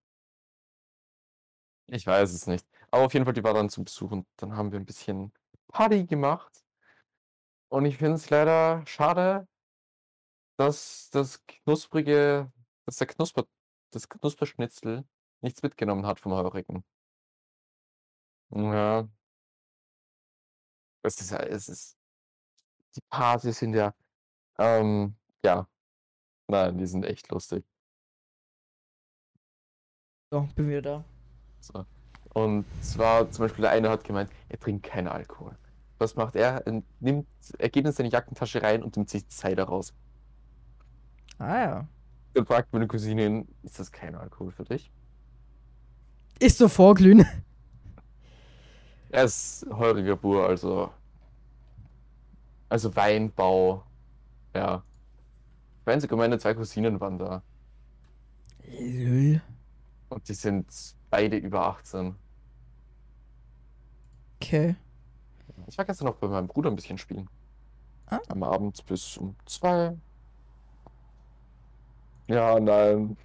Ich 1.92 2.06
weiß 2.06 2.32
es 2.32 2.46
nicht. 2.46 2.66
Aber 2.90 3.04
auf 3.04 3.12
jeden 3.14 3.24
Fall, 3.24 3.34
die 3.34 3.42
war 3.44 3.54
dann 3.54 3.68
zu 3.68 3.82
Besuch 3.82 4.12
und 4.12 4.26
dann 4.36 4.56
haben 4.56 4.70
wir 4.72 4.78
ein 4.78 4.86
bisschen 4.86 5.32
Party 5.68 6.06
gemacht. 6.06 6.64
Und 7.68 7.84
ich 7.84 7.98
finde 7.98 8.14
es 8.14 8.30
leider 8.30 8.84
schade, 8.86 9.48
dass 10.56 11.10
das 11.10 11.44
knusprige, 11.46 12.52
dass 12.86 12.96
der 12.96 13.06
Knusper, 13.08 13.44
das 13.92 14.08
Knusperschnitzel 14.08 15.04
nichts 15.40 15.62
mitgenommen 15.62 16.06
hat 16.06 16.20
vom 16.20 16.32
Heurigen. 16.32 16.84
Ja. 18.50 19.08
Es 21.02 21.20
ist 21.20 21.32
es 21.32 21.68
ist, 21.68 21.98
die 22.94 23.00
Partys 23.08 23.58
sind 23.58 23.74
ja, 23.74 23.94
ähm, 24.58 25.16
ja, 25.44 25.66
nein, 26.48 26.78
die 26.78 26.86
sind 26.86 27.04
echt 27.04 27.30
lustig. 27.30 27.64
So, 30.30 30.42
bin 30.54 30.68
wieder 30.68 30.82
da. 30.82 31.09
So. 31.60 31.84
Und 32.32 32.64
zwar 32.80 33.30
zum 33.30 33.44
Beispiel 33.44 33.62
der 33.62 33.72
eine 33.72 33.90
hat 33.90 34.04
gemeint, 34.04 34.30
er 34.48 34.58
trinkt 34.58 34.84
keinen 34.84 35.08
Alkohol. 35.08 35.56
Was 35.98 36.16
macht 36.16 36.36
er? 36.36 36.66
Er, 36.66 36.82
nimmt, 37.00 37.26
er 37.58 37.68
geht 37.68 37.84
in 37.84 37.92
seine 37.92 38.08
Jackentasche 38.08 38.62
rein 38.62 38.82
und 38.82 38.96
nimmt 38.96 39.10
sich 39.10 39.28
Cider 39.28 39.64
raus. 39.64 39.92
Ah 41.38 41.58
ja. 41.58 41.88
Dann 42.34 42.46
fragt 42.46 42.72
meine 42.72 42.86
Cousine, 42.86 43.46
ist 43.62 43.78
das 43.78 43.90
kein 43.90 44.14
Alkohol 44.14 44.52
für 44.52 44.64
dich? 44.64 44.90
Ist 46.38 46.58
so 46.58 46.68
vorglühen. 46.68 47.26
Er 49.10 49.24
ist 49.24 49.66
heuriger 49.70 50.16
Bur, 50.16 50.46
also. 50.46 50.90
Also 52.68 52.94
Weinbau. 52.94 53.84
Ja. 54.54 54.84
Ich 55.80 55.86
meine, 55.86 56.00
sogar 56.00 56.18
meine 56.18 56.38
zwei 56.38 56.54
Cousinen 56.54 57.00
waren 57.00 57.18
da. 57.18 57.42
Lol. 58.78 59.42
Und 60.08 60.28
die 60.28 60.34
sind 60.34 60.66
beide 61.10 61.36
über 61.36 61.66
18. 61.66 62.14
Okay. 64.36 64.76
Ich 65.66 65.76
war 65.76 65.84
gestern 65.84 66.06
noch 66.06 66.16
bei 66.16 66.28
meinem 66.28 66.48
Bruder 66.48 66.70
ein 66.70 66.76
bisschen 66.76 66.98
spielen. 66.98 67.28
Ah. 68.06 68.20
Am 68.28 68.42
Abend 68.42 68.84
bis 68.86 69.16
um 69.16 69.36
zwei. 69.44 69.96
Ja, 72.26 72.58
nein. 72.58 73.16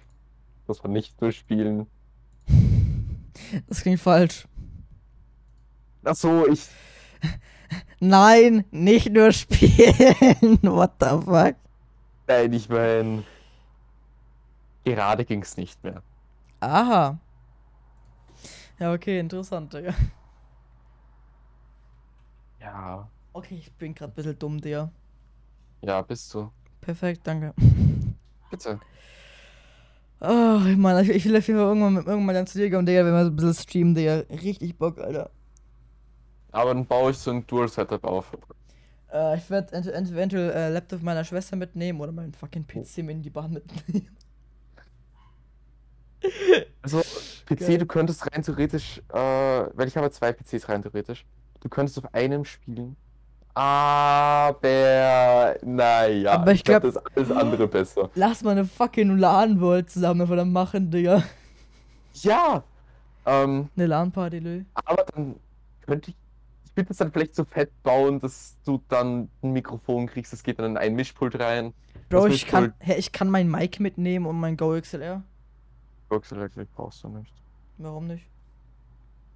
Muss 0.66 0.82
man 0.82 0.92
nicht 0.92 1.20
durchspielen. 1.20 1.86
Das 3.68 3.82
klingt 3.82 4.00
falsch. 4.00 4.48
Ach 6.02 6.16
so, 6.16 6.48
ich. 6.48 6.68
Nein, 8.00 8.64
nicht 8.70 9.10
nur 9.12 9.30
spielen. 9.30 10.58
What 10.62 10.92
the 11.00 11.20
fuck? 11.22 11.54
Nein, 12.26 12.52
ich 12.52 12.68
mein. 12.68 13.24
Gerade 14.84 15.24
ging's 15.24 15.56
nicht 15.56 15.82
mehr. 15.84 16.02
Aha. 16.60 17.18
Ja, 18.78 18.92
okay, 18.92 19.18
interessant, 19.18 19.72
Digga. 19.72 19.94
Ja. 22.60 23.08
Okay, 23.32 23.56
ich 23.56 23.72
bin 23.72 23.94
gerade 23.94 24.12
ein 24.12 24.14
bisschen 24.14 24.38
dumm, 24.38 24.60
Digga. 24.60 24.90
Ja, 25.82 26.02
bist 26.02 26.32
du. 26.34 26.50
Perfekt, 26.80 27.20
danke. 27.26 27.54
Bitte. 28.50 28.80
Oh, 30.20 30.58
Mann, 30.76 31.04
ich, 31.04 31.10
ich 31.10 31.24
will 31.26 31.36
auf 31.36 31.46
jeden 31.46 31.58
Fall 31.58 31.68
irgendwann, 31.68 31.96
irgendwann 31.96 32.24
mal 32.24 32.32
dann 32.34 32.46
zu 32.46 32.58
dir 32.58 32.70
kommen, 32.70 32.86
Digga, 32.86 33.04
wenn 33.04 33.12
wir 33.12 33.24
so 33.24 33.30
ein 33.30 33.36
bisschen 33.36 33.54
streamen, 33.54 33.94
Digga. 33.94 34.24
Richtig 34.30 34.76
Bock, 34.76 34.98
Alter. 34.98 35.30
Aber 36.52 36.72
dann 36.74 36.86
baue 36.86 37.10
ich 37.10 37.18
so 37.18 37.30
ein 37.30 37.46
Dual-Setup 37.46 38.02
auf. 38.04 38.32
Äh, 39.12 39.36
ich 39.36 39.48
werde 39.50 39.74
ent 39.74 39.86
eventuell 39.86 40.50
äh, 40.50 40.68
Laptop 40.70 41.02
meiner 41.02 41.24
Schwester 41.24 41.56
mitnehmen 41.56 42.00
oder 42.00 42.12
meinen 42.12 42.32
fucking 42.32 42.66
PC 42.66 42.98
mit 42.98 43.16
in 43.16 43.22
die 43.22 43.30
Bahn 43.30 43.52
mitnehmen. 43.52 44.08
Also, 46.82 47.02
PC, 47.46 47.58
Geil. 47.60 47.78
du 47.78 47.86
könntest 47.86 48.26
rein 48.32 48.42
theoretisch, 48.42 49.02
äh, 49.12 49.16
weil 49.18 49.88
ich 49.88 49.96
habe 49.96 50.10
zwei 50.10 50.32
PCs 50.32 50.68
rein 50.68 50.82
theoretisch. 50.82 51.24
Du 51.60 51.68
könntest 51.68 51.98
auf 51.98 52.12
einem 52.14 52.44
spielen. 52.44 52.96
Aber, 53.54 54.60
naja, 55.64 56.32
Aber 56.32 56.52
ich 56.52 56.62
glaub- 56.62 56.82
das 56.82 56.96
ist 56.96 57.02
alles 57.16 57.30
andere 57.30 57.66
besser. 57.66 58.10
Lass 58.14 58.42
mal 58.42 58.50
eine 58.50 58.64
fucking 58.64 59.16
LAN-World 59.16 59.90
zusammen 59.90 60.26
verdammt 60.26 60.52
machen, 60.52 60.90
Digga. 60.90 61.22
Ja! 62.14 62.62
Ähm, 63.24 63.68
Eine 63.76 63.86
LAN-Party, 63.86 64.38
Lö. 64.38 64.62
aber 64.74 65.04
dann 65.14 65.36
könnte 65.84 66.10
ich, 66.10 66.16
ich 66.66 66.76
würde 66.76 66.88
das 66.88 66.98
dann 66.98 67.10
vielleicht 67.10 67.34
so 67.34 67.44
fett 67.44 67.70
bauen, 67.82 68.20
dass 68.20 68.56
du 68.64 68.80
dann 68.88 69.28
ein 69.42 69.52
Mikrofon 69.52 70.06
kriegst, 70.06 70.32
das 70.32 70.42
geht 70.42 70.58
dann 70.58 70.72
in 70.72 70.76
ein 70.76 70.94
Mischpult 70.94 71.38
rein. 71.40 71.72
Bro, 72.08 72.26
ich 72.28 72.46
kann, 72.46 72.72
hä, 72.78 72.94
ich 72.98 73.10
kann 73.10 73.28
mein 73.30 73.50
Mic 73.50 73.80
mitnehmen 73.82 74.26
und 74.26 74.38
mein 74.38 74.56
Go 74.56 74.78
XLR. 74.80 75.22
Box 76.08 76.32
Electric 76.32 76.68
brauchst 76.74 77.02
du 77.04 77.08
nicht. 77.08 77.32
Warum 77.78 78.06
nicht? 78.06 78.26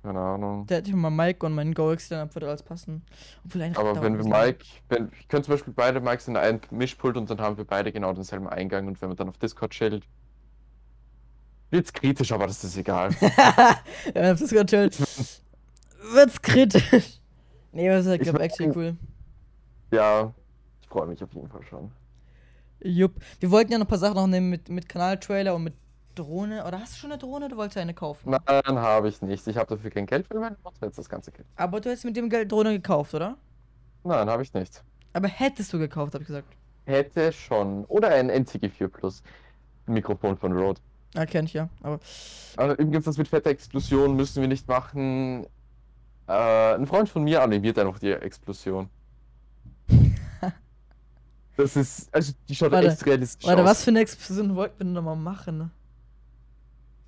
Keine 0.03 0.19
Ahnung. 0.19 0.67
Da 0.67 0.77
hätte 0.77 0.89
ich 0.89 0.97
mein 0.97 1.15
Mic 1.15 1.45
und 1.45 1.55
mein 1.55 1.75
Go 1.75 1.95
XLR 1.95 2.35
würde 2.35 2.49
alles 2.49 2.63
passen. 2.63 3.03
Obwohl 3.45 3.61
ein 3.63 3.77
Aber 3.77 4.01
wenn 4.01 4.17
wir 4.17 4.25
Mike, 4.25 4.65
wenn, 4.89 5.11
ich 5.21 5.29
könnte 5.29 5.47
zum 5.47 5.55
Beispiel 5.55 5.75
beide 5.75 6.01
Mics 6.01 6.27
in 6.27 6.37
ein 6.39 6.61
Mischpult 6.71 7.19
und 7.19 7.29
dann 7.29 7.39
haben 7.41 7.59
wir 7.59 7.65
beide 7.67 7.93
genau 7.93 8.13
denselben 8.15 8.49
Eingang 8.49 8.87
und 8.87 9.01
wenn 9.03 9.11
man 9.11 9.17
dann 9.17 9.29
auf 9.29 9.37
Discord 9.37 9.73
chillt. 9.73 10.05
Wird's 11.71 11.93
kritisch, 11.93 12.33
aber 12.33 12.47
das 12.47 12.65
ist 12.65 12.77
egal. 12.79 13.15
ja, 13.21 13.77
das 14.15 14.41
ist 14.41 14.53
ganz 14.55 14.71
schön. 14.71 14.91
Wird's 16.15 16.41
kritisch. 16.41 17.21
Nee, 17.73 17.89
aber 17.89 17.99
das 17.99 18.07
ist 18.07 18.13
Ich 18.15 18.21
glaub, 18.23 18.35
mein- 18.35 18.43
actually 18.43 18.73
cool. 18.75 18.97
ja, 19.93 20.33
ich 20.81 20.89
freue 20.89 21.07
mich 21.07 21.23
auf 21.23 21.33
jeden 21.35 21.49
Fall 21.49 21.63
schon. 21.65 21.93
Jupp. 22.83 23.13
Wir 23.39 23.51
wollten 23.51 23.71
ja 23.71 23.79
noch 23.79 23.85
ein 23.85 23.89
paar 23.89 23.99
Sachen 23.99 24.15
noch 24.15 24.27
nehmen 24.27 24.49
mit, 24.51 24.69
mit 24.71 24.89
Kanaltrailer 24.89 25.55
und 25.55 25.65
mit 25.65 25.75
Drohne. 26.15 26.65
Oder 26.67 26.81
hast 26.81 26.95
du 26.95 26.99
schon 26.99 27.13
eine 27.13 27.19
Drohne? 27.19 27.49
Du 27.49 27.57
wolltest 27.57 27.77
ja 27.77 27.83
eine 27.83 27.95
kaufen. 27.95 28.31
Nein, 28.31 28.79
habe 28.79 29.09
ich 29.09 29.21
nicht. 29.23 29.47
Ich 29.47 29.57
habe 29.57 29.75
dafür 29.75 29.91
kein 29.91 30.07
Geld 30.07 30.27
für 30.27 30.39
meine 30.39 30.57
Mutter 30.63 30.87
jetzt 30.87 30.99
das 30.99 31.09
ganze 31.09 31.31
Geld. 31.33 31.47
Aber 31.57 31.81
du 31.81 31.89
hättest 31.89 32.05
mit 32.05 32.17
dem 32.17 32.29
Geld 32.29 32.51
Drohne 32.51 32.73
gekauft, 32.73 33.15
oder? 33.15 33.37
Nein, 34.05 34.29
habe 34.29 34.43
ich 34.43 34.53
nicht. 34.55 34.83
Aber 35.13 35.29
hättest 35.29 35.73
du 35.73 35.79
gekauft, 35.79 36.15
hab 36.15 36.21
ich 36.21 36.27
gesagt. 36.27 36.49
Hätte 36.87 37.33
schon. 37.33 37.85
Oder 37.87 38.09
ein 38.09 38.31
NTG4 38.31 38.89
Plus. 38.89 39.23
Mikrofon 39.87 40.37
von 40.37 40.53
Rode. 40.53 40.81
Ah, 41.15 41.27
kenn 41.27 41.45
ich 41.45 41.55
ja. 41.55 41.69
Aber. 41.83 41.99
Also 42.57 42.75
übrigens, 42.77 43.05
das 43.05 43.19
mit 43.19 43.29
fetter 43.29 43.51
Explosion 43.51 44.15
müssen 44.15 44.41
wir 44.41 44.49
nicht 44.49 44.69
machen. 44.69 45.47
Äh, 46.29 46.75
ein 46.75 46.87
Freund 46.87 47.09
von 47.09 47.25
mir 47.25 47.43
animiert 47.43 47.79
einfach 47.79 47.99
die 47.99 48.13
Explosion. 48.13 48.89
Das 51.57 51.77
ist, 51.77 52.15
also 52.15 52.33
die 52.49 52.55
schaut 52.55 52.73
Warte, 52.73 52.89
echt 52.89 53.05
realistisch 53.05 53.47
Warte, 53.47 53.63
aus. 53.63 53.69
was 53.69 53.85
für 53.85 53.91
eine 53.91 54.01
Explosion 54.01 54.57
wollten 54.57 54.79
wir 54.79 54.85
denn 54.85 54.95
nochmal 54.95 55.17
machen? 55.17 55.71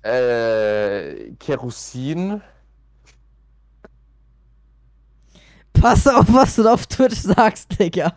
Äh, 0.03 1.31
Kerosin. 1.39 2.41
Pass 5.73 6.07
auf, 6.07 6.25
was 6.31 6.55
du 6.55 6.67
auf 6.71 6.85
Twitch 6.87 7.19
sagst, 7.21 7.79
Digga. 7.79 8.13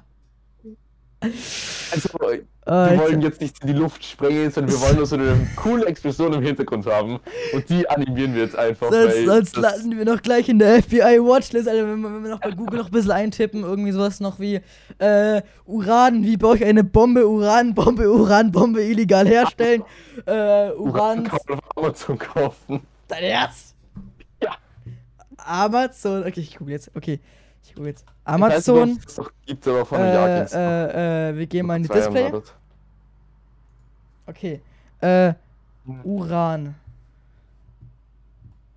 Also, 1.93 2.09
wir 2.67 2.73
Alter. 2.73 2.99
wollen 2.99 3.21
jetzt 3.23 3.41
nicht 3.41 3.61
in 3.61 3.69
die 3.69 3.73
Luft 3.75 4.05
sprengen, 4.05 4.51
sondern 4.51 4.75
wir 4.75 4.81
wollen 4.81 4.97
nur 4.97 5.07
so 5.07 5.15
eine 5.15 5.49
coole 5.55 5.87
Explosion 5.87 6.33
im 6.33 6.43
Hintergrund 6.43 6.85
haben. 6.87 7.21
Und 7.53 7.69
die 7.69 7.89
animieren 7.89 8.35
wir 8.35 8.43
jetzt 8.43 8.57
einfach. 8.57 8.91
Sonst, 8.91 9.25
sonst 9.25 9.57
landen 9.57 9.97
wir 9.97 10.05
noch 10.05 10.21
gleich 10.21 10.49
in 10.49 10.59
der 10.59 10.83
FBI-Watchlist, 10.83 11.69
Alter, 11.69 11.87
wenn 11.87 12.01
wir, 12.01 12.13
wenn 12.13 12.23
wir 12.25 12.31
noch 12.31 12.41
bei 12.41 12.51
Google 12.51 12.81
noch 12.81 12.87
ein 12.87 12.93
bisschen 12.93 13.13
eintippen, 13.13 13.63
irgendwie 13.63 13.93
sowas 13.93 14.19
noch 14.19 14.41
wie, 14.41 14.61
äh, 14.99 15.43
Uran, 15.65 16.25
wie 16.25 16.37
baue 16.37 16.57
ich 16.57 16.65
eine 16.65 16.83
Bombe, 16.83 17.29
Uranbombe, 17.29 18.11
Uranbombe 18.11 18.83
illegal 18.83 19.29
herstellen, 19.29 19.85
äh, 20.27 20.71
Uran 20.71 20.77
Uran, 20.77 21.25
kann 21.25 21.39
man 21.49 21.59
auf 21.59 21.77
Amazon 21.77 22.19
kaufen. 22.19 22.81
dein 23.07 23.23
Herz? 23.23 23.75
Ja. 24.43 24.57
Amazon, 25.37 26.23
okay, 26.23 26.41
ich 26.41 26.57
gucke 26.57 26.73
jetzt, 26.73 26.91
okay, 26.97 27.21
ich 27.69 27.75
gucke 27.75 27.89
jetzt. 27.89 28.05
Ich 28.05 28.07
weiß 28.41 28.67
nicht, 28.67 28.69
ob 28.69 28.77
Amazon, 28.83 29.01
das 29.05 29.31
gibt, 29.47 29.69
aber 29.69 29.85
Jahr 30.15 30.29
äh, 30.29 30.47
äh, 30.53 31.31
äh, 31.31 31.37
wir 31.37 31.47
gehen 31.47 31.67
mal 31.67 31.77
in 31.77 31.83
die 31.85 31.89
Display. 31.89 32.31
das. 32.31 32.55
Okay. 34.27 34.61
Äh, 35.01 35.35
Uran. 36.05 36.75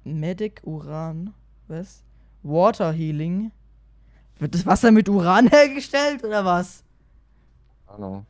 Medic 0.04 0.62
Uran. 0.64 1.34
Was? 1.68 2.04
Water 2.44 2.92
Healing. 2.92 3.52
Wird 4.38 4.54
das 4.56 4.66
Wasser 4.66 4.92
mit 4.92 5.10
Uran 5.10 5.48
hergestellt 5.52 6.24
oder 6.24 6.46
was? 6.46 6.84
Ahnung. 7.88 8.26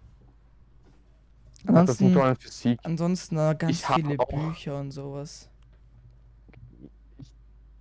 Das 1.66 1.66
ist 1.66 1.70
Ansonsten, 1.78 2.14
nur 2.14 2.28
in 2.30 2.36
Physik. 2.38 2.80
ansonsten 2.84 3.38
äh, 3.38 3.56
ganz 3.58 3.72
Ich 3.80 3.86
viele 3.86 4.18
auch- 4.20 4.28
Bücher 4.28 4.80
und 4.80 4.92
sowas. 4.92 5.50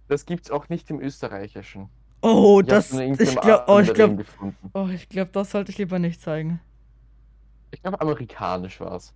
Das 0.08 0.26
gibt's 0.26 0.50
auch 0.50 0.68
nicht 0.68 0.90
im 0.90 1.00
Österreichischen. 1.00 1.88
Oh, 2.20 2.60
Ich 2.60 2.66
das. 2.68 2.92
Ich 2.92 3.36
glaube, 3.40 3.64
oh, 3.68 3.78
ich 3.78 3.90
anderen 3.90 4.16
glaube, 4.16 4.24
oh, 4.74 4.88
ich 4.92 5.08
glaube, 5.08 5.30
das 5.32 5.50
sollte 5.50 5.70
ich 5.70 5.78
lieber 5.78 5.98
nicht 5.98 6.20
zeigen. 6.20 6.60
Ich 7.70 7.82
glaube, 7.82 8.00
amerikanisch 8.00 8.80
war's. 8.80 9.12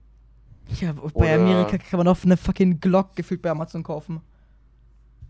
Ja, 0.80 0.92
bei 0.92 1.02
Oder- 1.02 1.34
Amerika 1.34 1.78
kann 1.78 1.98
man 1.98 2.08
auf 2.08 2.24
eine 2.24 2.36
fucking 2.36 2.78
Glock 2.80 3.16
gefühlt 3.16 3.42
bei 3.42 3.50
Amazon 3.50 3.82
kaufen. 3.82 4.20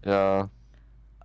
Ja. 0.04 0.50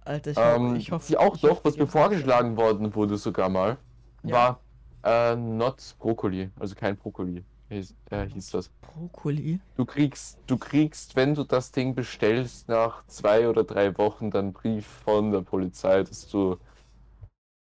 Alter, 0.05 0.31
ich, 0.31 0.37
Ähm, 0.37 0.75
ich 0.77 0.91
hoffe. 0.91 1.05
sie 1.05 1.17
auch 1.17 1.35
ich 1.35 1.41
doch, 1.41 1.65
was 1.65 1.75
mir 1.77 1.87
vorgeschlagen 1.87 2.55
worden 2.55 2.95
wurde 2.95 3.17
sogar 3.17 3.49
mal, 3.49 3.77
Ja. 4.23 4.57
war 5.03 5.31
äh, 5.33 5.35
not 5.35 5.95
Brokkoli, 5.99 6.49
also 6.59 6.75
kein 6.75 6.95
Brokkoli, 6.95 7.43
hieß, 7.69 7.95
äh, 8.11 8.25
hieß 8.27 8.51
das. 8.51 8.69
Brokkoli. 8.81 9.59
Du 9.75 9.85
kriegst, 9.85 10.39
du 10.47 10.57
kriegst, 10.57 11.15
wenn 11.15 11.35
du 11.35 11.43
das 11.43 11.71
Ding 11.71 11.93
bestellst, 11.95 12.67
nach 12.67 13.05
zwei 13.07 13.47
oder 13.49 13.63
drei 13.63 13.97
Wochen 13.97 14.31
dann 14.31 14.45
einen 14.45 14.53
Brief 14.53 14.85
von 14.85 15.31
der 15.31 15.41
Polizei, 15.41 16.03
dass 16.03 16.27
du 16.27 16.57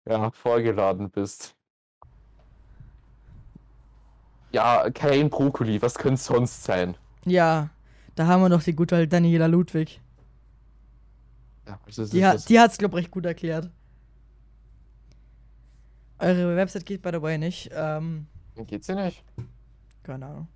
ja 0.08 0.30
vorgeladen 0.30 1.10
bist. 1.10 1.54
Ja, 4.52 4.90
kein 4.90 5.30
Brokkoli, 5.30 5.80
was 5.80 5.94
könnte 5.94 6.14
es 6.14 6.26
sonst 6.26 6.64
sein? 6.64 6.96
Ja, 7.24 7.70
da 8.14 8.26
haben 8.26 8.42
wir 8.42 8.50
doch 8.50 8.62
die 8.62 8.74
gute 8.74 9.08
Daniela 9.08 9.46
Ludwig. 9.46 10.00
Ja, 11.66 11.78
also 11.86 12.04
Die, 12.06 12.20
das- 12.20 12.44
die 12.44 12.58
hat's, 12.60 12.76
glaube 12.76 12.98
ich, 12.98 13.04
recht 13.04 13.10
gut 13.12 13.24
erklärt. 13.24 13.70
Eure 16.18 16.56
Website 16.56 16.84
geht 16.86 17.02
by 17.02 17.10
the 17.12 17.22
way 17.22 17.38
nicht. 17.38 17.70
Ähm, 17.72 18.26
Geht's 18.66 18.86
dir 18.86 18.94
nicht? 18.96 19.24
Keine 20.02 20.26
Ahnung. 20.26 20.48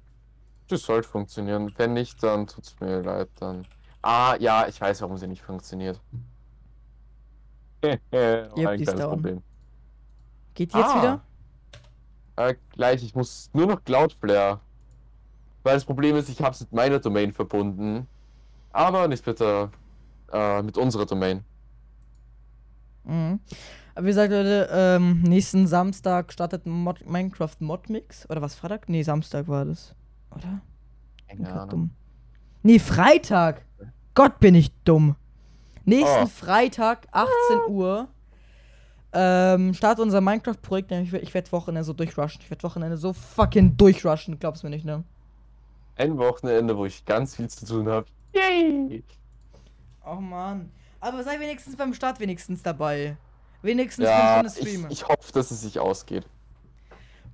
Das 0.69 0.83
sollte 0.83 1.09
funktionieren. 1.09 1.73
Wenn 1.77 1.93
nicht, 1.95 2.23
dann 2.23 2.47
tut's 2.47 2.75
mir 2.81 3.03
leid. 3.03 3.29
Dann. 3.39 3.67
Ah, 4.03 4.37
ja, 4.41 4.67
ich 4.67 4.81
weiß, 4.81 5.01
warum 5.03 5.17
sie 5.17 5.27
nicht 5.29 5.43
funktioniert. 5.43 6.01
Die 7.85 7.89
ein 8.13 8.49
ist 8.51 8.55
kleines 8.55 8.95
down. 8.95 9.11
Problem. 9.11 9.43
Geht 10.55 10.73
die 10.75 10.79
jetzt 10.79 10.91
Ah. 10.91 10.99
wieder? 10.99 11.21
Äh, 12.37 12.55
gleich, 12.73 13.03
ich 13.03 13.15
muss 13.15 13.51
nur 13.53 13.67
noch 13.67 13.83
Cloudflare. 13.85 14.61
Weil 15.63 15.75
das 15.75 15.85
Problem 15.85 16.17
ist, 16.17 16.29
ich 16.29 16.41
habe 16.41 16.53
es 16.55 16.61
mit 16.61 16.73
meiner 16.73 16.99
Domain 16.99 17.33
verbunden. 17.33 18.07
Aber 18.73 19.09
nicht 19.09 19.27
mit 19.27 19.41
der, 19.41 19.71
äh, 20.33 20.63
mit 20.63 20.77
unserer 20.79 21.07
Domain. 21.07 21.45
Mhm. 23.07 23.41
Aber 23.95 24.05
wie 24.05 24.09
gesagt, 24.11 24.31
Leute, 24.31 24.69
ähm, 24.71 25.23
nächsten 25.23 25.67
Samstag 25.67 26.33
startet 26.33 26.67
Mod 26.67 27.07
Minecraft 27.09 27.55
Modmix. 27.61 28.29
Oder 28.29 28.43
was, 28.43 28.55
Freitag? 28.55 28.89
Nee, 28.89 29.03
Samstag 29.03 29.49
war 29.49 29.65
das. 29.65 29.95
Oder? 30.35 30.61
Keine 31.29 31.51
Ahnung. 31.53 31.69
dumm. 31.71 31.91
Nee, 32.63 32.79
Freitag. 32.79 33.65
Gott, 34.15 34.39
bin 34.39 34.55
ich 34.55 34.71
dumm. 34.85 35.17
Nächsten 35.85 36.25
Oh. 36.25 36.27
Freitag, 36.27 37.07
18 37.13 37.31
Uhr, 37.69 38.09
ähm, 39.13 39.73
startet 39.73 40.03
unser 40.05 40.21
Minecraft-Projekt. 40.21 40.91
Ich, 40.93 41.13
werd- 41.13 41.23
ich 41.23 41.33
werde 41.33 41.51
Wochenende 41.53 41.85
so 41.85 41.93
durchrushen. 41.93 42.41
Ich 42.43 42.51
werde 42.51 42.63
Wochenende 42.65 42.97
so 42.97 43.13
fucking 43.13 43.77
durchrushen. 43.77 44.39
Glaubst 44.39 44.63
mir 44.65 44.71
nicht, 44.71 44.85
ne? 44.85 45.05
Ein 45.97 46.19
Wochenende, 46.19 46.77
wo 46.77 46.85
ich 46.87 47.05
ganz 47.05 47.37
viel 47.37 47.49
zu 47.49 47.65
tun 47.65 47.89
habe. 47.89 48.07
Yay! 48.35 49.03
Oh 50.05 50.17
Mann. 50.17 50.71
Aber 51.01 51.23
sei 51.23 51.39
wenigstens 51.41 51.77
beim 51.77 51.95
Start 51.95 52.21
wenigstens 52.21 52.63
dabei. 52.63 53.17
Wenigstens 53.63 54.05
Ja, 54.05 54.41
fünf 54.41 54.53
Stunden 54.53 54.67
ich, 54.67 54.75
streamen. 54.75 54.91
ich 54.91 55.09
hoffe, 55.09 55.33
dass 55.33 55.51
es 55.51 55.63
sich 55.63 55.79
ausgeht. 55.79 56.27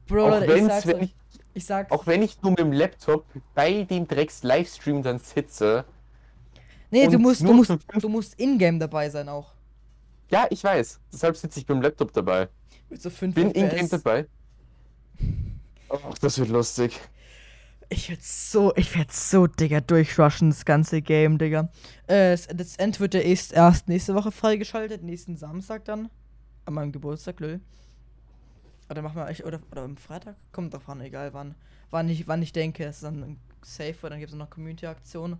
Bro, 0.06 0.28
auch 0.28 0.40
ich 0.42 0.64
sag's 0.64 0.86
wenn 0.86 0.96
euch. 0.96 1.14
Ich 1.54 1.66
sag's. 1.66 1.90
Auch 1.90 2.06
wenn 2.06 2.22
ich 2.22 2.40
nur 2.42 2.52
mit 2.52 2.60
dem 2.60 2.72
Laptop 2.72 3.26
bei 3.54 3.84
dem 3.84 4.08
Drecks-Livestream 4.08 5.02
dann 5.02 5.18
sitze. 5.18 5.84
nee, 6.90 7.06
du 7.08 7.18
musst, 7.18 7.42
du 7.42 7.52
musst, 7.52 7.70
du 7.70 8.08
musst 8.08 8.38
in-game 8.38 8.78
dabei 8.78 9.10
sein 9.10 9.28
auch. 9.28 9.52
Ja, 10.30 10.46
ich 10.48 10.64
weiß. 10.64 10.98
Deshalb 11.12 11.36
sitze 11.36 11.60
ich 11.60 11.66
dem 11.66 11.82
Laptop 11.82 12.12
dabei. 12.12 12.48
Mit 12.88 13.02
so 13.02 13.10
5 13.10 13.34
Bin 13.34 13.50
in-game 13.50 13.88
dabei. 13.88 14.26
Ach, 15.90 16.18
das 16.18 16.38
wird 16.38 16.48
lustig. 16.48 16.98
Ich 17.92 18.08
werd 18.08 18.22
so, 18.22 18.72
ich 18.74 18.96
werd 18.96 19.12
so, 19.12 19.46
Digga, 19.46 19.82
durchrushen, 19.82 20.48
das 20.48 20.64
ganze 20.64 21.02
Game, 21.02 21.36
Digga. 21.36 21.68
Äh, 22.06 22.38
das 22.54 22.76
End 22.76 22.98
wird 23.00 23.12
ja 23.12 23.20
erst, 23.20 23.52
erst 23.52 23.86
nächste 23.86 24.14
Woche 24.14 24.32
freigeschaltet, 24.32 25.02
nächsten 25.02 25.36
Samstag 25.36 25.84
dann. 25.84 26.08
An 26.64 26.72
meinem 26.72 26.90
Geburtstag, 26.90 27.38
lol. 27.40 27.60
Oder 28.88 29.02
machen 29.02 29.16
wir 29.16 29.28
echt, 29.28 29.44
oder, 29.44 29.60
oder 29.70 29.82
am 29.82 29.98
Freitag? 29.98 30.36
Kommt 30.52 30.72
drauf 30.72 30.88
an, 30.88 31.02
egal 31.02 31.34
wann. 31.34 31.54
Wann 31.90 32.08
ich, 32.08 32.26
wann 32.26 32.40
ich 32.40 32.54
denke, 32.54 32.86
es 32.86 32.96
ist 32.96 33.04
dann 33.04 33.36
safe, 33.60 33.94
weil 34.00 34.08
dann 34.08 34.20
gibt 34.20 34.32
es 34.32 34.38
noch 34.38 34.48
Community-Aktionen. 34.48 35.36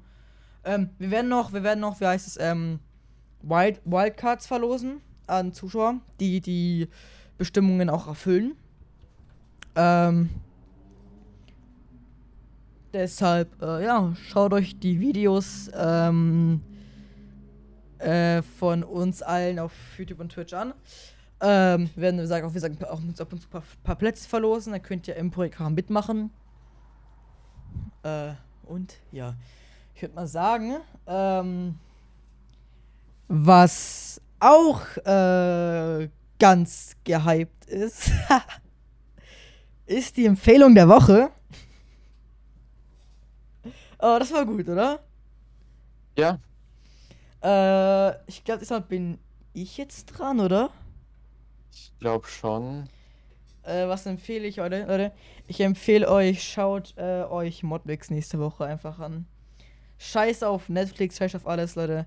Ähm, 0.65 0.91
wir 0.99 1.11
werden 1.11 1.31
noch, 1.31 1.55
wir 1.55 1.63
werden 1.63 1.81
noch, 1.81 2.03
wie 2.03 2.07
heißt 2.07 2.27
es, 2.27 2.37
ähm, 2.39 2.81
Wild, 3.41 3.81
Wildcards 3.87 4.47
verlosen 4.47 5.01
an 5.27 5.55
Zuschauer, 5.55 6.01
die 6.21 6.43
die 6.43 6.89
Bestimmungen 7.39 7.89
auch 7.89 8.09
erfüllen. 8.09 8.57
Ähm, 9.75 10.29
deshalb, 12.93 13.61
äh, 13.63 13.85
ja, 13.85 14.15
schaut 14.29 14.53
euch 14.53 14.79
die 14.79 15.01
Videos 15.01 15.71
ähm, 15.75 16.63
äh, 17.99 18.43
von 18.43 18.83
uns 18.83 19.23
allen 19.23 19.59
auf 19.59 19.73
YouTube 19.97 20.21
und 20.21 20.33
Twitch 20.33 20.53
an. 20.53 20.75
Ähm, 21.41 21.91
wir 21.95 22.03
werden, 22.03 22.19
wie 22.19 22.23
gesagt, 22.23 22.45
auch, 22.45 22.51
wie 22.51 22.55
gesagt, 22.55 22.89
auch 22.89 23.01
uns 23.01 23.21
ab 23.21 23.33
und 23.33 23.41
zu 23.41 23.49
ein 23.49 23.51
paar, 23.51 23.63
paar 23.83 23.97
Plätze 23.97 24.29
verlosen. 24.29 24.73
Da 24.73 24.79
könnt 24.79 25.09
ihr 25.09 25.17
im 25.17 25.31
Projekt 25.31 25.59
mitmachen. 25.61 26.31
Äh, 28.03 28.33
und 28.65 28.95
ja, 29.11 29.35
ich 29.95 30.03
würde 30.03 30.15
mal 30.15 30.27
sagen, 30.27 30.77
ähm, 31.07 31.79
was 33.29 34.21
auch 34.39 34.81
äh, 35.05 36.09
ganz 36.39 36.97
gehypt 37.05 37.67
ist, 37.67 38.11
ist 39.87 40.17
die 40.17 40.27
Empfehlung 40.27 40.75
der 40.75 40.89
Woche. 40.89 41.31
Oh, 44.03 44.17
das 44.19 44.33
war 44.33 44.45
gut, 44.45 44.69
oder? 44.69 45.01
Ja, 46.17 46.39
Äh, 47.43 48.11
ich 48.29 48.45
glaube, 48.45 48.61
diesmal 48.61 48.81
bin 48.83 49.19
ich 49.53 49.77
jetzt 49.77 50.07
dran, 50.07 50.41
oder? 50.41 50.71
ich 51.73 51.93
glaube 51.99 52.27
schon. 52.29 52.89
Äh, 53.63 53.87
was 53.89 54.07
empfehle 54.07 54.47
ich 54.47 54.59
heute? 54.59 54.85
Leute, 54.85 55.13
ich 55.47 55.61
empfehle 55.61 56.09
euch, 56.11 56.43
schaut 56.43 56.95
äh, 56.97 57.25
euch 57.25 57.63
Modmix 57.63 58.11
nächste 58.11 58.39
Woche 58.39 58.65
einfach 58.65 58.99
an. 58.99 59.27
Scheiß 59.99 60.43
auf 60.43 60.69
Netflix, 60.69 61.19
scheiß 61.19 61.35
auf 61.37 61.47
alles, 61.47 61.77
Leute. 61.77 62.07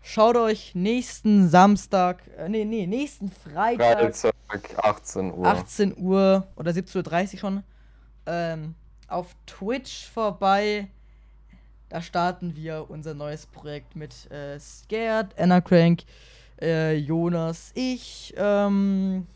Schaut 0.00 0.36
euch 0.36 0.74
nächsten 0.74 1.48
Samstag, 1.48 2.22
äh, 2.36 2.48
nee, 2.48 2.64
nee, 2.64 2.86
nächsten 2.86 3.30
Freitag, 3.30 4.14
Freitag, 4.16 4.84
18 4.84 5.32
Uhr. 5.34 5.46
18 5.46 5.96
Uhr 5.98 6.46
oder 6.56 6.70
17.30 6.70 7.32
Uhr 7.34 7.38
schon, 7.40 7.64
ähm, 8.26 8.74
auf 9.08 9.34
Twitch 9.46 10.08
vorbei. 10.08 10.88
Da 11.88 12.02
starten 12.02 12.56
wir 12.56 12.86
unser 12.88 13.14
neues 13.14 13.46
Projekt 13.46 13.94
mit 13.94 14.30
äh, 14.30 14.58
Scared, 14.58 15.38
Anna 15.38 15.60
Crank, 15.60 16.02
äh, 16.60 16.96
Jonas, 16.96 17.70
ich, 17.74 18.34
ähm, 18.36 19.26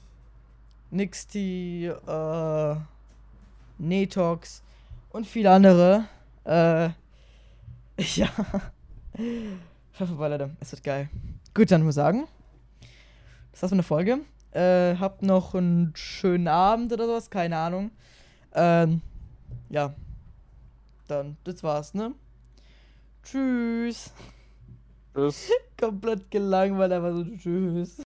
Nixty, 0.90 1.86
äh, 1.86 2.76
Netox 3.78 4.62
und 5.10 5.26
viele 5.26 5.50
andere. 5.52 6.06
Äh, 6.44 6.90
ja. 7.98 8.28
Leute. 9.98 10.50
Es 10.60 10.72
wird 10.72 10.82
geil. 10.82 11.08
Gut, 11.54 11.70
dann 11.70 11.82
muss 11.82 11.92
ich 11.92 11.96
sagen. 11.96 12.26
Das 13.52 13.62
war's 13.62 13.70
mit 13.70 13.78
der 13.78 13.84
Folge. 13.84 14.20
Äh, 14.52 14.96
habt 14.96 15.22
noch 15.22 15.54
einen 15.54 15.92
schönen 15.94 16.48
Abend 16.48 16.92
oder 16.92 17.06
sowas, 17.06 17.30
keine 17.30 17.56
Ahnung. 17.56 17.90
Ähm, 18.54 19.02
ja. 19.68 19.94
Dann, 21.06 21.36
das 21.44 21.62
war's, 21.62 21.94
ne? 21.94 22.14
Tschüss. 23.22 24.12
Tschüss. 25.14 25.50
Komplett 25.78 26.30
gelangweilt, 26.30 26.92
aber 26.92 27.12
so 27.14 27.24
tschüss. 27.24 27.98